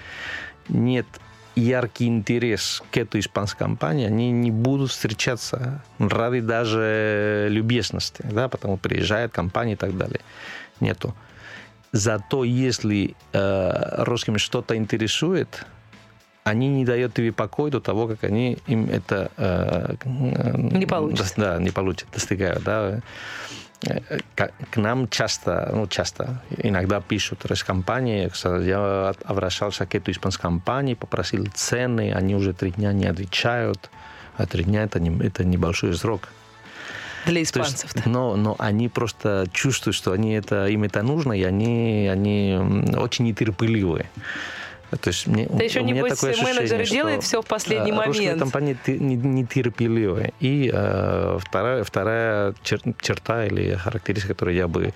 нет 0.69 1.07
яркий 1.55 2.07
интерес 2.07 2.83
к 2.91 2.97
этой 2.97 3.21
испанской 3.21 3.59
компании, 3.59 4.07
они 4.07 4.31
не 4.31 4.51
будут 4.51 4.91
встречаться 4.91 5.83
ради 5.99 6.41
даже 6.41 7.49
любезности, 7.51 8.23
да, 8.25 8.49
потому 8.49 8.77
приезжает 8.77 9.33
компания 9.33 9.75
и 9.75 9.77
так 9.77 9.97
далее. 9.97 10.21
Нету. 10.81 11.15
Зато 11.93 12.43
если 12.43 13.15
э, 13.33 14.03
русским 14.05 14.39
что-то 14.39 14.75
интересует, 14.77 15.67
они 16.45 16.69
не 16.69 16.85
дают 16.85 17.15
тебе 17.15 17.33
покой 17.33 17.71
до 17.71 17.81
того, 17.81 18.07
как 18.07 18.23
они 18.25 18.59
им 18.67 18.89
это 18.91 19.31
э, 19.37 19.95
Не 20.05 20.87
получат. 20.87 21.33
Да, 21.37 21.59
не 21.59 21.71
получат, 21.71 22.07
достигают. 22.13 22.63
Да. 22.63 23.01
Э, 23.87 24.21
К, 24.35 24.51
к 24.71 24.77
нам 24.77 25.09
часто, 25.09 25.71
ну 25.73 25.87
часто, 25.87 26.43
иногда 26.59 27.01
пишут 27.01 27.45
компании, 27.67 28.31
я 28.67 29.15
обращался 29.25 29.87
к 29.87 29.95
этой 29.95 30.13
испанской 30.13 30.43
компании, 30.43 30.95
попросил 30.95 31.47
цены, 31.55 32.13
они 32.13 32.35
уже 32.35 32.53
три 32.53 32.71
дня 32.73 32.93
не 32.93 33.07
отвечают, 33.07 33.91
а 34.37 34.47
три 34.47 34.65
дня 34.65 34.85
это, 34.85 35.01
не, 35.01 35.27
это 35.27 35.45
небольшой 35.45 35.95
срок. 35.95 36.29
Для 37.25 37.35
То 37.35 37.39
есть, 37.39 37.57
испанцев. 37.57 38.05
но, 38.05 38.37
но 38.37 38.55
они 38.59 38.91
просто 38.91 39.47
чувствуют, 39.51 39.97
что 39.97 40.13
они 40.13 40.35
это, 40.35 40.67
им 40.67 40.85
это 40.85 41.03
нужно, 41.03 41.33
и 41.33 41.43
они, 41.43 42.07
они 42.13 42.59
очень 42.97 43.25
нетерпеливые. 43.25 44.11
То 44.97 45.09
есть 45.09 45.27
мне, 45.27 45.47
Да 45.51 45.65
еще, 45.65 45.81
у 45.81 45.85
меня 45.85 46.05
такое 46.05 46.31
менеджер 46.37 46.63
ощущение, 46.81 46.87
делает 46.87 47.21
что, 47.23 47.29
всё 47.29 47.43
в 47.43 47.47
последний 47.47 47.93
э, 47.93 48.05
Русские 48.05 48.29
момент. 48.29 48.43
компании 48.43 48.77
ты- 48.85 48.99
не- 48.99 49.17
нетерпеливые. 49.17 50.33
И 50.41 50.71
э, 50.73 51.39
вторая, 51.41 51.85
вторая 51.85 52.55
чер- 52.63 52.95
черта 53.01 53.47
или 53.47 53.75
характеристика, 53.75 54.35
которую 54.35 54.57
я 54.57 54.69
бы 54.69 54.93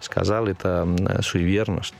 сказал, 0.00 0.46
это 0.46 0.68
м, 0.86 1.22
суеверность. 1.22 1.94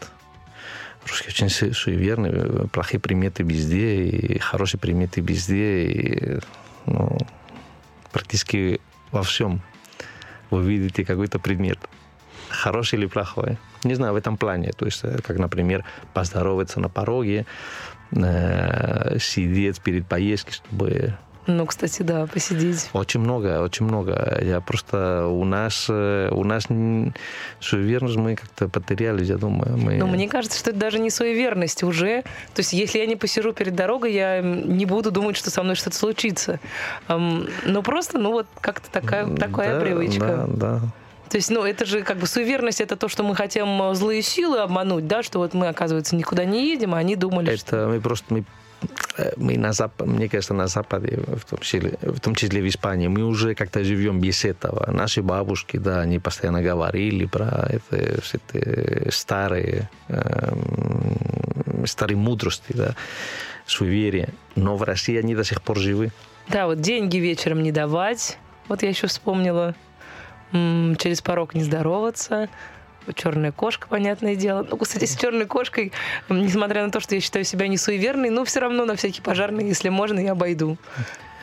Русские 1.07 1.29
очень 1.31 1.49
су- 1.49 1.73
суеверные, 1.73 2.33
э, 2.35 2.67
плохие 2.73 3.01
приметы 3.01 3.43
везде, 3.43 4.05
и 4.05 4.39
хорошие 4.39 4.79
приметы 4.81 5.21
везде, 5.21 5.85
и 5.87 6.39
ну, 6.87 7.17
практически 8.13 8.81
во 9.11 9.23
всем 9.23 9.61
вы 10.51 10.63
видите 10.65 11.05
какой-то 11.05 11.39
предмет. 11.39 11.79
Хороший 12.49 12.99
или 12.99 13.07
плохой. 13.07 13.59
Не 13.85 13.95
знаю, 13.95 14.13
в 14.13 14.17
этом 14.17 14.37
плане. 14.37 14.73
То 14.73 14.87
есть, 14.87 15.01
э, 15.05 15.19
как, 15.23 15.39
например, 15.39 15.85
поздороваться 16.15 16.81
на 16.81 16.89
пороге, 16.89 17.47
э, 18.13 19.19
сидеть 19.21 19.81
перед 19.81 20.07
поездкой, 20.07 20.55
чтобы... 20.55 21.15
Ну, 21.47 21.65
кстати, 21.65 22.03
да, 22.03 22.27
посидеть. 22.27 22.91
Очень 22.93 23.21
много, 23.21 23.63
очень 23.63 23.87
много. 23.87 24.39
Я 24.43 24.61
просто... 24.61 25.27
У 25.27 25.45
нас, 25.45 25.87
э, 25.89 26.29
у 26.31 26.45
нас 26.45 26.65
суеверность 27.59 28.17
мы 28.17 28.37
как-то 28.37 28.69
потерялись, 28.69 29.29
я 29.29 29.37
думаю. 29.37 29.79
Мы... 29.79 29.97
Но 29.97 30.07
мне 30.07 30.29
кажется, 30.29 30.59
что 30.59 30.71
это 30.71 30.79
даже 30.79 30.99
не 30.99 31.09
суеверность 31.09 31.83
уже. 31.83 32.23
То 32.55 32.61
есть, 32.61 32.75
если 32.75 32.99
я 32.99 33.07
не 33.07 33.17
посижу 33.17 33.55
перед 33.55 33.75
дорогой, 33.75 34.13
я 34.13 34.43
не 34.43 34.85
буду 34.85 35.11
думать, 35.11 35.37
что 35.37 35.51
со 35.51 35.63
мной 35.63 35.75
что-то 35.75 35.97
случится. 35.97 36.61
Ам, 37.07 37.47
Ну, 37.65 37.83
просто, 37.83 38.19
ну, 38.19 38.33
вот 38.33 38.47
как-то 38.61 38.91
такая, 38.91 39.27
такая 39.35 39.77
Да, 39.77 39.81
привычка. 39.81 40.47
Да, 40.49 40.81
да. 40.81 40.81
То 41.31 41.37
есть, 41.37 41.51
ну, 41.51 41.65
это 41.65 41.85
же 41.85 42.03
как 42.03 42.19
бы 42.19 42.27
суеверность, 42.27 42.81
это 42.81 42.97
то, 42.97 43.09
что 43.09 43.23
мы 43.23 43.35
хотим 43.35 43.83
э, 43.83 43.95
злые 43.95 44.23
силы 44.23 44.59
обмануть, 44.61 45.07
да, 45.07 45.23
что 45.23 45.39
вот 45.39 45.55
мы, 45.55 45.69
оказывается, 45.69 46.17
никуда 46.17 46.45
не 46.45 46.69
едем, 46.71 46.95
а 46.95 46.99
они 46.99 47.17
думали, 47.17 47.57
что... 47.57 47.77
Это 47.77 47.89
мы 47.89 48.01
просто 48.01 48.35
мы, 48.35 48.45
э, 49.19 49.33
мы 49.37 49.59
на 49.59 49.73
Запад, 49.73 50.07
мне 50.07 50.29
кажется, 50.29 50.55
на 50.55 50.69
Западе, 50.69 51.19
в 51.27 51.45
том, 51.45 51.59
числе, 51.59 51.99
в 52.01 52.21
том 52.21 52.35
числе 52.35 52.63
в 52.63 52.69
Испании, 52.69 53.09
мы 53.09 53.25
уже 53.25 53.55
как-то 53.55 53.85
живем 53.85 54.21
без 54.21 54.45
этого. 54.45 54.91
Наши 54.91 55.23
бабушки, 55.23 55.77
да, 55.77 56.01
они 56.01 56.19
постоянно 56.19 56.63
говорили 56.63 57.27
про 57.27 57.69
это, 57.69 58.21
все 58.23 58.39
эти 58.53 59.11
старые, 59.11 59.91
эм, 60.09 61.87
старые 61.87 62.17
мудрости, 62.17 62.73
да, 62.73 62.95
суеверия. 63.67 64.31
Но 64.57 64.77
в 64.77 64.83
России 64.83 65.19
они 65.19 65.35
до 65.35 65.45
сих 65.45 65.63
пор 65.63 65.79
живы. 65.79 66.11
Да, 66.49 66.67
вот 66.67 66.81
деньги 66.81 67.19
вечером 67.19 67.63
не 67.63 67.73
давать. 67.73 68.39
Вот 68.69 68.83
я 68.83 68.89
еще 68.89 69.07
вспомнила. 69.07 69.75
Через 70.53 71.21
порог 71.23 71.55
не 71.55 71.63
здороваться. 71.63 72.49
Черная 73.15 73.53
кошка, 73.53 73.89
понятное 73.89 74.37
дело. 74.37 74.67
Ну, 74.69 74.77
кстати, 74.77 75.07
с 75.07 75.17
черной 75.17 75.47
кошкой, 75.47 75.93
несмотря 76.29 76.85
на 76.85 76.91
то, 76.91 77.01
что 77.01 77.15
я 77.15 77.21
считаю 77.23 77.45
себя 77.45 77.67
не 77.67 77.79
суеверной, 77.79 78.29
но 78.29 78.45
все 78.45 78.61
равно 78.61 78.85
на 78.85 78.97
всякий 78.97 79.23
пожарный, 79.23 79.67
если 79.67 79.89
можно, 79.89 80.19
я 80.21 80.33
обойду. 80.33 80.77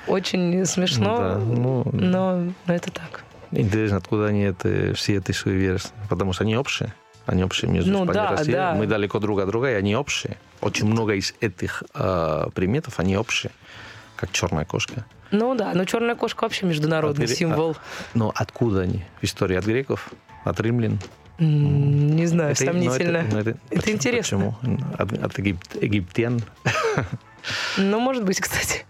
Очень 0.05 0.63
смешно, 0.65 1.17
Да, 1.17 1.37
ну, 1.39 1.83
но, 1.91 2.43
но 2.67 2.73
это 2.73 2.91
так. 2.91 3.23
Интересно, 3.51 3.97
откуда 3.97 4.27
они 4.27 4.41
это, 4.43 4.93
все 4.93 5.15
эти 5.15 5.31
суеверия, 5.31 5.79
потому 6.09 6.33
что 6.33 6.43
они 6.43 6.55
общие. 6.55 6.93
Они 7.25 7.43
общие 7.43 7.71
между 7.71 7.91
Ну 7.91 8.03
Испанией 8.03 8.23
да, 8.27 8.33
и 8.33 8.37
Россией. 8.37 8.55
да. 8.55 8.73
Мы 8.75 8.85
далеко 8.85 9.17
друг 9.19 9.39
от 9.39 9.47
друга, 9.47 9.71
и 9.71 9.73
они 9.73 9.95
общие. 9.95 10.37
Очень 10.61 10.85
много 10.85 11.15
из 11.15 11.33
этих 11.41 11.81
э, 11.95 12.47
приметов, 12.53 12.99
они 12.99 13.17
общие. 13.17 13.51
Как 14.15 14.31
черная 14.31 14.65
кошка. 14.65 15.05
Ну 15.31 15.55
да, 15.55 15.71
но 15.73 15.85
черная 15.85 16.15
кошка 16.15 16.43
вообще 16.43 16.65
международный 16.65 17.25
От 17.25 17.29
гре- 17.31 17.35
символ. 17.38 17.71
а- 17.71 17.75
но 18.13 18.31
откуда 18.35 18.81
они? 18.81 19.03
В 19.21 19.23
истории 19.23 19.55
от 19.57 19.65
греков? 19.65 20.09
От 20.43 20.59
римлян? 20.59 20.99
Не 21.39 22.25
знаю, 22.27 22.51
Это- 22.51 22.65
ну, 22.65 22.71
сомнительно. 22.71 23.17
это- 23.17 23.31
ну, 23.33 23.39
Это, 23.39 23.57
почему- 23.69 23.93
интересно. 23.95 24.55
Почему? 24.61 24.77
От, 24.97 25.11
от 25.13 25.38
егип- 25.39 25.81
египтян? 25.83 26.41
Ну, 27.77 27.99
может 27.99 28.23
быть, 28.23 28.39
кстати. 28.39 28.85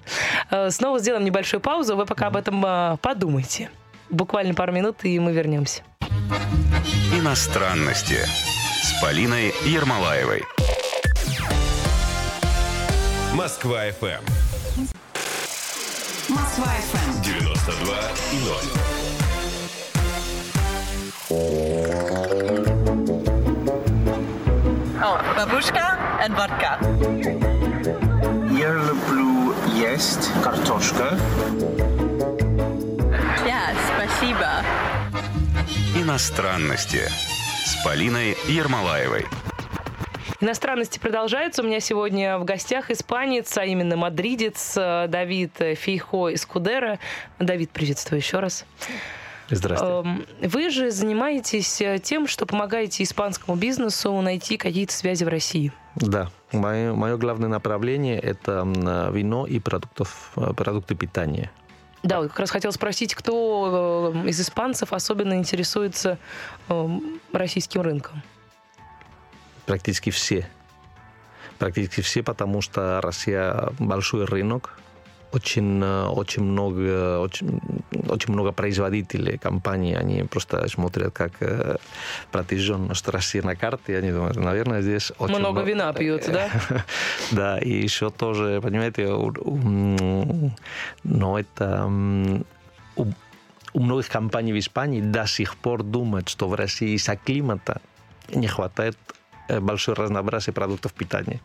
Э, 0.51 0.69
Снова 0.69 0.99
сделаем 0.99 1.25
небольшую 1.25 1.59
паузу. 1.59 1.95
Вы 1.97 2.05
пока 2.05 2.27
об 2.27 2.37
этом 2.37 2.63
э, 2.65 2.97
подумайте. 3.01 3.69
Буквально 4.09 4.53
пару 4.53 4.71
минут, 4.71 4.97
и 5.03 5.19
мы 5.19 5.31
вернемся. 5.33 5.81
Иностранности 7.17 8.17
с 8.83 9.01
Полиной 9.01 9.53
Ермолаевой. 9.65 10.43
Москва 13.33 13.87
FM 13.87 14.21
Москва 16.29 16.65
FM. 16.65 17.21
92 17.21 17.93
и 18.31 18.39
0. 18.39 18.57
Oh, 25.03 25.19
babushka 25.35 25.97
and 26.23 26.33
vodka. 26.35 26.79
Я 28.57 28.73
люблю 28.73 29.53
есть 29.75 30.31
картошка. 30.43 31.17
Yeah, 33.45 33.75
спасибо. 33.93 34.63
Иностранности 35.95 37.07
с 37.65 37.83
Полиной 37.83 38.35
Ермолаевой. 38.47 39.27
Иностранности 40.45 40.99
продолжаются. 40.99 41.63
У 41.63 41.65
меня 41.65 41.79
сегодня 41.79 42.37
в 42.37 42.45
гостях 42.45 42.91
испанец, 42.91 43.57
а 43.57 43.65
именно 43.65 43.97
мадридец 43.97 44.75
э, 44.77 45.07
Давид 45.07 45.53
Фейхо 45.57 46.29
из 46.29 46.45
Кудера. 46.45 46.99
Давид, 47.39 47.71
приветствую 47.71 48.19
еще 48.19 48.37
раз. 48.37 48.63
Здравствуйте. 49.49 50.07
Эм, 50.07 50.25
Вы 50.43 50.69
же 50.69 50.91
занимаетесь 50.91 51.81
э, 51.81 51.97
тем, 51.97 52.27
что 52.27 52.45
помогаете 52.45 53.01
испанскому 53.01 53.57
бизнесу 53.57 54.13
найти 54.21 54.57
какие-то 54.57 54.93
связи 54.93 55.23
в 55.23 55.29
России. 55.29 55.73
Да, 55.95 56.29
мое, 56.51 56.93
мое 56.93 57.17
главное 57.17 57.49
направление– 57.49 58.19
это 58.21 58.67
вино 59.11 59.47
и 59.47 59.57
продуктов, 59.57 60.31
э, 60.35 60.53
продукты 60.53 60.93
питания. 60.93 61.49
Да, 62.03 62.21
как 62.21 62.39
раз 62.39 62.51
хотел 62.51 62.71
спросить, 62.71 63.15
кто 63.15 64.13
э, 64.13 64.29
из 64.29 64.39
испанцев 64.39 64.93
особенно 64.93 65.33
интересуется 65.39 66.19
эм, 66.69 67.19
российским 67.33 67.81
рынком? 67.81 68.21
Практически 69.65 70.09
все. 70.09 70.47
Практически 71.57 72.01
все, 72.01 72.23
потому 72.23 72.61
что 72.61 72.99
Россия 73.01 73.69
большой 73.79 74.25
рынок, 74.25 74.77
очень, 75.35 75.81
э, 75.83 76.05
очень 76.07 76.43
много, 76.43 77.19
очень, 77.19 77.59
очень 78.07 78.33
много 78.33 78.51
производителей, 78.51 79.37
компаний, 79.37 79.93
они 79.93 80.23
просто 80.23 80.67
смотрят 80.69 81.13
как 81.13 81.31
э, 81.41 81.77
протяженность 82.31 83.07
России 83.09 83.41
на 83.41 83.55
карте, 83.55 83.93
и 83.93 83.95
они 83.95 84.11
думают, 84.11 84.37
наверное, 84.37 84.81
здесь 84.81 85.11
очень 85.19 85.37
Много 85.37 85.61
вина 85.61 85.91
пьют, 85.93 86.23
да? 86.27 86.49
Да, 87.31 87.57
и 87.59 87.69
еще 87.69 88.09
тоже, 88.09 88.61
понимаете, 88.61 89.07
но 91.03 91.39
это 91.39 91.85
у, 92.95 93.05
многих 93.73 94.09
компаний 94.09 94.53
в 94.53 94.59
Испании 94.59 95.01
до 95.01 95.27
сих 95.27 95.57
пор 95.57 95.83
думают, 95.83 96.29
что 96.29 96.47
в 96.47 96.53
России 96.53 96.95
из-за 96.95 97.17
климата 97.17 97.81
не 98.33 98.47
хватает 98.47 98.97
большое 99.47 99.95
разнообразие 99.95 100.53
продуктов 100.53 100.93
питания. 100.93 101.39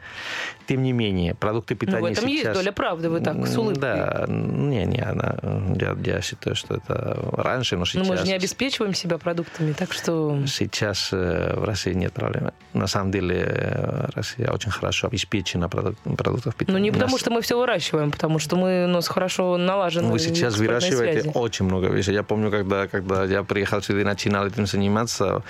Тем 0.66 0.82
не 0.82 0.92
менее, 0.92 1.34
продукты 1.34 1.74
Ну, 1.74 1.78
питания 1.78 2.02
в 2.08 2.12
этом 2.12 2.26
есть 2.26 2.42
сейчас... 2.42 2.56
доля 2.56 2.72
правды, 2.72 3.08
вы 3.10 3.20
так 3.20 3.46
с 3.46 3.56
улыбкой. 3.56 3.80
Да, 3.80 4.24
не, 4.28 4.84
не, 4.86 5.00
она, 5.00 5.36
я, 5.80 5.96
я 6.04 6.20
считаю, 6.20 6.56
что 6.56 6.74
это 6.76 7.18
раньше, 7.32 7.74
но 7.76 7.80
Но 7.80 7.84
сейчас... 7.86 8.08
мы 8.08 8.16
же 8.16 8.24
не 8.24 8.32
обеспечиваем 8.34 8.94
себя 8.94 9.18
продуктами, 9.18 9.72
так 9.72 9.92
что... 9.92 10.38
Сейчас 10.46 11.10
э, 11.12 11.54
в 11.56 11.64
России 11.64 11.92
нет 11.92 12.12
проблемы. 12.12 12.52
На 12.72 12.86
самом 12.86 13.10
деле 13.10 13.36
э, 13.46 14.06
Россия 14.14 14.50
очень 14.50 14.70
хорошо 14.70 15.06
обеспечена 15.08 15.68
продук- 15.68 15.96
продуктов 16.16 16.54
питания. 16.54 16.78
Ну, 16.78 16.84
не 16.84 16.90
потому, 16.90 17.12
Нас- 17.12 17.20
что 17.20 17.30
мы 17.30 17.40
все 17.42 17.58
выращиваем, 17.58 18.10
потому 18.10 18.38
что 18.38 18.56
мы, 18.56 18.84
у 18.84 18.88
нас 18.88 19.08
хорошо 19.08 19.56
налажены 19.56 20.10
Вы 20.10 20.18
сейчас 20.18 20.56
выращиваете 20.56 21.22
связи. 21.22 21.32
очень 21.34 21.64
много 21.66 21.88
вещей. 21.88 22.14
Я 22.14 22.22
помню, 22.22 22.50
когда, 22.50 22.86
когда 22.88 23.24
я 23.24 23.42
приехал 23.42 23.82
сюда 23.82 24.00
и 24.00 24.04
начинал 24.04 24.46
этим 24.46 24.66
заниматься, 24.66 25.42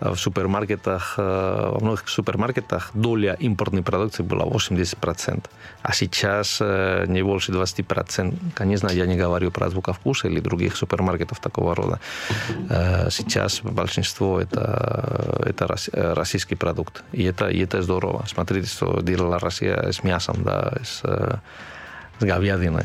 э, 0.00 0.10
в 0.10 0.16
супермаркетах, 0.16 1.14
э, 1.18 1.68
во 1.72 1.78
многих 1.80 1.97
супермаркетах 2.06 2.90
доля 2.94 3.34
импортной 3.40 3.82
продукции 3.82 4.22
была 4.22 4.44
80%. 4.44 5.44
А 5.82 5.92
сейчас 5.92 6.58
э, 6.60 7.04
не 7.08 7.22
больше 7.22 7.52
20%. 7.52 8.34
Конечно, 8.54 8.88
я 8.88 9.06
не 9.06 9.16
говорю 9.16 9.50
про 9.50 9.70
звука 9.70 9.92
вкуса 9.92 10.28
или 10.28 10.40
других 10.40 10.76
супермаркетов 10.76 11.40
такого 11.40 11.74
рода. 11.74 11.98
Э, 12.70 13.08
Сейчас 13.10 13.60
большинство 13.62 14.40
это, 14.40 15.42
это 15.46 15.66
рос- 15.66 15.90
э, 15.92 16.12
российский 16.14 16.56
продукт. 16.56 17.02
И 17.12 17.24
это, 17.24 17.48
и 17.48 17.58
это 17.64 17.82
здорово. 17.82 18.24
Смотрите, 18.26 18.68
что 18.68 19.00
делала 19.00 19.38
Россия 19.38 19.90
с 19.92 20.04
мясом, 20.04 20.44
да, 20.44 20.72
с, 20.84 21.00
э, 21.04 21.36
с 22.20 22.24
говядиной. 22.24 22.84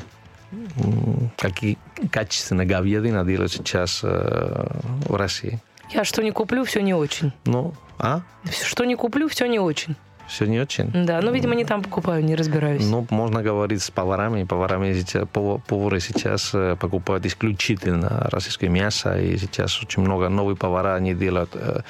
Какие 1.37 1.77
качественные 2.11 2.67
говядина 2.67 3.25
делают 3.25 3.51
сейчас 3.51 4.01
э, 4.03 4.67
в 5.07 5.15
России. 5.15 5.59
Я 5.91 6.03
что 6.05 6.23
не 6.23 6.31
куплю, 6.31 6.63
все 6.63 6.81
не 6.81 6.93
очень. 6.93 7.33
Ну, 7.45 7.73
а? 8.03 8.21
Что 8.65 8.85
не 8.85 8.95
куплю, 8.95 9.27
все 9.27 9.47
не 9.47 9.59
очень. 9.59 9.95
Все 10.27 10.45
не 10.45 10.59
очень. 10.61 11.05
Да, 11.05 11.21
ну, 11.21 11.31
видимо, 11.33 11.55
не 11.55 11.65
там 11.65 11.81
покупаю, 11.81 12.23
не 12.23 12.35
разбираюсь. 12.35 12.85
Ну, 12.89 13.05
можно 13.09 13.41
говорить 13.43 13.81
с 13.81 13.91
поварами. 13.91 14.43
Поварами 14.45 14.93
сейчас, 14.93 15.23
пов- 15.33 15.61
повары 15.67 15.99
сейчас 15.99 16.51
э, 16.55 16.75
покупают 16.79 17.25
исключительно 17.25 18.27
российское 18.31 18.69
мясо, 18.69 19.19
и 19.19 19.37
сейчас 19.37 19.81
очень 19.83 20.03
много 20.03 20.29
новых 20.29 20.57
повара 20.57 20.95
они 20.95 21.13
делают. 21.13 21.49
э, 21.55 21.81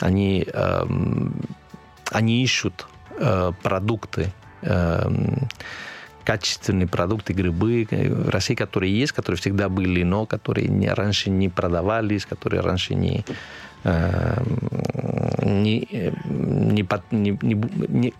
Они, 0.00 0.46
эм, 0.54 1.32
они 2.12 2.42
ищут 2.42 2.86
э, 3.18 3.52
продукты, 3.62 4.32
эм, 4.62 5.48
качественные 6.24 6.86
продукты, 6.86 7.32
грибы 7.34 7.86
в 7.90 8.28
России, 8.30 8.54
которые 8.54 9.00
есть, 9.00 9.12
которые 9.12 9.36
всегда 9.36 9.68
были, 9.68 10.04
но 10.04 10.24
которые 10.26 10.68
не, 10.68 10.88
раньше 10.94 11.30
не 11.30 11.48
продавались, 11.48 12.26
которые 12.26 12.60
раньше 12.62 12.94
не, 12.94 13.24
не, 13.84 15.88
э, 15.90 16.12
не, 16.24 16.86
не, 17.10 17.38
не, 17.42 17.54
не, 17.88 18.14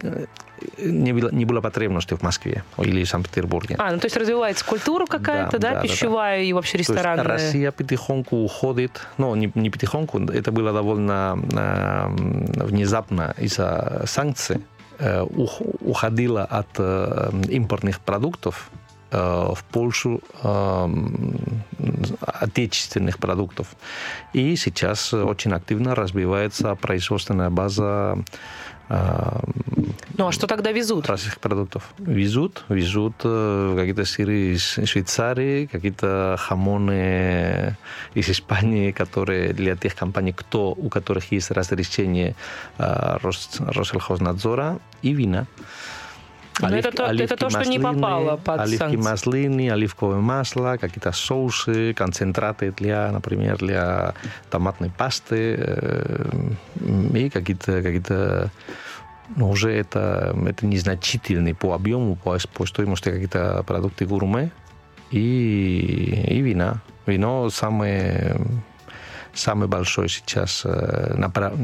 не 0.79 1.13
было, 1.13 1.31
не 1.31 1.45
было 1.45 1.61
потребности 1.61 2.15
в 2.15 2.23
Москве 2.23 2.65
или 2.79 3.05
в 3.05 3.09
Санкт-Петербурге. 3.09 3.77
А, 3.79 3.93
ну 3.93 3.99
то 3.99 4.07
есть 4.07 4.17
развивается 4.17 4.65
культура 4.65 5.07
какая-то, 5.07 5.59
да, 5.59 5.69
да, 5.69 5.75
да, 5.75 5.77
да. 5.77 5.81
пищевая 5.83 6.43
и 6.43 6.53
вообще 6.53 6.73
То 6.73 6.79
есть 6.79 6.91
ресторанная. 6.91 7.25
Россия 7.25 7.73
потихоньку 7.73 8.37
уходит, 8.37 9.07
ну, 9.19 9.35
не, 9.35 9.51
не 9.55 9.71
потихоньку, 9.71 10.21
это 10.21 10.53
было 10.53 10.73
довольно 10.73 11.39
э, 11.53 12.65
внезапно 12.65 13.35
из-за 13.39 14.03
санкций, 14.07 14.59
э, 14.99 15.23
ух- 15.23 15.63
уходила 15.81 16.45
от 16.45 16.69
э, 16.79 17.31
импортных 17.49 18.01
продуктов 18.01 18.71
в 19.19 19.59
пользу 19.71 20.21
э, 20.43 20.89
отечественных 22.21 23.19
продуктов. 23.19 23.67
И 24.33 24.57
сейчас 24.57 25.13
очень 25.15 25.53
активно 25.53 25.95
развивается 25.95 26.75
производственная 26.75 27.51
база 27.51 28.19
э, 28.89 29.41
Ну 30.19 30.27
а 30.27 30.33
что 30.33 30.47
тогда 30.47 30.73
везут? 30.73 31.09
российских 31.09 31.41
продуктов. 31.41 31.83
Везут, 31.99 32.65
везут 32.69 33.15
э, 33.25 33.75
какие-то 33.77 34.05
сыры 34.05 34.55
из 34.55 34.63
Швейцарии, 34.89 35.67
какие-то 35.67 36.37
хамоны 36.39 37.77
из 38.15 38.29
Испании, 38.29 38.93
которые 38.93 39.53
для 39.53 39.77
тех 39.77 39.95
компаний, 39.95 40.33
кто, 40.33 40.73
у 40.73 40.89
которых 40.89 41.33
есть 41.33 41.51
разрешение 41.51 42.35
э, 42.79 43.19
Рос- 43.23 43.61
Россельхознадзора, 43.61 44.79
и 45.03 45.13
вина. 45.13 45.47
Ну, 46.61 46.69
это 46.69 46.91
то- 46.93 47.07
это 47.07 47.37
то, 47.37 47.51
что 47.51 47.65
не 47.65 47.79
попало 47.79 48.37
под 48.37 48.61
оливки 48.61 48.79
санкции. 48.79 48.97
маслины, 49.11 49.71
оливковое 49.71 50.19
масло, 50.19 50.77
какие-то 50.81 51.13
соусы, 51.13 51.95
концентраты 51.95 52.73
для, 52.73 53.11
например, 53.11 53.57
для 53.59 54.15
томатной 54.51 54.91
пасты 54.91 55.57
э, 55.59 56.27
и 57.15 57.31
какие-то 57.31 57.83
какие 57.83 58.51
но 59.35 59.49
уже 59.49 59.73
это, 59.73 60.37
это 60.47 60.67
незначительный 60.67 61.55
по 61.55 61.73
объему, 61.73 62.17
по, 62.17 62.37
по 62.53 62.67
стоимости 62.67 63.09
какие-то 63.09 63.63
продукты 63.67 64.05
гурме 64.05 64.51
и, 65.11 66.27
и 66.29 66.41
вина. 66.43 66.83
Вино 67.07 67.49
самое, 67.51 68.37
самый 69.33 69.69
большой 69.69 70.09
сейчас 70.11 70.63
э, 70.65 71.15
направ- 71.17 71.57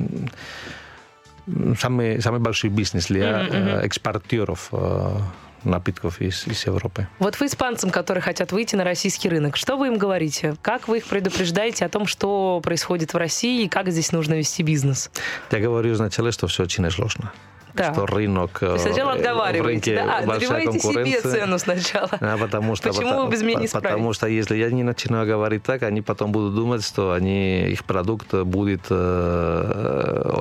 самый, 1.79 2.21
самый 2.21 2.41
большой 2.41 2.71
бизнес 2.71 3.07
для 3.07 3.47
э, 3.51 3.81
экспортеров 3.85 4.69
э, 4.73 5.17
напитков 5.65 6.21
из, 6.21 6.47
из 6.47 6.67
Европы. 6.67 7.09
Вот 7.19 7.39
вы 7.41 7.47
испанцам, 7.47 7.91
которые 7.91 8.23
хотят 8.23 8.53
выйти 8.53 8.77
на 8.77 8.85
российский 8.85 9.29
рынок, 9.29 9.57
что 9.57 9.77
вы 9.77 9.89
им 9.89 9.99
говорите? 9.99 10.57
Как 10.63 10.89
вы 10.89 10.99
их 10.99 11.05
предупреждаете 11.07 11.85
о 11.85 11.89
том, 11.89 12.07
что 12.07 12.61
происходит 12.63 13.13
в 13.15 13.17
России 13.17 13.65
и 13.65 13.69
как 13.69 13.91
здесь 13.91 14.13
нужно 14.13 14.35
вести 14.35 14.63
бизнес? 14.63 15.11
Я 15.51 15.61
говорю 15.61 15.95
сначала, 15.97 16.33
что 16.33 16.47
все 16.47 16.65
очень 16.65 16.89
сложно. 16.91 17.33
Так. 17.75 17.95
Что 17.95 18.07
рынок... 18.07 18.59
Вы 18.61 18.79
сначала 18.79 19.13
э, 19.13 19.15
в 19.15 19.17
отговариваете, 19.19 19.93
рынке 19.93 19.95
да? 19.95 20.19
А, 20.19 20.27
большая 20.27 20.59
набиваете 20.59 20.81
себе 20.81 20.95
конкуренция. 20.95 21.33
цену 21.33 21.59
сначала. 21.59 22.11
А, 22.21 22.37
потому 22.37 22.75
что, 22.75 22.89
Почему 22.89 23.05
потому, 23.07 23.27
вы 23.27 23.33
без 23.33 23.43
меня 23.43 23.61
не 23.61 23.69
по- 23.69 23.75
Потому 23.75 24.13
справитесь? 24.13 24.17
что 24.17 24.27
если 24.27 24.57
я 24.57 24.71
не 24.73 24.83
начинаю 24.83 25.27
говорить 25.29 25.63
так, 25.63 25.85
они 25.85 26.03
потом 26.03 26.33
будут 26.33 26.57
думать, 26.57 26.85
что 26.85 27.13
они, 27.13 27.69
их 27.69 27.85
продукт 27.85 28.35
будет 28.35 28.81
э, 28.91 29.98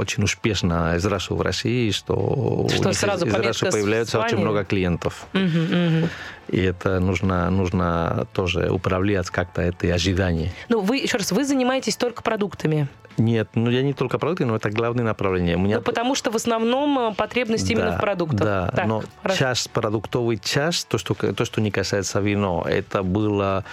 очень 0.07 0.23
успешно 0.23 0.93
израшу 0.95 1.35
в 1.35 1.41
России, 1.41 1.91
что, 1.91 2.13
у 2.15 2.69
Что 2.69 2.89
них 2.89 2.97
сразу 2.97 3.27
из 3.27 3.33
Раши 3.33 3.69
с 3.69 3.73
появляется 3.73 4.19
очень 4.19 4.37
много 4.37 4.63
клиентов. 4.63 5.27
Мгм, 5.33 5.63
мгм. 5.63 6.09
И 6.47 6.61
это 6.61 6.99
нужно, 7.01 7.49
нужно 7.49 8.25
тоже 8.33 8.69
управлять 8.71 9.29
как-то 9.29 9.61
это 9.61 9.93
ожидание. 9.93 10.53
Ну, 10.69 10.79
вы, 10.79 10.97
еще 10.97 11.17
раз, 11.17 11.33
вы 11.33 11.43
занимаетесь 11.43 11.97
только 11.97 12.21
продуктами. 12.23 12.87
Нет, 13.17 13.49
ну 13.55 13.69
я 13.69 13.81
не 13.81 13.93
только 13.93 14.19
продукты, 14.19 14.45
но 14.45 14.55
это 14.55 14.69
главное 14.69 15.03
направление. 15.03 15.55
У 15.55 15.59
меня 15.59 15.77
Ну, 15.77 15.81
потому 15.81 16.15
что 16.15 16.31
в 16.31 16.35
основном 16.35 16.99
э, 16.99 17.15
потребность 17.15 17.69
именно 17.69 17.89
Да, 17.91 17.97
в 17.97 17.99
продуктах. 17.99 18.39
Да, 18.39 18.71
Так, 18.75 18.85
но 18.85 19.03
хорошо. 19.23 19.39
часть, 19.39 19.71
продуктовый 19.71 20.37
часть, 20.37 20.87
то 20.87 20.97
что, 20.99 21.15
то, 21.15 21.45
что 21.45 21.59
не 21.59 21.71
касается 21.71 22.19
вино, 22.21 22.63
это 22.69 23.01
было, 23.01 23.65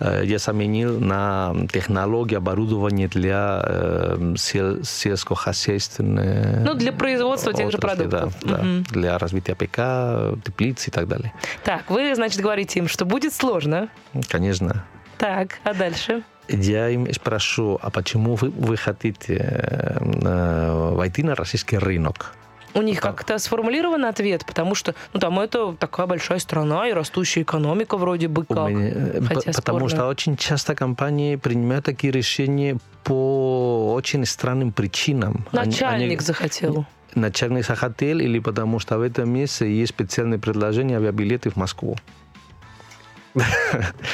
я 0.00 0.38
заменил 0.38 0.98
на 1.00 1.54
технологии 1.72 2.36
оборудования 2.36 3.08
для 3.08 3.62
э, 3.64 4.34
сел- 4.36 4.82
сельскохозяйственной 4.84 6.60
Ну, 6.64 6.74
для 6.74 6.92
производства 6.92 7.52
тех 7.52 7.70
же 7.70 7.78
отрасли, 7.78 8.04
да, 8.04 8.18
продуктов. 8.20 8.42
да, 8.50 8.60
для 8.90 9.18
развития 9.18 9.54
ПК, 9.54 10.38
теплиц 10.44 10.88
и 10.88 10.90
так 10.90 11.08
далее. 11.08 11.32
Так, 11.64 11.90
вы, 11.90 12.14
значит, 12.14 12.40
говорите 12.40 12.78
им, 12.80 12.88
что 12.88 13.04
будет 13.04 13.32
сложно. 13.32 13.88
Конечно. 14.28 14.84
Так, 15.18 15.58
а 15.64 15.74
дальше? 15.74 16.22
Я 16.48 16.90
им 16.90 17.10
спрошу, 17.14 17.78
а 17.80 17.90
почему 17.90 18.34
вы, 18.34 18.50
вы 18.50 18.76
хотите 18.76 19.34
э, 19.36 19.98
э, 20.22 20.90
войти 20.94 21.22
на 21.22 21.34
российский 21.34 21.78
рынок? 21.78 22.32
У 22.74 22.82
них 22.82 23.00
Там- 23.00 23.14
как-то 23.14 23.38
сформулирован 23.38 24.04
ответ, 24.04 24.44
потому 24.46 24.74
что, 24.74 24.94
ну, 25.12 25.20
там 25.20 25.38
это 25.38 25.72
такая 25.78 26.06
большая 26.06 26.38
страна 26.40 26.88
и 26.88 26.92
растущая 26.92 27.42
экономика 27.42 27.96
вроде 27.96 28.26
бы 28.28 28.44
У 28.48 28.54
как. 28.54 28.70
меня- 28.70 28.88
э, 28.90 29.20
Хотя 29.28 29.52
потому 29.52 29.78
спорно. 29.78 29.88
что 29.88 30.08
очень 30.08 30.36
часто 30.36 30.74
компании 30.74 31.36
принимают 31.36 31.84
такие 31.84 32.12
решения 32.12 32.76
по 33.04 33.92
очень 33.94 34.24
странным 34.26 34.72
причинам. 34.72 35.46
Они- 35.52 35.66
Начальник 35.70 36.18
они- 36.18 36.26
захотел. 36.26 36.84
начальник 37.14 37.64
захотел 37.64 38.18
или 38.18 38.40
потому 38.40 38.80
что 38.80 38.98
в 38.98 39.02
этом 39.02 39.30
месте 39.30 39.70
есть 39.70 39.90
специальное 39.94 40.38
предложение 40.38 40.96
авиабилеты 40.98 41.50
в 41.50 41.56
Москву. 41.56 41.96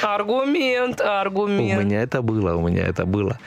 Аргумент, 0.03 1.01
У 1.01 1.05
аргумент. 1.05 1.85
меня 1.85 2.03
это 2.03 2.23
было, 2.23 2.55
у 2.57 2.68
меня 2.68 2.87
это 2.87 3.05
было. 3.07 3.38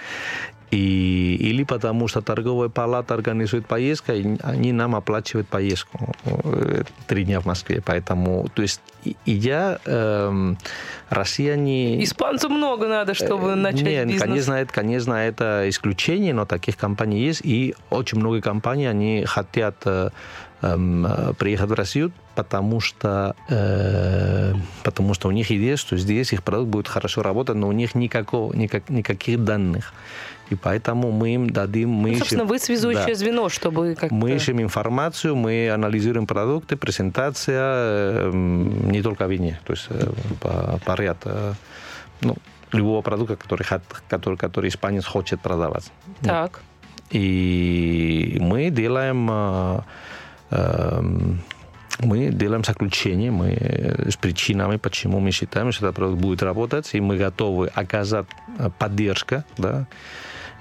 И, 0.74 1.36
или 1.36 1.64
потому 1.64 2.08
что 2.08 2.22
торговая 2.22 2.70
палата 2.70 3.14
организует 3.14 3.68
поездку, 3.68 4.12
и 4.12 4.38
они 4.42 4.72
нам 4.72 4.96
оплачивают 4.96 5.48
поездку 5.48 6.16
э, 6.26 6.84
три 7.06 7.26
дня 7.26 7.40
в 7.40 7.46
Москве. 7.46 7.82
Поэтому, 7.86 8.48
то 8.56 8.64
есть, 8.64 8.82
и, 9.04 9.16
и 9.26 9.32
я, 9.32 9.80
эм, 9.86 10.58
россияне... 11.10 12.04
Испанцу 12.04 12.50
много 12.50 12.88
надо, 12.88 13.14
чтобы 13.14 13.56
начать 13.56 13.84
Э, 13.94 14.06
Нет, 14.06 14.08
бизнес. 14.08 14.22
конечно, 14.22 14.54
это, 14.54 14.74
конечно, 14.74 15.14
это 15.14 15.70
исключение, 15.70 16.34
но 16.34 16.46
таких 16.46 16.78
компаний 16.78 17.20
есть. 17.20 17.42
И 17.44 17.76
очень 17.90 18.18
много 18.18 18.42
компаний, 18.42 18.88
они 18.88 19.26
хотят 19.26 19.76
э, 19.86 20.10
э, 20.62 21.34
приехать 21.38 21.70
в 21.70 21.74
Россию, 21.74 22.12
потому 22.36 22.80
что, 22.80 23.36
э, 23.50 24.54
потому 24.84 25.14
что 25.14 25.28
у 25.28 25.32
них 25.32 25.52
идея, 25.52 25.78
что 25.78 25.98
здесь 25.98 26.34
их 26.34 26.44
продукт 26.44 26.70
будет 26.70 26.88
хорошо 26.88 27.22
работать, 27.22 27.56
но 27.56 27.68
у 27.68 27.72
них 27.72 27.96
никакого, 27.96 28.54
никак, 28.54 28.90
никаких 28.90 29.44
данных. 29.44 29.94
И 30.52 30.56
поэтому 30.56 31.12
мы 31.12 31.34
им 31.36 31.50
дадим... 31.50 31.90
Мы 31.90 32.12
Ну, 32.12 32.18
собственно, 32.18 32.42
ищем- 32.44 32.48
вы 32.50 32.60
связующее 32.60 33.08
Да. 33.08 33.16
звено, 33.16 33.50
чтобы 33.50 33.96
как-то... 33.96 34.14
Мы 34.16 34.32
ищем 34.32 34.62
информацию, 34.62 35.36
мы 35.36 35.70
анализируем 35.72 36.28
продукты, 36.28 36.76
презентация, 36.76 37.62
э, 37.64 38.32
не 38.34 39.02
только 39.02 39.26
вине, 39.26 39.60
то 39.66 39.74
есть 39.74 39.88
э, 39.90 40.12
по, 40.42 40.80
по 40.86 40.96
ряд, 41.02 41.18
э, 41.26 41.54
ну, 42.22 42.36
любого 42.74 43.02
продукта, 43.02 43.36
который, 43.36 43.66
который, 44.10 44.38
который 44.38 44.68
испанец 44.70 45.06
хочет 45.06 45.40
продавать. 45.42 45.92
Так. 46.22 46.62
И 47.12 48.38
мы 48.42 48.70
делаем, 48.70 49.30
э, 49.32 49.80
эм, 50.52 51.42
мы 52.00 52.30
делаем 52.30 52.64
заключение 52.64 53.32
мы, 53.32 53.56
э, 53.60 54.10
с 54.10 54.16
причинами, 54.18 54.78
почему 54.78 55.20
мы 55.20 55.32
считаем, 55.32 55.72
что 55.72 55.86
этот 55.88 55.96
продукт 55.96 56.22
будет 56.22 56.44
работать, 56.44 56.90
и 56.96 57.02
мы 57.02 57.18
готовы 57.18 57.68
оказать 57.68 58.26
э, 58.60 58.70
поддержку, 58.80 59.44
да, 59.58 59.86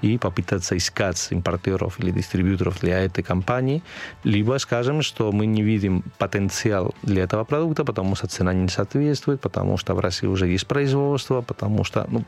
и 0.03 0.17
попытаться 0.17 0.75
искать 0.75 1.27
импортеров 1.31 1.99
или 1.99 2.11
дистрибьюторов 2.11 2.79
для 2.81 2.99
этой 2.99 3.23
компании, 3.23 3.81
либо 4.25 4.59
скажем, 4.59 5.01
что 5.01 5.31
мы 5.31 5.45
не 5.45 5.63
видим 5.63 6.03
потенциал 6.17 6.93
для 7.03 7.23
этого 7.23 7.45
продукта, 7.45 7.85
потому 7.85 8.15
что 8.15 8.27
цена 8.27 8.53
не 8.53 8.67
соответствует, 8.67 9.39
потому 9.41 9.77
что 9.77 9.95
в 9.95 9.99
России 9.99 10.27
уже 10.27 10.47
есть 10.47 10.67
производство, 10.67 11.41
потому 11.41 11.83
что 11.85 12.05
ну, 12.11 12.23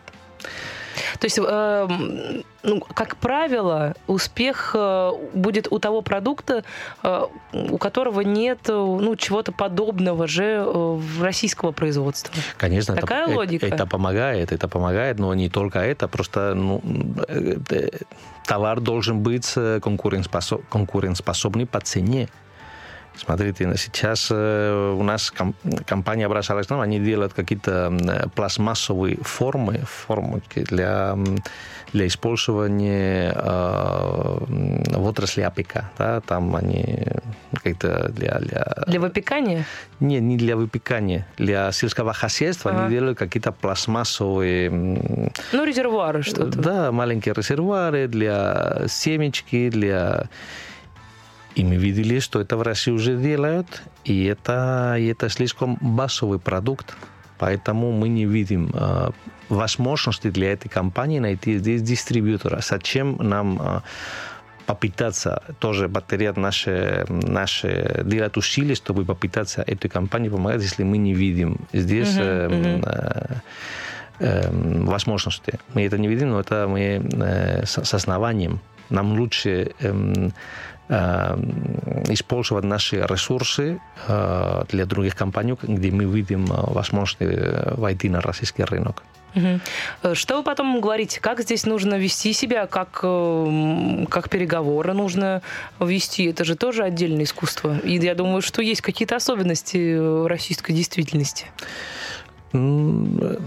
То 1.20 1.26
есть, 1.26 1.40
эм, 1.40 2.44
ну, 2.64 2.80
как 2.80 3.18
правило, 3.18 3.94
успех 4.08 4.72
э, 4.74 5.12
будет 5.34 5.72
у 5.72 5.80
того 5.80 6.02
продукта, 6.02 6.64
э, 7.04 7.22
у 7.54 7.78
которого 7.78 8.22
нет 8.22 8.60
э, 8.68 8.74
ну, 8.74 9.16
чего-то 9.16 9.52
подобного 9.52 10.28
же 10.28 10.44
э, 10.44 10.64
в 10.66 11.22
российского 11.22 11.72
производства. 11.72 12.34
Конечно, 12.58 12.96
Такая 12.96 13.28
это, 13.28 13.36
логика. 13.36 13.66
Это, 13.66 13.76
это 13.76 13.86
помогает, 13.88 14.52
это 14.52 14.68
помогает, 14.68 15.20
но 15.20 15.34
не 15.34 15.50
только 15.50 15.80
это, 15.80 16.08
просто 16.08 16.54
ну, 16.56 16.82
э, 17.28 17.58
э, 17.70 17.90
товар 18.46 18.80
должен 18.80 19.20
быть 19.20 19.54
э, 19.56 19.80
конкурентоспособ- 19.80 20.64
конкурентоспособный 20.70 21.66
по 21.66 21.80
цене. 21.80 22.30
Смотрите, 23.18 23.72
сейчас 23.78 24.28
э, 24.32 24.96
у 25.00 25.04
нас 25.04 25.32
ком- 25.32 25.56
компания 25.86 26.26
обращалась 26.26 26.68
к 26.68 26.70
нам, 26.70 26.82
они 26.82 27.00
делают 27.00 27.34
какие-то 27.34 27.88
м, 27.88 28.30
пластмассовые 28.32 29.18
формы, 29.22 29.80
формочки 29.86 30.64
для, 30.64 31.18
для 31.94 32.08
использования 32.08 33.32
э, 33.34 34.98
в 34.98 35.06
отрасли 35.08 35.42
АПК. 35.42 35.86
Да, 35.98 36.22
там 36.22 36.56
они 36.56 37.06
как-то 37.64 38.10
для, 38.10 38.40
для, 38.40 38.84
Для 38.88 39.00
выпекания? 39.00 39.66
не, 40.00 40.20
не 40.20 40.38
для 40.38 40.56
выпекания, 40.58 41.26
для 41.38 41.72
сельского 41.72 42.12
хозяйства 42.14 42.72
Ага. 42.72 42.82
они 42.82 42.90
делают 42.92 43.18
какие-то 43.18 43.52
пластмассовые, 43.54 44.70
Ну, 44.70 45.64
резервуары 45.64 46.22
что-то. 46.22 46.58
да, 46.60 46.92
маленькие 46.92 47.34
резервуары 47.34 48.08
для 48.08 48.84
семечки, 48.88 49.70
для... 49.70 50.28
И 51.56 51.64
мы 51.64 51.76
видели, 51.76 52.20
что 52.20 52.42
это 52.42 52.58
в 52.58 52.62
России 52.62 52.92
уже 52.92 53.16
делают, 53.16 53.84
и 54.04 54.26
это, 54.26 54.96
и 55.00 55.08
это 55.08 55.30
слишком 55.30 55.78
базовый 55.80 56.38
продукт, 56.38 56.98
поэтому 57.38 57.92
мы 57.94 58.10
не 58.10 58.26
видим 58.26 58.72
э, 58.74 59.12
возможности 59.48 60.30
для 60.30 60.52
этой 60.52 60.68
компании 60.68 61.20
найти 61.20 61.58
здесь 61.58 61.82
дистрибьютора. 61.82 62.60
Зачем 62.62 63.18
нам 63.20 63.62
э, 63.62 63.82
попытаться 64.66 65.44
тоже 65.60 65.88
потерять 65.88 66.38
наши, 66.38 67.06
наши 67.10 68.02
делать 68.06 68.38
усилия, 68.38 68.76
чтобы 68.76 69.06
попытаться 69.06 69.62
этой 69.62 69.90
компании 69.90 70.30
помогать, 70.30 70.62
если 70.62 70.84
мы 70.84 70.98
не 70.98 71.14
видим 71.14 71.60
здесь 71.74 72.16
Мгм, 72.16 72.22
э, 72.22 72.82
э, 72.84 73.36
э, 74.20 74.84
возможности. 74.86 75.60
Мы 75.74 75.86
это 75.86 75.98
не 75.98 76.08
видим, 76.08 76.32
но 76.32 76.40
это 76.42 76.68
мы 76.68 76.82
э, 76.82 77.66
с, 77.66 77.84
с 77.84 77.94
основанием. 77.94 78.60
Нам 78.90 79.18
лучше 79.18 79.72
эм, 79.80 80.14
э, 80.14 80.32
использовать 80.88 82.64
наши 82.64 82.98
ресурсы 82.98 83.80
э, 84.08 84.64
для 84.70 84.86
других 84.86 85.16
компаний, 85.16 85.56
где 85.62 85.92
мы 85.92 86.06
видим 86.06 86.46
э, 86.46 86.74
возможность 86.74 87.18
войти 87.78 88.10
на 88.10 88.22
российский 88.22 88.64
рынок. 88.64 89.04
Что 90.14 90.38
вы 90.38 90.44
потом 90.44 90.80
говорите? 90.80 91.20
Как 91.20 91.42
здесь 91.42 91.66
нужно 91.66 91.96
вести 91.96 92.32
себя? 92.32 92.68
Как, 92.68 93.00
эм, 93.04 94.08
как 94.10 94.30
переговоры 94.30 94.94
нужно 94.94 95.42
вести? 95.80 96.26
Это 96.26 96.46
же 96.46 96.56
тоже 96.56 96.84
отдельное 96.84 97.26
искусство. 97.26 97.78
И 97.80 97.98
я 97.98 98.16
думаю, 98.16 98.42
что 98.42 98.62
есть 98.62 98.82
какие-то 98.82 99.18
особенности 99.18 99.78
э, 99.78 100.28
российской 100.28 100.74
действительности. 100.74 101.48
Нужно, 102.54 103.40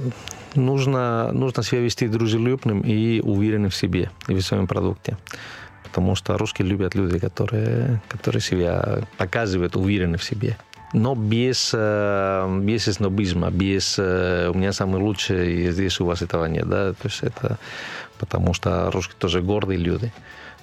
нужно 1.32 1.62
себя 1.62 1.80
вести 1.80 2.08
дружелюбным 2.08 2.82
и 2.82 3.20
уверенным 3.20 3.70
в 3.70 3.74
себе 3.74 4.10
и 4.28 4.34
в 4.34 4.42
своем 4.42 4.66
продукте. 4.66 5.16
Потому 5.88 6.14
что 6.14 6.38
русские 6.38 6.68
любят 6.68 6.94
люди, 6.94 7.18
которые, 7.18 8.00
которые 8.08 8.40
себя 8.40 9.00
показывают 9.16 9.76
уверены 9.76 10.16
в 10.16 10.24
себе. 10.24 10.56
Но 10.94 11.14
без, 11.14 11.72
э, 11.74 12.60
без 12.62 12.84
снобизма, 12.84 13.50
без 13.50 13.96
э, 13.98 14.48
«у 14.48 14.54
меня 14.54 14.72
самый 14.72 15.00
лучший, 15.00 15.66
и 15.66 15.70
здесь 15.70 16.00
у 16.00 16.06
вас 16.06 16.22
этого 16.22 16.46
нет». 16.46 16.66
Да? 16.68 16.92
То 16.92 17.08
есть 17.08 17.22
это 17.22 17.58
потому 18.18 18.54
что 18.54 18.90
русские 18.90 19.16
тоже 19.18 19.40
гордые 19.40 19.78
люди. 19.78 20.12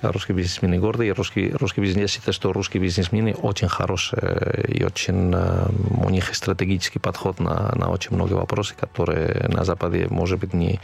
Русские 0.01 0.37
бизнесмены 0.37 0.77
гордые. 0.79 1.13
Русский, 1.13 1.51
русский 1.51 1.81
бизнес, 1.81 2.11
считаю, 2.11 2.33
что 2.33 2.53
русские 2.53 2.81
бизнесмены 2.83 3.33
очень 3.33 3.67
хорошие 3.67 4.65
и 4.67 4.83
очень... 4.83 5.31
э, 5.33 5.67
У 6.05 6.09
них 6.09 6.33
стратегический 6.35 6.99
подход 6.99 7.39
на, 7.39 7.71
на 7.75 7.89
очень 7.89 8.15
много 8.15 8.33
вопросов, 8.33 8.75
которые 8.79 9.47
на 9.49 9.63
Западе, 9.63 10.07
может 10.09 10.39
быть, 10.39 10.53
не, 10.53 10.79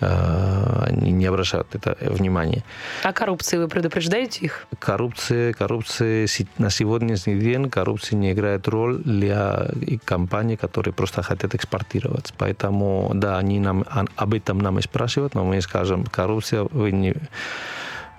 э, 0.00 0.82
они 0.86 1.12
не 1.12 1.26
обращают 1.26 1.74
это 1.74 1.96
внимание. 2.00 2.62
А 3.02 3.12
коррупции 3.12 3.58
вы 3.58 3.68
предупреждаете 3.68 4.44
их? 4.44 4.66
Коррупция, 4.78 5.52
коррупция 5.52 6.26
на 6.58 6.70
сегодняшний 6.70 7.38
день 7.38 7.68
коррупция 7.70 8.16
не 8.18 8.32
играет 8.32 8.68
роль 8.68 8.98
для 9.04 9.68
и 9.80 9.98
компаний, 9.98 10.56
которые 10.56 10.92
просто 10.94 11.22
хотят 11.22 11.54
экспортировать. 11.54 12.32
Поэтому, 12.38 13.10
да, 13.14 13.38
они 13.38 13.58
нам 13.60 13.84
ан- 13.88 14.08
об 14.16 14.34
этом 14.34 14.58
нам 14.58 14.78
и 14.78 14.82
спрашивают, 14.82 15.34
но 15.34 15.44
мы 15.44 15.60
скажем, 15.60 16.04
коррупция 16.04 16.62
вы 16.70 16.92
не 16.92 17.10
э, 17.10 17.14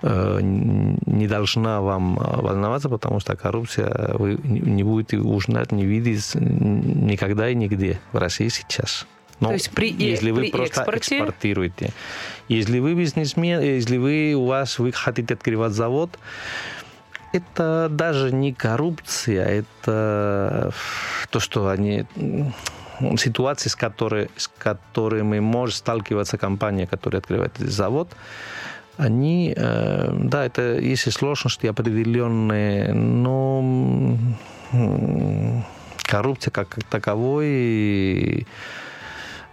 не 0.02 1.26
должна 1.26 1.80
вам 1.80 2.18
э, 2.18 2.40
волноваться, 2.40 2.88
потому 2.88 3.20
что 3.20 3.36
коррупция 3.36 4.14
вы 4.14 4.38
не 4.44 4.84
будете 4.84 5.18
узнать, 5.18 5.72
не 5.72 5.84
видеть 5.84 6.34
никогда 6.34 7.48
и 7.48 7.54
нигде 7.54 7.98
в 8.12 8.18
России 8.18 8.48
сейчас. 8.48 9.06
Но 9.40 9.48
То 9.48 9.54
есть 9.54 9.70
при 9.70 9.90
э- 9.90 10.10
если 10.12 10.30
вы 10.30 10.42
при 10.42 10.50
просто 10.50 10.82
экспорте- 10.82 11.18
экспортируете, 11.18 11.92
если 12.48 12.78
вы 12.78 12.94
бизнесмен, 12.94 13.60
если 13.60 13.96
вы 13.96 14.34
у 14.34 14.46
вас 14.46 14.78
вы 14.78 14.92
хотите 14.92 15.34
открывать 15.34 15.72
завод, 15.72 16.18
это 17.32 17.88
даже 17.90 18.32
не 18.32 18.52
коррупция, 18.52 19.44
это 19.46 20.72
то, 21.30 21.40
что 21.40 21.68
они 21.68 22.06
ситуации, 23.16 23.68
с, 23.68 23.76
которой, 23.76 24.28
с 24.36 24.48
которыми 24.48 25.38
может 25.40 25.76
сталкиваться 25.76 26.38
компания, 26.38 26.86
которая 26.86 27.20
открывает 27.20 27.56
завод, 27.58 28.08
они, 28.98 29.54
э, 29.56 30.10
да, 30.12 30.44
это 30.44 30.78
есть 30.78 31.10
сложности 31.12 31.66
определенные, 31.66 32.92
но 32.92 34.16
коррупция 36.02 36.50
как 36.50 36.78
таковой 36.90 38.46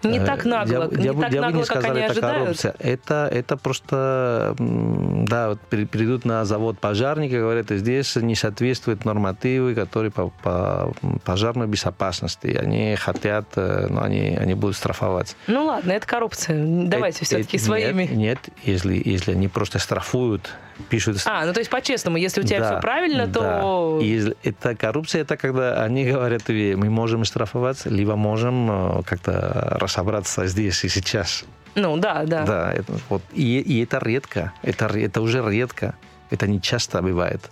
Не 0.05 0.19
так 0.19 0.45
нагло, 0.45 0.89
я 0.91 0.97
не 0.97 1.05
я 1.05 1.13
так 1.13 1.31
я 1.31 1.41
бы 1.41 1.47
нагло, 1.47 1.57
не 1.57 1.63
как 1.63 1.65
сказал, 1.65 1.91
они 1.91 2.01
это 2.01 2.11
ожидают. 2.11 2.39
коррупция. 2.43 2.75
Это, 2.79 3.29
это 3.31 3.57
просто, 3.57 4.55
да, 4.59 5.49
вот 5.49 5.59
при- 5.69 5.85
придут 5.85 6.25
на 6.25 6.45
завод 6.45 6.79
пожарники, 6.79 7.33
говорят, 7.35 7.69
здесь 7.69 8.15
не 8.15 8.35
соответствуют 8.35 9.05
нормативы, 9.05 9.75
которые 9.75 10.11
по, 10.11 10.29
по 10.43 10.93
пожарной 11.23 11.67
безопасности. 11.67 12.47
И 12.47 12.55
Они 12.55 12.95
хотят, 12.95 13.45
э, 13.55 13.87
ну, 13.89 14.01
они, 14.01 14.35
они 14.39 14.53
будут 14.53 14.75
штрафовать. 14.75 15.35
Ну 15.47 15.65
ладно, 15.65 15.91
это 15.91 16.05
коррупция. 16.07 16.63
Давайте 16.65 17.19
Э, 17.21 17.25
все-таки 17.25 17.57
э, 17.57 17.59
своими. 17.59 18.03
Нет, 18.03 18.11
нет, 18.15 18.39
если, 18.63 19.01
если 19.03 19.31
они 19.31 19.47
просто 19.47 19.79
штрафуют, 19.79 20.49
пишут... 20.89 21.17
А, 21.25 21.45
ну 21.45 21.53
то 21.53 21.59
есть 21.59 21.69
по-честному, 21.69 22.17
если 22.17 22.41
у 22.41 22.43
тебя 22.43 22.59
Да, 22.59 22.71
все 22.71 22.81
правильно, 22.81 23.27
да. 23.27 23.61
то... 23.61 23.99
И 24.01 24.33
это 24.43 24.75
коррупция, 24.75 25.21
это 25.21 25.37
когда 25.37 25.83
они 25.83 26.05
говорят, 26.05 26.49
«Э, 26.49 26.75
мы 26.75 26.89
можем 26.89 27.23
штрафовать, 27.25 27.85
либо 27.85 28.15
можем 28.15 28.99
э, 28.99 29.03
как-то 29.03 29.77
разобраться 29.79 30.47
здесь 30.47 30.83
и 30.83 30.89
сейчас. 30.89 31.45
Ну 31.75 31.97
да, 31.97 32.23
да. 32.25 32.45
Да, 32.45 32.73
это, 32.73 32.93
вот. 33.09 33.21
и, 33.33 33.59
и 33.59 33.83
это 33.83 33.99
редко, 34.01 34.53
это, 34.63 34.85
это 34.85 35.21
уже 35.21 35.43
редко, 35.49 35.95
это 36.29 36.47
не 36.47 36.61
часто 36.61 37.01
бывает. 37.01 37.49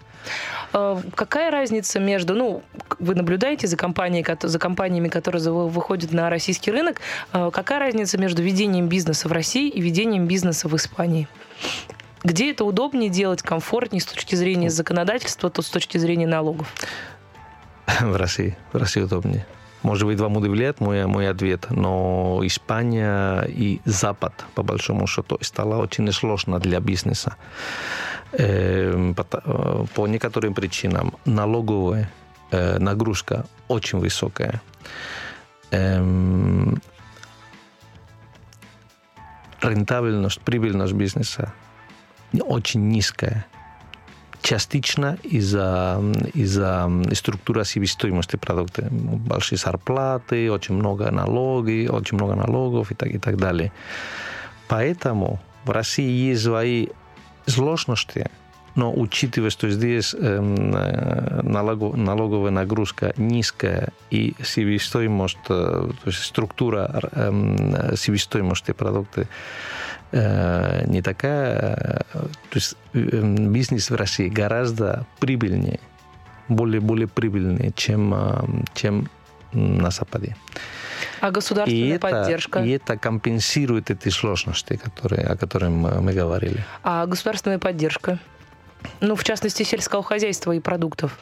Э, 0.74 1.02
Какая 1.16 1.52
разница 1.52 2.00
между, 2.00 2.36
ну, 2.36 2.64
вы 3.00 3.16
наблюдаете 3.16 3.68
за, 3.68 3.78
компанией, 3.78 4.26
за 4.42 4.60
компаниями, 4.60 5.10
которые 5.10 5.44
выходят 5.52 6.12
на 6.12 6.30
российский 6.30 6.72
рынок, 6.72 7.02
э, 7.34 7.50
какая 7.52 7.80
разница 7.80 8.18
между 8.18 8.42
ведением 8.42 8.88
бизнеса 8.88 9.28
в 9.28 9.32
России 9.32 9.70
и 9.70 9.82
ведением 9.82 10.26
бизнеса 10.26 10.68
в 10.68 10.76
Испании? 10.76 11.28
Где 12.24 12.52
это 12.52 12.64
удобнее 12.64 13.10
делать, 13.10 13.42
комфортнее 13.42 14.02
с 14.02 14.06
точки 14.06 14.36
зрения 14.36 14.70
законодательства, 14.70 15.50
то 15.50 15.62
с 15.62 15.70
точки 15.70 15.98
зрения 15.98 16.28
налогов? 16.28 16.74
в 18.02 18.16
России, 18.16 18.58
в 18.72 18.78
России 18.78 19.02
удобнее. 19.02 19.46
Может 19.82 20.08
быть, 20.08 20.18
вам 20.20 20.38
удивляет 20.38 20.80
мой, 20.80 21.06
мой 21.06 21.30
ответ, 21.30 21.68
но 21.70 22.40
Испания 22.44 23.44
и 23.44 23.82
Запад, 23.84 24.46
по 24.56 24.64
большому 24.64 25.08
счету, 25.08 25.38
стало 25.42 25.76
очень 25.76 26.10
сложно 26.14 26.60
для 26.60 26.80
бизнеса. 26.80 27.36
Эм, 28.32 29.14
э, 29.14 29.86
По 29.94 30.08
некоторым 30.08 30.54
причинам 30.54 31.14
налоговая 31.26 32.10
э, 32.52 32.80
нагрузка 32.80 33.46
очень 33.68 34.00
высокая. 34.00 34.62
Эм, 35.72 36.82
Рентабельность, 39.62 40.40
прибыльность 40.42 40.94
бизнеса 40.94 41.54
очень 42.42 42.88
низкая 42.90 43.46
частично 44.42 45.18
из-за 45.24 46.02
из-за 46.34 46.92
структуры 47.14 47.64
себестоимости 47.66 48.36
продукта. 48.36 48.88
Большие 48.92 49.58
зарплаты, 49.58 50.52
очень 50.52 50.76
много 50.76 51.10
налоги, 51.12 51.88
очень 51.90 52.18
много 52.18 52.36
налогов 52.36 52.92
и 52.92 52.96
так, 52.96 53.10
и 53.10 53.18
так 53.18 53.38
далее. 53.38 53.72
Поэтому 54.68 55.40
в 55.66 55.70
России 55.70 56.30
есть 56.30 56.44
свои 56.44 56.88
сложности, 57.46 58.30
но 58.76 58.92
учитывая, 58.94 59.50
что 59.50 59.70
здесь 59.70 60.14
эм, 60.14 60.76
э, 60.76 61.42
налогов- 61.44 61.96
налоговая 61.96 62.52
нагрузка 62.52 63.14
низкая 63.18 63.90
и 64.10 64.34
себестоимость, 64.44 65.38
э, 65.50 65.90
то 66.04 66.08
есть 66.10 66.24
структура 66.24 67.02
эм, 67.14 67.96
себестоимости 67.96 68.72
продукта 68.72 69.28
э, 70.14 70.86
не 70.88 71.02
такая, 71.02 72.04
э, 72.14 72.20
то 72.50 72.56
есть 72.56 72.76
э, 72.94 73.22
бизнес 73.50 73.90
в 73.90 73.96
России 73.96 74.30
гораздо 74.30 75.06
прибыльнее, 75.20 75.80
более 76.48 76.80
более 76.80 77.08
прибыльнее, 77.08 77.72
чем 77.76 78.14
э, 78.14 78.64
чем 78.74 79.10
на 79.54 79.92
Западе. 79.92 80.36
А 81.22 81.30
И 81.30 81.32
государственная 81.32 81.96
это, 81.96 82.08
поддержка? 82.08 82.60
и 82.60 82.70
это 82.70 82.98
компенсирует 82.98 83.92
эти 83.92 84.10
сложности, 84.10 84.78
которые, 84.78 85.28
о 85.28 85.36
которых 85.36 85.70
мы 85.70 86.14
говорили. 86.14 86.64
А 86.84 87.06
государственная 87.06 87.60
поддержка? 87.60 88.20
Ну, 89.02 89.16
в 89.16 89.24
частности, 89.24 89.64
сельского 89.64 90.04
хозяйства 90.04 90.52
и 90.52 90.60
продуктов. 90.60 91.20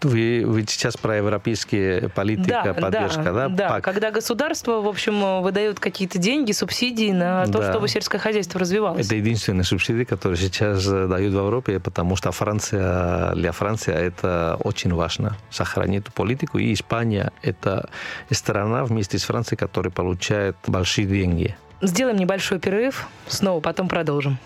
Вы, 0.00 0.44
вы 0.46 0.64
сейчас 0.66 0.96
про 0.96 1.16
европейские 1.16 2.08
политика, 2.08 2.74
поддержка, 2.74 3.32
да? 3.32 3.48
да. 3.48 3.68
Пак. 3.68 3.84
Когда 3.84 4.10
государство, 4.10 4.80
в 4.80 4.88
общем, 4.88 5.42
выдает 5.42 5.80
какие-то 5.80 6.18
деньги, 6.18 6.52
субсидии 6.52 7.12
на 7.12 7.44
то, 7.46 7.60
Да. 7.60 7.70
чтобы 7.70 7.88
сельское 7.88 8.18
хозяйство 8.18 8.58
развивалось. 8.58 9.04
Это 9.06 9.16
единственные 9.16 9.64
субсидии, 9.64 10.04
которые 10.04 10.38
сейчас 10.38 10.86
э, 10.86 11.06
дают 11.08 11.34
в 11.34 11.36
Европе, 11.36 11.78
потому 11.78 12.16
что 12.16 12.32
Франция, 12.32 13.34
для 13.34 13.52
Франции 13.52 13.92
это 13.92 14.56
очень 14.64 14.94
важно, 14.94 15.36
сохранить 15.50 16.02
эту 16.04 16.12
политику. 16.12 16.58
И 16.58 16.72
Испания– 16.72 17.30
это 17.42 17.90
страна 18.30 18.84
вместе 18.84 19.18
с 19.18 19.24
Францией, 19.24 19.58
которая 19.58 19.90
получает 19.90 20.56
большие 20.66 21.06
деньги. 21.06 21.54
Сделаем 21.82 22.16
небольшой 22.16 22.58
перерыв, 22.58 23.08
снова 23.26 23.60
потом 23.60 23.88
продолжим. 23.88 24.38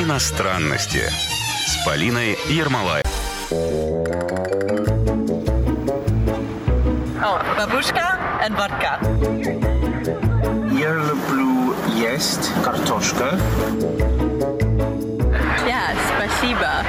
Иностранности 0.00 1.02
с 1.66 1.84
Полиной 1.84 2.38
Ермолаевой. 2.48 3.11
Oh, 7.24 7.38
babushka 7.56 8.18
and 8.40 8.56
vodka. 8.56 8.98
Я 10.72 10.94
люблю 10.94 11.74
есть 11.94 12.50
картошка. 12.64 13.38
Yeah, 15.66 15.94
спасибо. 16.16 16.82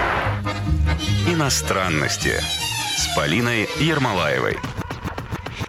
Иностранности 1.28 2.39
с 2.95 3.14
Полиной 3.16 3.68
Ермолаевой. 3.80 4.57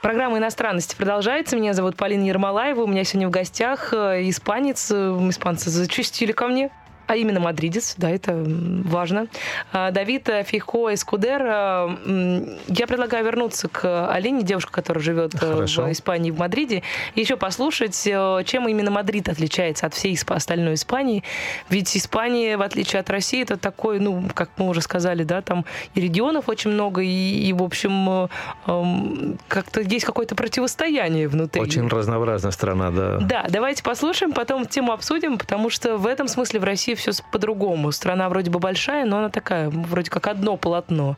Программа 0.01 0.39
«Иностранности» 0.39 0.95
продолжается. 0.95 1.57
Меня 1.57 1.73
зовут 1.73 1.97
Полина 1.97 2.23
Ермолаева. 2.23 2.83
У 2.83 2.87
меня 2.87 3.03
сегодня 3.05 3.27
в 3.27 3.31
гостях 3.31 3.93
э, 3.93 4.29
испанец. 4.29 4.91
Э, 4.93 5.17
Испанцы 5.29 5.71
зачастили 5.71 6.33
ко 6.33 6.47
мне. 6.47 6.71
А 7.07 7.17
именно 7.17 7.41
мадридец, 7.41 7.95
да, 7.99 8.11
это 8.11 8.43
важно. 8.85 9.27
А, 9.73 9.91
Давид 9.91 10.29
э, 10.29 10.43
Фейхоо 10.45 10.95
Эскудеро. 10.95 11.43
э, 11.45 12.57
Я 12.69 12.87
предлагаю 12.87 13.25
вернуться 13.25 13.69
к 13.69 14.11
Алине, 14.11 14.43
девушке, 14.43 14.73
которая 14.73 15.03
живет 15.03 15.35
э, 15.35 15.39
Хорошо. 15.39 15.85
в 15.85 15.93
Испании, 15.93 16.31
в 16.31 16.39
Мадриде, 16.39 16.83
еще 17.15 17.37
послушать, 17.37 18.01
чем 18.03 18.69
именно 18.69 18.91
Мадрид 18.91 19.29
отличается 19.29 19.87
от 19.87 19.95
всей 19.95 20.19
остальной 20.27 20.75
Испании. 20.75 21.23
Ведь 21.69 21.95
Испания, 21.97 22.57
в 22.57 22.63
отличие 22.63 23.01
от 23.01 23.11
России, 23.11 23.43
это 23.43 23.57
такой, 23.57 24.01
ну, 24.01 24.25
как 24.35 24.51
мы 24.57 24.69
уже 24.69 24.81
сказали, 24.81 25.25
да, 25.25 25.43
там 25.43 25.65
и 25.95 26.01
регионов 26.01 26.49
очень 26.49 26.71
много, 26.71 27.03
и, 27.03 27.49
и, 27.49 27.53
в 27.53 27.63
общем, 27.63 28.29
эм, 28.67 29.39
как-то 29.49 29.81
есть 29.81 30.05
какое-то 30.07 30.35
противостояние 30.35 31.29
внутри. 31.29 31.61
Очень 31.61 31.89
разнообразная 31.89 32.51
страна, 32.53 32.91
да. 32.91 33.19
Да, 33.21 33.47
давайте 33.49 33.83
послушаем, 33.83 34.33
потом 34.33 34.67
тему 34.67 34.93
обсудим, 34.93 35.39
потому 35.39 35.71
что 35.71 35.97
в 35.99 36.07
этом 36.07 36.29
смысле 36.29 36.61
в 36.61 36.65
России 36.65 36.94
все 36.95 37.13
по-другому. 37.31 37.93
Страна 37.93 38.29
вроде 38.29 38.51
бы 38.51 38.59
большая, 38.59 39.05
но 39.05 39.19
она 39.19 39.29
такая, 39.29 39.71
вроде 39.71 40.11
как 40.11 40.27
одно 40.27 40.57
полотно. 40.57 41.17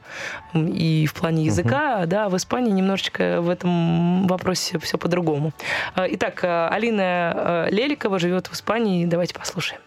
И 0.55 1.07
в 1.07 1.14
плане 1.14 1.45
языка, 1.45 2.07
да, 2.07 2.29
в 2.29 2.37
Испании 2.37 2.72
немножечко 2.72 3.41
в 3.41 3.51
этом 3.51 4.27
вопросе 4.27 4.79
все 4.79 4.99
по-другому. 4.99 5.53
А, 5.95 6.07
Итак, 6.09 6.45
э, 6.45 6.68
Алина 6.68 7.66
э, 7.68 7.70
Леликова 7.70 8.18
живет 8.18 8.47
в 8.47 8.55
Испании. 8.55 9.05
Давайте 9.07 9.35
послушаем. 9.35 9.81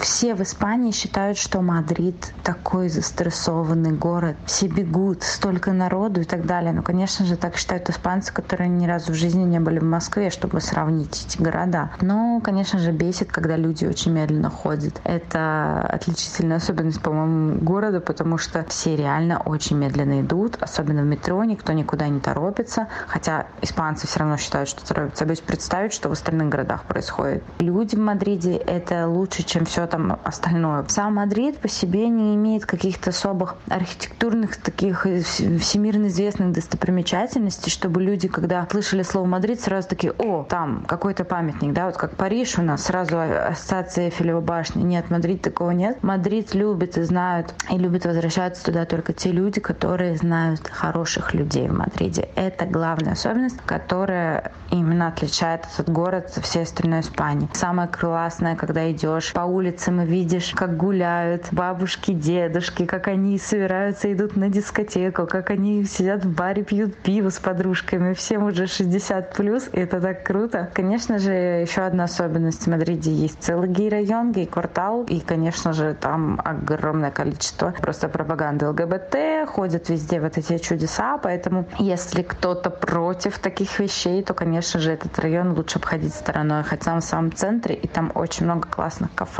Все 0.00 0.34
в 0.34 0.42
Испании 0.42 0.92
считают, 0.92 1.38
что 1.38 1.60
Мадрид 1.60 2.32
такой 2.42 2.88
застрессованный 2.88 3.92
город. 3.92 4.36
Все 4.46 4.66
бегут, 4.66 5.22
столько 5.22 5.72
народу 5.72 6.20
и 6.20 6.24
так 6.24 6.46
далее. 6.46 6.72
Но, 6.72 6.82
конечно 6.82 7.24
же, 7.24 7.36
так 7.36 7.56
считают 7.56 7.88
испанцы, 7.88 8.32
которые 8.32 8.68
ни 8.68 8.86
разу 8.86 9.12
в 9.12 9.14
жизни 9.14 9.44
не 9.44 9.60
были 9.60 9.78
в 9.78 9.84
Москве, 9.84 10.30
чтобы 10.30 10.60
сравнить 10.60 11.26
эти 11.26 11.40
города. 11.40 11.90
Но, 12.00 12.40
конечно 12.42 12.78
же, 12.78 12.92
бесит, 12.92 13.32
когда 13.32 13.56
люди 13.56 13.84
очень 13.84 14.12
медленно 14.12 14.50
ходят. 14.50 15.00
Это 15.04 15.80
отличительная 15.82 16.58
особенность, 16.58 17.02
по-моему, 17.02 17.60
города, 17.60 18.00
потому 18.00 18.38
что 18.38 18.64
все 18.68 18.96
реально 18.96 19.40
очень 19.40 19.76
медленно 19.76 20.20
идут, 20.20 20.56
особенно 20.60 21.02
в 21.02 21.06
метро, 21.06 21.42
никто 21.44 21.72
никуда 21.72 22.08
не 22.08 22.20
торопится, 22.20 22.88
хотя 23.06 23.46
испанцы 23.62 24.06
все 24.06 24.20
равно 24.20 24.36
считают, 24.36 24.68
что 24.68 24.86
торопятся. 24.86 25.24
Боюсь 25.24 25.40
представить, 25.40 25.92
что 25.92 26.08
в 26.08 26.12
остальных 26.12 26.48
городах 26.48 26.84
происходит. 26.84 27.42
Люди 27.58 27.96
в 27.96 28.00
Мадриде— 28.00 28.56
это 28.56 29.06
лучше, 29.06 29.42
чем 29.42 29.66
все 29.70 29.86
там 29.86 30.18
остальное. 30.24 30.84
Сам 30.88 31.14
Мадрид 31.14 31.58
по 31.58 31.68
себе 31.68 32.08
не 32.08 32.34
имеет 32.34 32.66
каких-то 32.66 33.10
особых 33.10 33.54
архитектурных 33.68 34.56
таких 34.56 35.02
всемирно 35.04 36.08
известных 36.08 36.52
достопримечательностей, 36.52 37.70
чтобы 37.70 38.02
люди, 38.02 38.26
когда 38.26 38.66
слышали 38.68 39.02
слово 39.02 39.26
Мадрид, 39.26 39.60
сразу 39.60 39.88
такие, 39.88 40.12
о, 40.18 40.42
там 40.42 40.84
какой-то 40.88 41.24
памятник, 41.24 41.72
да, 41.72 41.86
вот 41.86 41.96
как 41.96 42.16
Париж 42.16 42.58
у 42.58 42.62
нас, 42.62 42.84
сразу 42.84 43.20
ассоциация 43.20 44.06
Эйфелева 44.06 44.40
башни. 44.40 44.82
Нет, 44.82 45.08
Мадрид 45.10 45.42
такого 45.42 45.70
нет. 45.70 46.02
Мадрид 46.02 46.52
любит 46.54 46.98
и 46.98 47.02
знают, 47.02 47.54
и 47.70 47.78
любят 47.78 48.04
возвращаться 48.04 48.64
туда 48.64 48.84
только 48.86 49.12
те 49.12 49.30
люди, 49.30 49.60
которые 49.60 50.16
знают 50.16 50.66
хороших 50.68 51.32
людей 51.32 51.68
в 51.68 51.72
Мадриде. 51.72 52.28
Это 52.34 52.66
главная 52.66 53.12
особенность, 53.12 53.58
которая 53.66 54.52
именно 54.72 55.08
отличает 55.08 55.64
этот 55.72 55.90
город 55.90 56.30
со 56.30 56.40
всей 56.40 56.64
остальной 56.64 57.00
Испании. 57.00 57.48
Самое 57.52 57.88
классное, 57.88 58.56
когда 58.56 58.90
идешь 58.90 59.32
по 59.32 59.40
улицам 59.60 60.00
и 60.00 60.06
видишь, 60.06 60.52
как 60.54 60.76
гуляют 60.76 61.48
бабушки, 61.52 62.12
дедушки, 62.12 62.86
как 62.86 63.08
они 63.08 63.38
собираются, 63.38 64.10
идут 64.10 64.36
на 64.36 64.48
дискотеку, 64.48 65.26
как 65.26 65.50
они 65.50 65.84
сидят 65.84 66.24
в 66.24 66.34
баре, 66.34 66.64
пьют 66.64 66.96
пиво 66.96 67.28
с 67.28 67.38
подружками. 67.38 68.14
Всем 68.14 68.44
уже 68.44 68.66
60 68.66 69.34
плюс, 69.34 69.68
и 69.72 69.80
это 69.80 70.00
так 70.00 70.24
круто. 70.24 70.70
Конечно 70.72 71.18
же, 71.18 71.32
еще 71.32 71.82
одна 71.82 72.04
особенность 72.04 72.62
в 72.62 72.70
Мадриде 72.70 73.12
есть 73.12 73.36
целый 73.40 73.68
гей-район, 73.68 74.32
гей-квартал, 74.32 75.04
и, 75.04 75.20
конечно 75.20 75.74
же, 75.74 75.94
там 76.00 76.40
огромное 76.42 77.10
количество 77.10 77.74
просто 77.82 78.08
пропаганды 78.08 78.66
ЛГБТ, 78.66 79.46
ходят 79.46 79.90
везде 79.90 80.20
вот 80.20 80.38
эти 80.38 80.56
чудеса, 80.58 81.18
поэтому 81.18 81.66
если 81.78 82.22
кто-то 82.22 82.70
против 82.70 83.38
таких 83.38 83.78
вещей, 83.78 84.22
то, 84.22 84.32
конечно 84.32 84.80
же, 84.80 84.92
этот 84.92 85.18
район 85.18 85.52
лучше 85.52 85.78
обходить 85.78 86.14
стороной, 86.14 86.62
хотя 86.62 86.94
он 86.94 87.00
в 87.00 87.04
самом 87.04 87.32
центре, 87.32 87.74
и 87.74 87.86
там 87.86 88.10
очень 88.14 88.46
много 88.46 88.66
классных 88.68 89.14
кафе. 89.14 89.39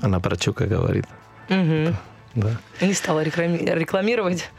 Она 0.00 0.20
про 0.20 0.36
Чука 0.36 0.66
говорит. 0.66 1.06
Угу. 1.48 1.94
Да. 2.34 2.50
Не 2.80 2.94
стала 2.94 3.22
реклами- 3.22 3.64
рекламировать. 3.78 4.50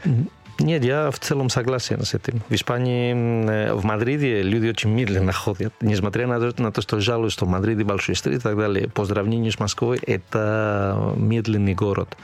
Нет, 0.58 0.84
я 0.84 1.10
в 1.10 1.18
целом 1.18 1.48
согласен 1.48 2.02
с 2.02 2.14
этим. 2.14 2.40
В 2.48 2.54
Испании, 2.54 3.70
в 3.72 3.84
Мадриде 3.84 4.42
люди 4.42 4.68
очень 4.68 4.90
медленно 4.90 5.32
ходят. 5.32 5.74
Несмотря 5.80 6.26
на 6.26 6.38
то, 6.40 6.62
на 6.62 6.72
то 6.72 6.82
что 6.82 7.00
жалуюсь, 7.00 7.32
что 7.32 7.44
в 7.44 7.48
Мадриде 7.48 7.84
большой 7.84 8.14
стрит 8.14 8.38
и 8.38 8.40
так 8.40 8.56
далее, 8.56 8.88
по 8.88 9.04
сравнению 9.04 9.52
с 9.52 9.58
Москвой, 9.58 9.98
это 9.98 11.14
медленный 11.16 11.74
город. 11.74 12.16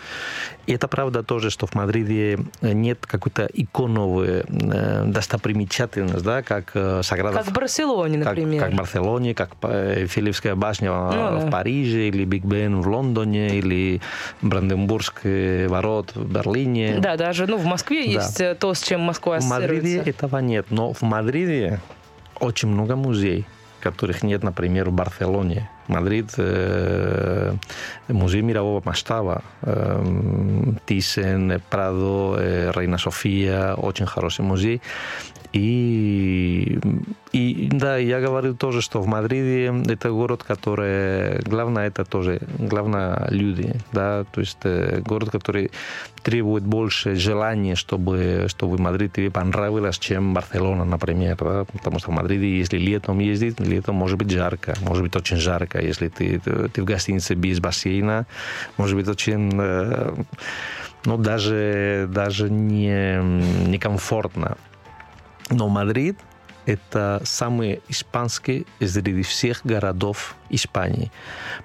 И 0.66 0.72
это 0.72 0.88
правда 0.88 1.22
тоже, 1.22 1.50
что 1.50 1.66
в 1.66 1.74
Мадриде 1.74 2.38
нет 2.62 3.04
какой-то 3.04 3.48
иконовой 3.52 4.44
э, 4.48 5.04
достопримечательности, 5.06 6.24
да, 6.24 6.42
как 6.42 6.70
э, 6.74 7.02
Саграда... 7.02 7.38
Как 7.38 7.46
в 7.48 7.52
Барселоне, 7.52 8.18
например. 8.18 8.60
Как, 8.60 8.68
как 8.68 8.74
в 8.74 8.78
Барселоне, 8.78 9.34
как 9.34 9.50
Филиппская 9.60 10.54
башня 10.54 10.90
ну, 10.90 11.38
в 11.38 11.44
да. 11.44 11.50
Париже, 11.50 12.08
или 12.08 12.24
Биг 12.24 12.44
Бен 12.44 12.80
в 12.80 12.88
Лондоне, 12.88 13.58
или 13.58 14.00
Бранденбургский 14.40 15.66
ворот 15.66 16.14
в 16.14 16.32
Берлине. 16.32 16.98
Да, 17.00 17.16
даже 17.16 17.46
ну, 17.46 17.56
в 17.56 17.64
Москве 17.64 18.04
да. 18.04 18.10
есть 18.10 18.21
э, 18.40 18.54
то, 18.54 18.74
с 18.74 18.82
чем 18.82 19.00
Москва 19.00 19.40
В 19.40 19.44
Мадриде 19.44 19.98
этого 19.98 20.38
нет, 20.38 20.66
но 20.70 20.92
в 20.92 21.02
Мадриде 21.02 21.80
очень 22.40 22.68
много 22.68 22.96
музеев, 22.96 23.44
которых 23.80 24.22
нет, 24.22 24.42
например, 24.42 24.90
в 24.90 24.92
Барселоне. 24.92 25.68
Мадрид 25.88 26.32
э, 26.38 27.54
музей 28.08 28.42
мирового 28.42 28.82
масштаба. 28.84 29.42
Э, 29.62 30.02
Тиссен, 30.86 31.60
Прадо, 31.70 32.36
э, 32.38 32.72
Рейна 32.74 32.98
София, 32.98 33.74
очень 33.74 34.06
хороший 34.06 34.44
музей. 34.44 34.80
И, 35.52 36.80
и 37.32 37.68
да, 37.70 37.98
я 37.98 38.20
говорил 38.20 38.56
тоже, 38.56 38.80
что 38.80 39.02
в 39.02 39.06
Мадриде 39.06 39.66
это 39.92 40.10
город, 40.10 40.42
который, 40.42 41.40
главное, 41.42 41.88
это 41.88 42.06
тоже, 42.06 42.40
главное, 42.58 43.28
люди, 43.30 43.74
да, 43.92 44.24
то 44.32 44.40
есть 44.40 44.58
э, 44.64 45.02
город, 45.04 45.30
который 45.30 45.70
требует 46.22 46.64
больше 46.64 47.16
желания, 47.16 47.74
чтобы, 47.74 48.46
чтобы 48.48 48.78
Мадрид 48.78 49.12
тебе 49.12 49.30
понравилось, 49.30 49.98
чем 49.98 50.32
Барселона, 50.32 50.84
например, 50.86 51.36
да, 51.38 51.64
потому 51.64 51.98
что 51.98 52.12
в 52.12 52.14
Мадриде, 52.14 52.58
если 52.58 52.78
летом 52.78 53.18
ездить, 53.18 53.60
летом 53.60 53.96
может 53.96 54.18
быть 54.18 54.30
жарко, 54.30 54.74
может 54.80 55.02
быть 55.02 55.14
очень 55.16 55.36
жарко, 55.36 55.82
если 55.82 56.08
ты, 56.08 56.38
ты 56.38 56.82
в 56.82 56.84
гостинице 56.86 57.34
без 57.34 57.60
бассейна, 57.60 58.26
может 58.78 58.96
быть 58.96 59.08
очень, 59.08 59.50
э, 59.52 60.14
ну, 61.04 61.18
даже, 61.18 62.08
даже 62.10 62.48
не, 62.48 63.20
некомфортно. 63.68 64.56
Но 65.50 65.68
Мадрид– 65.68 66.18
это 66.66 67.20
самый 67.24 67.82
испанский 67.88 68.66
среди 68.80 69.22
всех 69.22 69.62
городов 69.64 70.36
Испании, 70.50 71.10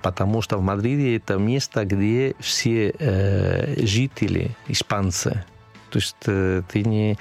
потому 0.01 0.41
что 0.41 0.57
в 0.57 0.61
Мадриде 0.61 1.17
это 1.17 1.37
место, 1.37 1.85
где 1.85 2.35
все 2.39 2.93
э, 2.97 3.85
жители 3.85 4.51
испанцы. 4.67 5.43
То 5.89 5.99
есть 5.99 6.15
э, 6.25 6.63
ты 6.67 6.83
не 6.83 7.17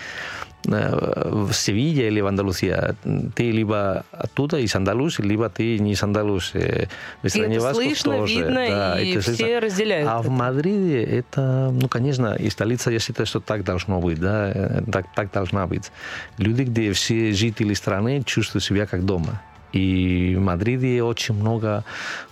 в 0.66 1.52
Севилье 1.52 2.08
или 2.08 2.20
в 2.20 2.26
Андалусия, 2.26 2.96
ты 3.34 3.50
либо 3.50 4.04
оттуда, 4.10 4.58
из 4.58 4.74
Андалусии, 4.74 5.22
либо 5.22 5.48
ты 5.48 5.78
не 5.78 5.92
из 5.92 6.02
Андалусии. 6.02 6.88
В 7.22 7.28
стране 7.28 7.56
это 7.56 7.74
слышно, 7.74 8.16
тоже. 8.16 8.34
видно, 8.34 8.54
да, 8.54 9.00
и 9.00 9.18
все 9.18 9.34
слышно. 9.34 9.60
разделяют. 9.60 10.08
А 10.08 10.20
это. 10.20 10.28
в 10.28 10.30
Мадриде 10.30 11.02
это, 11.04 11.70
ну, 11.72 11.88
конечно, 11.88 12.34
и 12.34 12.50
столица, 12.50 12.90
я 12.90 12.98
считаю, 12.98 13.26
что 13.26 13.40
так 13.40 13.64
должно 13.64 14.00
быть, 14.00 14.18
да, 14.20 14.82
так, 14.90 15.06
так 15.14 15.32
должна 15.32 15.66
быть. 15.66 15.90
Люди, 16.38 16.62
где 16.62 16.92
все 16.92 17.32
жители 17.32 17.74
страны 17.74 18.22
чувствуют 18.24 18.64
себя 18.64 18.86
как 18.86 19.04
дома. 19.04 19.40
И 19.76 20.34
в 20.36 20.40
Мадриде 20.40 21.02
очень 21.02 21.34
много, 21.34 21.84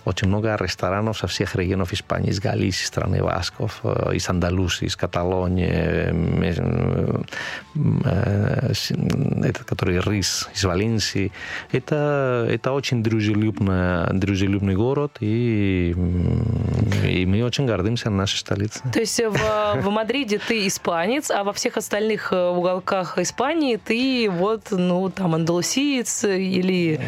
очень 0.03 0.27
много 0.27 0.57
ресторанов 0.59 1.17
со 1.17 1.27
всех 1.27 1.55
регионов 1.55 1.93
Испании, 1.93 2.31
из 2.31 2.39
Галисии, 2.39 2.85
страны 2.85 3.21
Васков, 3.21 3.81
из 4.13 4.27
Андалусии, 4.29 4.85
из 4.85 4.95
Каталонии, 4.95 6.11
это 9.45 9.63
который 9.63 9.99
Рис 9.99 10.49
из 10.55 10.63
Валенсии. 10.63 11.31
Это, 11.71 12.47
это 12.49 12.71
очень 12.71 13.03
дружелюбный, 13.03 14.13
дружелюбный 14.13 14.75
город, 14.75 15.17
и, 15.19 15.95
и 17.07 17.25
мы 17.25 17.43
очень 17.43 17.65
гордимся 17.65 18.09
нашей 18.09 18.37
столицей. 18.37 18.81
То 18.91 18.99
есть 18.99 19.19
в, 19.19 19.81
в 19.81 19.89
Мадриде 19.89 20.39
ты 20.39 20.67
испанец, 20.67 21.29
а 21.29 21.43
во 21.43 21.53
всех 21.53 21.77
остальных 21.77 22.31
уголках 22.31 23.17
Испании 23.19 23.75
ты 23.77 24.29
вот, 24.31 24.71
ну, 24.71 25.09
там, 25.09 25.35
андалусиец 25.35 26.23
или 26.23 26.99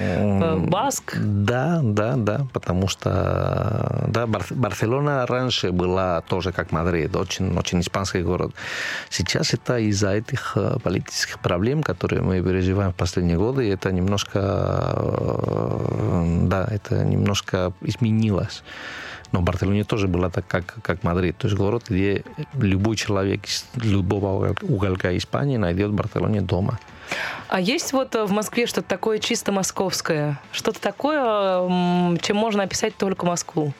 Баск? 0.67 1.17
Да, 1.17 1.79
да, 1.83 2.15
да, 2.15 2.47
потому 2.53 2.87
что 2.87 4.05
да, 4.07 4.27
Барселона 4.27 5.25
раньше 5.25 5.71
была 5.71 6.21
тоже 6.21 6.51
как 6.51 6.71
Мадрид, 6.71 7.15
очень, 7.15 7.57
очень 7.57 7.81
испанский 7.81 8.21
город. 8.21 8.53
Сейчас 9.09 9.53
это 9.53 9.77
из-за 9.79 10.11
этих 10.11 10.53
э, 10.55 10.77
политических 10.83 11.39
проблем, 11.39 11.83
которые 11.83 12.21
мы 12.21 12.41
переживаем 12.41 12.91
в 12.91 12.95
последние 12.95 13.37
годы, 13.37 13.71
это 13.71 13.91
немножко, 13.91 14.39
э, 14.95 16.39
да, 16.43 16.67
это 16.69 17.03
немножко 17.03 17.73
изменилось. 17.81 18.63
Но 19.31 19.39
в 19.39 19.43
Барселоне 19.43 19.83
тоже 19.83 20.07
было 20.07 20.29
так, 20.29 20.47
как, 20.47 20.77
как 20.81 21.03
Мадрид. 21.03 21.37
То 21.37 21.47
есть 21.47 21.57
город, 21.57 21.85
где 21.89 22.23
любой 22.53 22.95
человек 22.95 23.45
из 23.45 23.65
любого 23.75 24.55
уголка 24.61 25.15
Испании 25.17 25.57
найдет 25.57 25.91
в 25.91 25.93
Барселоне 25.93 26.41
дома. 26.41 26.79
А 27.47 27.59
есть 27.59 27.93
вот 27.93 28.15
э, 28.15 28.25
в 28.25 28.31
Москве 28.31 28.67
что-то 28.67 28.87
такое 28.87 29.19
чисто 29.19 29.51
московское? 29.51 30.39
Что-то 30.51 30.81
такое, 30.81 32.17
чем 32.19 32.37
можно 32.37 32.63
описать 32.63 32.95
только 32.97 33.25
Москву? 33.25 33.73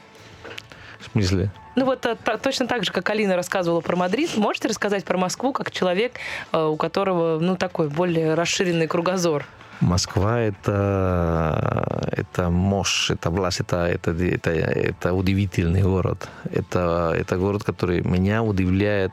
В 1.00 1.12
смысле? 1.12 1.52
Ну 1.76 1.86
вот 1.86 2.06
э, 2.06 2.16
точно 2.42 2.68
так 2.68 2.86
же, 2.86 2.92
как 2.92 3.10
Алина 3.10 3.36
рассказывала 3.36 3.82
про 3.82 3.96
Мадрид, 3.96 4.36
можете 4.38 4.68
рассказать 4.68 5.04
про 5.06 5.18
Москву 5.18 5.54
как 5.54 5.72
человек, 5.72 6.14
э, 6.52 6.64
у 6.64 6.76
которого 6.76 7.40
ну 7.40 7.56
такой 7.56 7.90
более 7.90 8.34
расширенный 8.34 8.88
кругозор? 8.88 9.46
Москва 9.82 10.40
это, 10.40 12.10
это 12.12 12.50
мощь, 12.50 13.12
это 13.12 13.30
власть, 13.30 13.62
это, 13.62 13.86
это, 13.86 14.12
это, 14.12 14.50
это 14.50 15.14
удивительный 15.14 15.84
город. 15.84 16.30
Это, 16.52 17.14
это 17.16 17.38
город, 17.38 17.64
который 17.64 18.02
меня 18.02 18.42
удивляет 18.42 19.12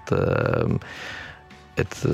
это 1.76 2.08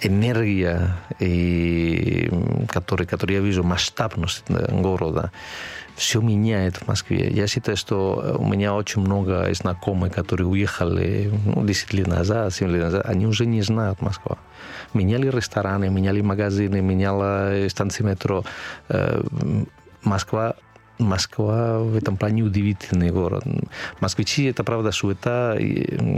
энергия, 0.00 0.96
и, 1.18 2.30
который, 2.68 3.06
который 3.06 3.36
я 3.36 3.40
вижу, 3.40 3.62
масштабность 3.62 4.44
города, 4.48 5.32
все 5.96 6.20
меняет 6.20 6.76
в 6.76 6.86
Москве. 6.86 7.28
Я 7.30 7.46
считаю, 7.48 7.76
что 7.76 8.36
у 8.38 8.46
меня 8.46 8.74
очень 8.74 9.02
много 9.02 9.52
знакомых, 9.52 10.12
которые 10.12 10.46
уехали 10.46 11.30
ну, 11.44 11.66
10 11.66 11.92
лет 11.92 12.06
назад, 12.06 12.54
7 12.54 12.70
лет 12.70 12.82
назад, 12.82 13.06
они 13.06 13.26
уже 13.26 13.46
не 13.46 13.62
знают 13.62 14.00
Москву. 14.00 14.38
Меняли 14.94 15.28
рестораны, 15.28 15.90
меняли 15.90 16.20
магазины, 16.20 16.80
меняла 16.80 17.68
станции 17.68 18.04
метро. 18.04 18.44
Э, 18.88 19.22
Москва 20.04 20.54
Москва 20.98 21.78
в 21.80 21.96
этом 21.96 22.16
плане 22.16 22.42
удивительный 22.42 23.10
город. 23.10 23.44
Москвичи, 24.00 24.44
это 24.44 24.64
правда, 24.64 24.90
суета, 24.90 25.56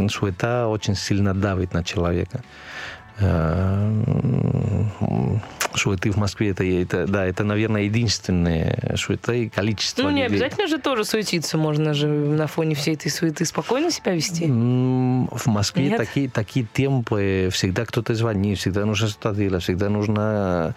суета 0.08 0.68
очень 0.68 0.94
сильно 0.94 1.34
давит 1.34 1.74
на 1.74 1.84
человека. 1.84 2.42
Э, 3.20 4.02
м, 5.00 5.40
Суеты 5.72 6.10
в 6.10 6.16
Москве, 6.16 6.50
это, 6.50 6.64
это, 6.64 7.06
да, 7.06 7.24
это, 7.26 7.44
наверное, 7.44 7.82
единственное 7.82 8.96
и 9.32 9.48
количество 9.48 10.02
Ну, 10.02 10.10
не 10.10 10.22
людей. 10.24 10.36
обязательно 10.38 10.66
же 10.66 10.78
тоже 10.78 11.04
суетиться. 11.04 11.56
Можно 11.58 11.94
же 11.94 12.08
на 12.08 12.48
фоне 12.48 12.74
всей 12.74 12.94
этой 12.94 13.08
суеты 13.10 13.44
спокойно 13.44 13.90
себя 13.92 14.12
вести. 14.12 14.46
В 14.46 15.46
Москве 15.46 15.88
Нет? 15.90 15.98
такие, 15.98 16.28
такие 16.28 16.66
темпы, 16.66 17.48
всегда 17.52 17.84
кто-то 17.84 18.14
звонит, 18.14 18.58
всегда 18.58 18.84
нужно 18.84 19.08
что-то 19.08 19.32
делать, 19.36 19.62
всегда 19.62 19.88
нужно, 19.88 20.74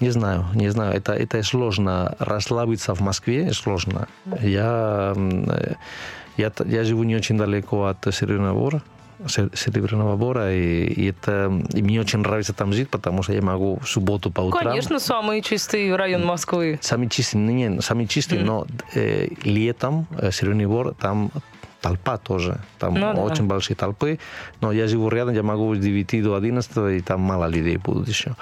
не 0.00 0.10
знаю, 0.10 0.44
не 0.54 0.68
знаю, 0.68 0.92
это, 0.94 1.14
это 1.14 1.42
сложно. 1.42 2.14
Расслабиться 2.18 2.94
в 2.94 3.00
Москве 3.00 3.52
сложно. 3.54 4.08
Я, 4.42 5.14
э, 5.16 5.72
я, 6.36 6.52
я 6.66 6.84
живу 6.84 7.04
не 7.04 7.16
очень 7.16 7.38
далеко 7.38 7.86
от 7.86 8.14
Серебряного 8.14 8.58
Бора, 8.58 8.78
Се- 8.78 8.82
Серебряного 9.28 10.16
Бора, 10.16 10.52
и, 10.52 10.86
и 10.86 11.10
это, 11.10 11.52
и 11.72 11.82
мне 11.82 12.00
очень 12.00 12.20
нравится 12.20 12.52
там 12.52 12.72
жить, 12.72 12.90
потому 12.90 13.22
что 13.22 13.32
я 13.32 13.42
могу 13.42 13.78
в 13.78 13.88
субботу 13.88 14.30
по 14.30 14.42
утрам... 14.42 14.64
Конечно, 14.64 14.98
самый 14.98 15.42
чистый 15.42 15.94
район 15.94 16.24
Москвы. 16.24 16.78
Самый 16.82 17.08
чистый, 17.08 17.36
не, 17.36 17.80
самый 17.80 18.06
чистый, 18.06 18.38
но 18.38 18.66
э, 18.94 19.28
летом 19.44 20.06
э, 20.18 20.30
Серебряный 20.30 20.66
Бор, 20.66 20.94
там 20.94 21.30
толпа 21.84 22.16
тоже. 22.16 22.56
Там 22.78 22.94
Ну 22.94 23.12
да. 23.14 23.20
очень 23.20 23.46
большие 23.46 23.76
толпы. 23.76 24.18
Но 24.62 24.72
я 24.72 24.86
живу 24.88 25.10
рядом, 25.10 25.34
я 25.34 25.42
могу 25.42 25.74
с 25.74 25.78
9 25.78 26.22
до 26.22 26.34
11, 26.34 26.76
и 26.96 27.00
там 27.00 27.20
мало 27.20 27.44
людей 27.50 27.76
будут 27.76 28.08
еще. 28.08 28.34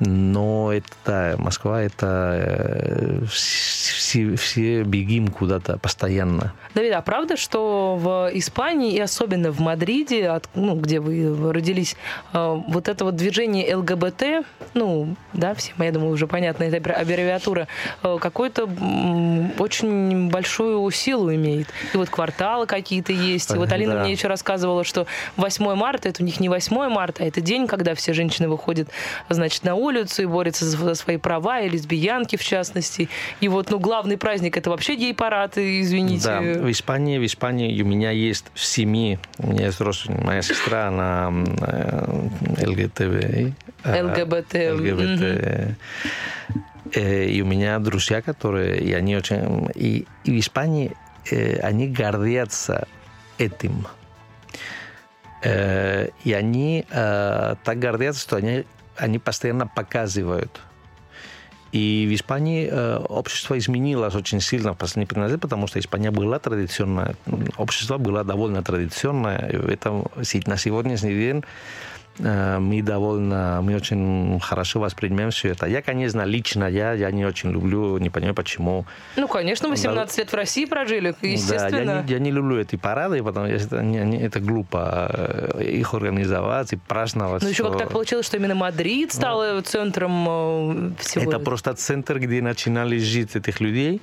Но 0.00 0.72
это, 0.72 0.88
да, 1.06 1.34
Москва, 1.38 1.80
это 1.80 2.06
э, 2.42 3.24
все, 3.30 4.34
все 4.36 4.82
бегим 4.82 5.28
куда-то 5.28 5.78
постоянно. 5.78 6.52
Давид, 6.74 6.92
а 6.94 7.02
правда, 7.02 7.36
что 7.36 7.96
в 8.00 8.30
Испании 8.38 8.94
и 8.94 9.00
особенно 9.00 9.52
в 9.52 9.60
Мадриде, 9.60 10.28
от- 10.28 10.48
ну, 10.54 10.74
где 10.74 10.98
вы 10.98 11.52
родились, 11.52 11.96
э, 12.32 12.60
вот 12.68 12.88
это 12.88 13.04
вот 13.04 13.14
движение 13.16 13.76
ЛГБТ, 13.76 14.44
ну, 14.74 15.14
да, 15.32 15.54
всем, 15.54 15.76
я 15.78 15.92
думаю, 15.92 16.10
уже 16.12 16.26
понятна 16.26 16.64
эта 16.64 16.78
аббре- 16.78 17.00
аббревиатура, 17.00 17.68
э, 18.02 18.18
какую-то 18.20 18.66
очень 19.58 20.30
большую 20.30 20.90
силу 20.90 21.32
имеет. 21.34 21.68
И 21.94 21.96
вот 21.96 22.08
кварталы 22.08 22.66
какие-то 22.72 23.12
есть. 23.12 23.54
И 23.54 23.58
вот 23.58 23.70
Алина 23.70 23.96
да. 23.96 24.02
мне 24.02 24.12
еще 24.12 24.28
рассказывала, 24.28 24.82
что 24.82 25.06
8 25.36 25.74
марта, 25.74 26.08
это 26.08 26.22
у 26.22 26.26
них 26.26 26.40
не 26.40 26.48
8 26.48 26.88
марта, 26.88 27.22
а 27.22 27.26
это 27.26 27.42
день, 27.42 27.66
когда 27.66 27.94
все 27.94 28.14
женщины 28.14 28.48
выходят, 28.48 28.88
значит, 29.28 29.62
на 29.62 29.74
улицу 29.74 30.22
и 30.22 30.26
борются 30.26 30.64
за 30.64 30.94
свои 30.94 31.18
права, 31.18 31.60
и 31.60 31.68
лесбиянки 31.68 32.36
в 32.36 32.42
частности. 32.42 33.10
И 33.42 33.48
вот, 33.48 33.70
ну, 33.70 33.78
главный 33.78 34.16
праздник 34.16 34.56
это 34.56 34.70
вообще 34.70 34.94
гей-парад, 34.94 35.58
извините. 35.58 36.24
Да, 36.24 36.40
в 36.40 36.70
Испании, 36.70 37.18
в 37.18 37.26
Испании 37.26 37.82
у 37.82 37.86
меня 37.86 38.10
есть 38.10 38.46
в 38.54 38.64
семье, 38.64 39.18
у 39.38 39.48
меня 39.48 39.66
есть 39.66 39.80
родственник, 39.80 40.24
моя 40.24 40.40
сестра, 40.40 40.88
она 40.88 41.28
ЛГТБ. 41.28 43.52
ЛГБТ, 43.84 44.54
ЛГБТ. 44.72 45.76
И 46.96 47.42
у 47.42 47.46
меня 47.46 47.78
друзья, 47.78 48.22
которые, 48.22 48.80
и 48.80 48.92
они 48.92 49.16
очень... 49.16 49.68
И, 49.74 50.06
и 50.24 50.30
в 50.30 50.38
Испании 50.38 50.92
э, 51.30 51.58
они 51.60 51.88
гордятся 51.88 52.86
этим. 53.38 53.86
Э, 55.42 56.08
И 56.24 56.32
они 56.32 56.84
э, 56.90 57.54
так 57.64 57.78
гордятся, 57.78 58.20
что 58.20 58.36
они, 58.36 58.64
они 58.96 59.18
постоянно 59.18 59.66
показывают. 59.66 60.60
И 61.72 62.06
в 62.06 62.14
Испании 62.14 62.68
э, 62.70 62.98
общество 62.98 63.56
изменилось 63.56 64.14
очень 64.14 64.40
сильно 64.40 64.74
в 64.74 64.76
последние 64.76 65.06
15 65.06 65.32
лет, 65.32 65.40
потому 65.40 65.66
что 65.66 65.78
Испания 65.78 66.10
была 66.10 66.38
традиционная, 66.38 67.16
общество 67.56 67.96
было 67.96 68.24
довольно 68.24 68.62
традиционное. 68.62 69.58
В 69.58 69.68
этом, 69.70 70.06
на 70.46 70.56
сегодняшний 70.58 71.14
день 71.14 71.44
мы 72.18 72.82
довольно, 72.82 73.60
мы 73.62 73.74
очень 73.74 74.38
хорошо 74.40 74.80
воспринимаем 74.80 75.30
все 75.30 75.48
это. 75.48 75.66
Я, 75.66 75.80
конечно, 75.82 76.22
лично 76.24 76.64
я, 76.68 76.92
я 76.92 77.10
не 77.10 77.24
очень 77.24 77.50
люблю, 77.50 77.98
не 77.98 78.10
понимаю 78.10 78.34
почему. 78.34 78.84
Ну, 79.16 79.28
конечно, 79.28 79.68
18 79.68 80.18
лет 80.18 80.30
в 80.32 80.34
России 80.34 80.64
прожили, 80.66 81.14
Да, 81.22 81.28
естественно. 81.28 81.90
я, 81.90 82.02
не, 82.02 82.12
я 82.12 82.18
не 82.18 82.30
люблю 82.30 82.58
эти 82.60 82.76
парады, 82.76 83.22
потому 83.22 83.46
что 83.46 83.54
это, 83.76 83.82
не- 83.82 84.20
это 84.20 84.40
глупо 84.40 85.10
э, 85.58 85.64
их 85.64 85.94
организовать 85.94 86.72
и 86.72 86.76
праздновать. 86.76 87.42
Но 87.42 87.48
еще 87.48 87.64
как 87.64 87.78
так 87.78 87.90
получилось, 87.92 88.26
что 88.26 88.36
именно 88.36 88.54
Мадрид 88.54 89.12
стал 89.12 89.42
э, 89.42 89.62
центром 89.62 90.26
э, 90.28 90.90
всего. 90.98 91.30
Это 91.30 91.38
просто 91.38 91.74
центр, 91.74 92.18
где 92.18 92.42
начинали 92.42 92.98
жить 92.98 93.36
этих 93.36 93.60
людей. 93.60 94.00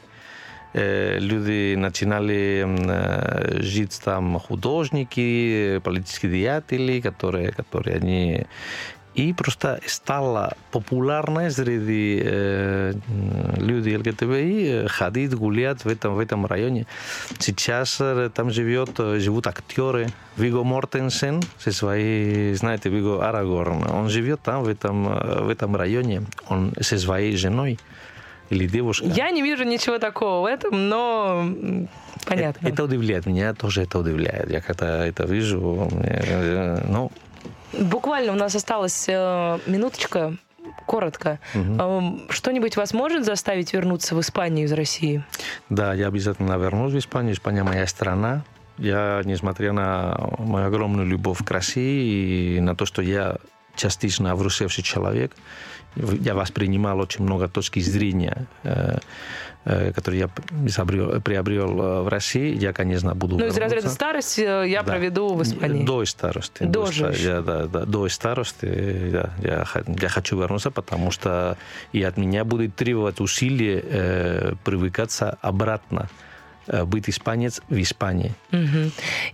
Люди 0.74 1.76
начинали 1.76 3.60
жить 3.62 4.00
там 4.04 4.40
художники, 4.40 5.80
политические 5.84 6.32
деятели, 6.32 7.02
которые, 7.02 7.52
которые 7.52 7.98
они... 7.98 8.46
И 9.16 9.34
просто 9.34 9.82
стало 9.86 10.56
популярно 10.72 11.50
среди 11.50 12.22
э, 12.24 12.94
людей 13.58 13.98
ЛГТБИ 13.98 14.68
э, 14.68 14.88
ходить, 14.88 15.34
гулять 15.34 15.84
в 15.84 15.88
этом, 15.88 16.16
в 16.16 16.20
этом 16.20 16.46
районе. 16.46 16.86
Сейчас 17.40 17.98
э, 18.00 18.30
там 18.34 18.52
живет, 18.52 18.92
э, 19.00 19.20
живут 19.20 19.48
актеры. 19.48 20.08
Виго 20.38 20.64
Мортенсен 20.64 21.42
со 21.58 21.72
своей, 21.72 22.54
знаете, 22.54 22.90
Виго 22.90 23.28
Арагорн, 23.28 23.90
он 23.92 24.10
живет 24.10 24.42
там, 24.42 24.64
в 24.64 24.70
этом, 24.70 25.04
в 25.06 25.50
этом 25.50 25.76
районе, 25.76 26.22
он 26.48 26.74
со 26.80 26.98
своей 26.98 27.36
женой 27.36 27.78
или 28.50 28.68
девушкой. 28.68 29.10
Я 29.10 29.32
не 29.32 29.42
вижу 29.42 29.64
ничего 29.64 30.00
такого 30.00 30.42
в 30.42 30.46
этом, 30.46 30.90
но 30.90 31.46
понятно. 32.26 32.68
Это, 32.68 32.74
это 32.74 32.84
удивляет 32.84 33.26
меня, 33.26 33.54
тоже 33.54 33.84
это 33.84 34.00
удивляет. 34.00 34.50
Я 34.50 34.62
когда 34.62 35.06
это 35.06 35.24
вижу, 35.26 35.90
э, 36.04 36.84
ну, 36.88 37.12
Буквально 37.74 38.32
у 38.32 38.36
нас 38.36 38.56
осталась 38.56 39.06
э, 39.08 39.60
минуточка, 39.68 40.36
коротко. 40.86 41.40
Эм, 41.54 42.22
Что-нибудь 42.30 42.78
вас 42.78 42.94
может 42.94 43.26
заставить 43.26 43.74
вернуться 43.74 44.16
в 44.16 44.22
Испанию 44.22 44.66
из 44.66 44.72
России? 44.72 45.24
Да, 45.70 45.94
я 45.94 46.08
обязательно 46.08 46.58
вернусь 46.58 46.94
в 46.94 46.98
Испанию. 46.98 47.36
Испания 47.36 47.64
моя 47.64 47.86
страна. 47.86 48.44
Я, 48.78 49.22
несмотря 49.26 49.72
на 49.72 50.18
мою 50.40 50.68
огромную 50.68 51.06
любовь 51.06 51.44
к 51.44 51.52
России 51.52 52.56
и 52.56 52.60
на 52.60 52.76
то, 52.76 52.86
что 52.86 53.02
я 53.02 53.38
частично 53.76 54.32
обрусевший 54.32 54.84
человек, 54.84 55.34
я 55.96 56.34
воспринимал 56.36 57.00
очень 57.00 57.24
много 57.24 57.48
точки 57.48 57.80
зрения, 57.80 58.48
э, 58.64 58.98
э, 59.66 59.92
которые 59.94 60.20
я 60.22 60.30
изобрел- 60.66 61.20
приобрел 61.22 61.82
э, 61.82 62.02
в 62.04 62.08
России. 62.08 62.56
Я, 62.56 62.74
конечно, 62.74 63.14
буду 63.16 63.38
Ну, 63.38 63.48
из 63.48 63.58
разряда 63.58 63.90
старости 63.90 64.42
я 64.68 64.84
Да. 64.84 64.92
проведу 64.92 65.34
в 65.34 65.42
Испании. 65.44 65.84
До 65.86 66.06
старости. 66.06 66.64
Доживешь. 66.64 67.18
ста- 67.18 67.30
я, 67.30 67.42
да, 67.42 67.66
да, 67.68 67.86
до 67.86 68.08
старости 68.10 69.10
да, 69.12 69.30
я, 69.44 69.66
я 70.02 70.10
хочу 70.10 70.40
вернуться, 70.40 70.72
потому 70.72 71.12
что 71.12 71.58
и 71.92 72.02
от 72.04 72.18
меня 72.18 72.44
будет 72.46 72.76
требовать 72.76 73.20
усилий 73.20 73.82
э, 73.84 74.54
привыкаться 74.64 75.38
обратно 75.42 76.10
быть 76.86 77.10
испанец 77.10 77.62
в 77.68 77.82
Испании. 77.82 78.36
Мгм. 78.52 78.92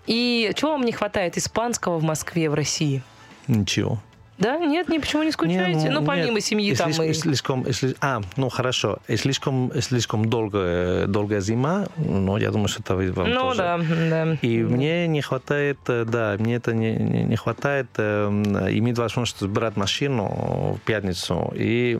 И 0.07 0.51
чего 0.55 0.71
вам 0.71 0.83
не 0.85 0.93
хватает 0.93 1.37
испанского 1.37 1.97
в 1.99 2.03
Москве, 2.03 2.49
в 2.49 2.53
России? 2.53 3.03
Ничего. 3.47 3.99
Да? 4.37 4.57
Нет, 4.57 4.89
ни 4.89 4.97
почему 4.97 5.23
не 5.23 5.31
скучаете? 5.31 5.79
Не, 5.79 5.89
ну, 5.89 6.03
помимо 6.03 6.33
нет. 6.33 6.43
семьи 6.43 6.71
И 6.71 6.75
там 6.75 6.91
слишком, 6.91 7.09
и... 7.09 7.13
слишком, 7.13 7.61
и 7.63 7.69
сли- 7.71 7.95
а, 8.01 8.21
ну 8.35 8.49
хорошо, 8.49 8.99
и 9.07 9.15
слишком, 9.15 9.71
слишком 9.81 10.25
долгая, 10.29 11.07
долгая 11.07 11.39
зима, 11.39 11.85
но 11.97 12.37
я 12.37 12.51
думаю, 12.51 12.67
что 12.67 12.81
это 12.81 12.95
вам 12.95 13.29
Ну 13.29 13.39
тоже. 13.39 13.57
да, 13.59 13.79
да. 14.09 14.37
И 14.41 14.61
мне 14.61 15.07
не 15.07 15.21
хватает, 15.21 15.77
э, 15.87 16.03
да, 16.05 16.35
мне 16.37 16.55
это 16.55 16.73
не, 16.73 16.93
не, 16.95 17.23
не 17.23 17.35
хватает 17.37 17.87
э, 17.97 18.27
иметь 18.71 18.97
возможность 18.97 19.43
брать 19.43 19.77
машину 19.77 20.77
в 20.77 20.79
пятницу 20.85 21.53
и 21.55 21.97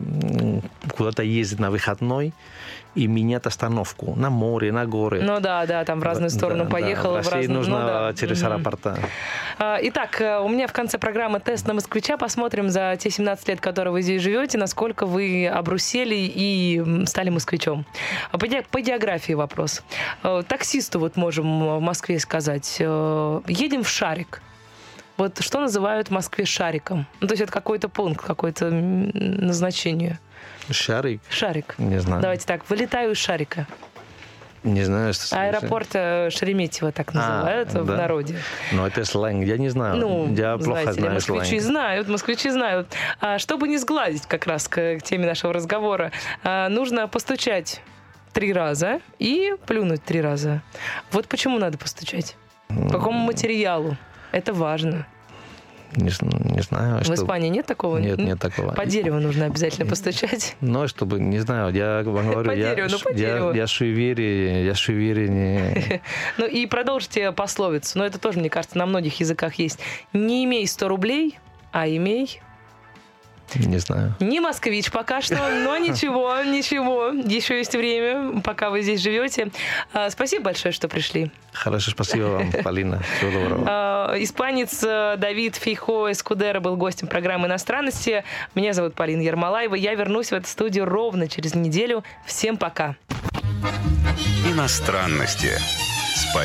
куда-то 0.94 1.22
ездить 1.22 1.58
на 1.58 1.70
выходной 1.70 2.34
и 2.94 3.06
менять 3.08 3.44
остановку 3.44 4.14
на 4.16 4.30
море, 4.30 4.72
на 4.72 4.86
горы. 4.86 5.20
Ну 5.22 5.38
да, 5.38 5.66
да, 5.66 5.84
там 5.84 6.00
в 6.00 6.02
разную 6.02 6.30
Да, 6.30 6.36
сторону 6.36 6.64
да, 6.64 6.70
поехал. 6.70 7.12
да. 7.14 7.20
В 7.22 7.26
в 7.26 7.28
России 7.28 7.40
разную- 7.48 7.58
нужно 7.58 7.80
ну 7.80 7.86
да. 7.86 8.14
через 8.14 8.42
аэропорта. 8.42 8.98
А, 9.58 9.78
Итак, 9.82 10.18
э, 10.22 10.38
у 10.38 10.48
меня 10.48 10.66
в 10.66 10.72
конце 10.72 10.96
программы 10.98 11.38
тест 11.40 11.66
на 11.66 11.74
москвича. 11.74 12.16
Посмотрим 12.30 12.70
за 12.70 12.96
те 12.98 13.08
17 13.08 13.46
лет, 13.50 13.60
которые 13.60 13.92
вы 13.92 14.02
здесь 14.02 14.20
живете, 14.20 14.58
насколько 14.58 15.06
вы 15.06 15.46
обрусели 15.46 16.16
и 16.16 16.82
стали 17.06 17.30
москвичом. 17.30 17.86
А 18.32 18.36
По, 18.38 18.48
ге- 18.48 18.64
по 18.68 18.80
географии 18.80 19.32
вопрос. 19.34 19.84
Э, 20.24 20.42
Таксисту 20.48 20.98
вот 20.98 21.14
можем 21.16 21.76
в 21.76 21.80
Москве 21.80 22.18
сказать. 22.18 22.78
э, 22.80 23.40
Едем 23.46 23.84
в 23.84 23.88
Шарик. 23.88 24.42
Вот 25.16 25.38
что 25.40 25.60
называют 25.60 26.08
в 26.08 26.10
Москве 26.10 26.44
шариком? 26.46 27.06
Ну, 27.20 27.28
то 27.28 27.34
есть 27.34 27.42
это 27.42 27.52
какой-то 27.52 27.88
пункт, 27.88 28.26
какое-то 28.26 28.70
назначение. 28.72 30.18
Шарик? 30.68 31.20
Шарик. 31.30 31.76
Не 31.78 32.00
знаю. 32.00 32.22
Давайте 32.22 32.44
так, 32.44 32.68
вылетаю 32.68 33.12
из 33.12 33.18
шарика. 33.18 33.68
Не 34.66 34.82
знаю. 34.82 35.14
что. 35.14 35.40
Аэропорт 35.40 35.88
э, 35.94 36.28
Шереметьево 36.30 36.90
так 36.90 37.14
называют 37.14 37.72
в 37.72 37.84
да. 37.84 37.96
народе. 37.96 38.36
Но 38.72 38.86
это 38.86 39.04
сленг, 39.04 39.44
я 39.46 39.56
не 39.58 39.68
знаю. 39.68 39.96
Ну, 39.96 40.34
я 40.34 40.56
плохо 40.58 40.82
знаете 40.82 40.92
знаю 40.92 41.14
москвичи 41.14 41.46
сленг. 41.46 41.62
знают, 41.62 42.08
москвичи 42.08 42.50
знают. 42.50 42.88
А, 43.20 43.38
чтобы 43.38 43.68
не 43.68 43.78
сгладить 43.78 44.26
как 44.26 44.46
раз 44.46 44.66
к, 44.68 44.98
к 44.98 45.02
теме 45.02 45.26
нашего 45.26 45.52
разговора, 45.52 46.10
а, 46.42 46.68
нужно 46.68 47.06
постучать 47.06 47.80
три 48.32 48.52
раза 48.52 49.00
и 49.20 49.54
плюнуть 49.66 50.04
три 50.04 50.20
раза. 50.20 50.62
Вот 51.12 51.28
почему 51.28 51.58
надо 51.58 51.78
постучать? 51.78 52.36
По 52.68 52.90
какому 52.90 53.20
материалу? 53.20 53.96
Это 54.32 54.52
важно. 54.52 55.06
Не, 55.94 56.10
не 56.52 56.60
знаю. 56.62 57.00
В 57.00 57.04
что- 57.04 57.14
Испании 57.14 57.48
нет 57.48 57.66
такого? 57.66 57.98
Нет, 57.98 58.18
нет 58.18 58.38
такого. 58.38 58.72
По 58.72 58.84
дереву 58.86 59.18
нужно 59.20 59.46
обязательно 59.46 59.86
постучать. 59.86 60.56
Но 60.60 60.86
чтобы, 60.88 61.20
не 61.20 61.38
знаю, 61.38 61.72
я 61.74 62.02
вам 62.04 62.30
говорю, 62.30 62.50
По 62.50 62.54
я, 62.54 62.74
дереву, 62.74 62.88
ну, 62.92 62.98
по 62.98 63.08
я, 63.10 63.14
дереву. 63.14 63.52
я 63.52 63.66
суеверие, 63.66 64.64
я 64.66 64.74
суеверие 64.74 65.28
не... 65.28 66.00
Ну 66.38 66.46
и 66.46 66.66
продолжите 66.66 67.32
пословицу. 67.32 67.98
Но 67.98 68.04
это 68.06 68.18
тоже, 68.18 68.38
мне 68.40 68.50
кажется, 68.50 68.76
на 68.78 68.86
многих 68.86 69.20
языках 69.20 69.54
есть. 69.54 69.78
Не 70.12 70.44
имей 70.44 70.66
100 70.66 70.88
рублей, 70.88 71.38
а 71.72 71.88
имей 71.88 72.40
Не 73.54 73.78
знаю. 73.78 74.14
Не 74.20 74.40
москвич 74.40 74.90
пока 74.90 75.22
что, 75.22 75.36
но 75.36 75.78
ничего, 75.78 76.42
ничего. 76.42 77.08
Еще 77.08 77.58
есть 77.58 77.74
время, 77.74 78.40
пока 78.40 78.70
вы 78.70 78.82
здесь 78.82 79.00
живете. 79.00 79.50
А, 79.92 80.10
Спасибо 80.10 80.44
большое, 80.44 80.72
что 80.72 80.88
пришли. 80.88 81.30
Хорошо, 81.52 81.90
спасибо 81.92 82.24
вам, 82.24 82.52
Полина. 82.64 83.00
Всего 83.18 83.30
доброго. 83.30 83.64
А, 83.68 84.14
Испанец 84.18 84.82
э, 84.82 85.16
Давид 85.16 85.56
Фейхо 85.56 86.10
Эскудера 86.10 86.60
был 86.60 86.76
гостем 86.76 87.06
программы 87.06 87.46
«Иностранности». 87.46 88.24
Меня 88.54 88.72
зовут 88.72 88.94
Полина 88.94 89.22
Ермолаева. 89.22 89.74
Я 89.74 89.94
вернусь 89.94 90.28
в 90.28 90.32
эту 90.32 90.48
студию 90.48 90.84
ровно 90.84 91.28
через 91.28 91.54
неделю. 91.54 92.04
Всем 92.26 92.56
пока. 92.56 92.96
Иностранности 94.46 95.52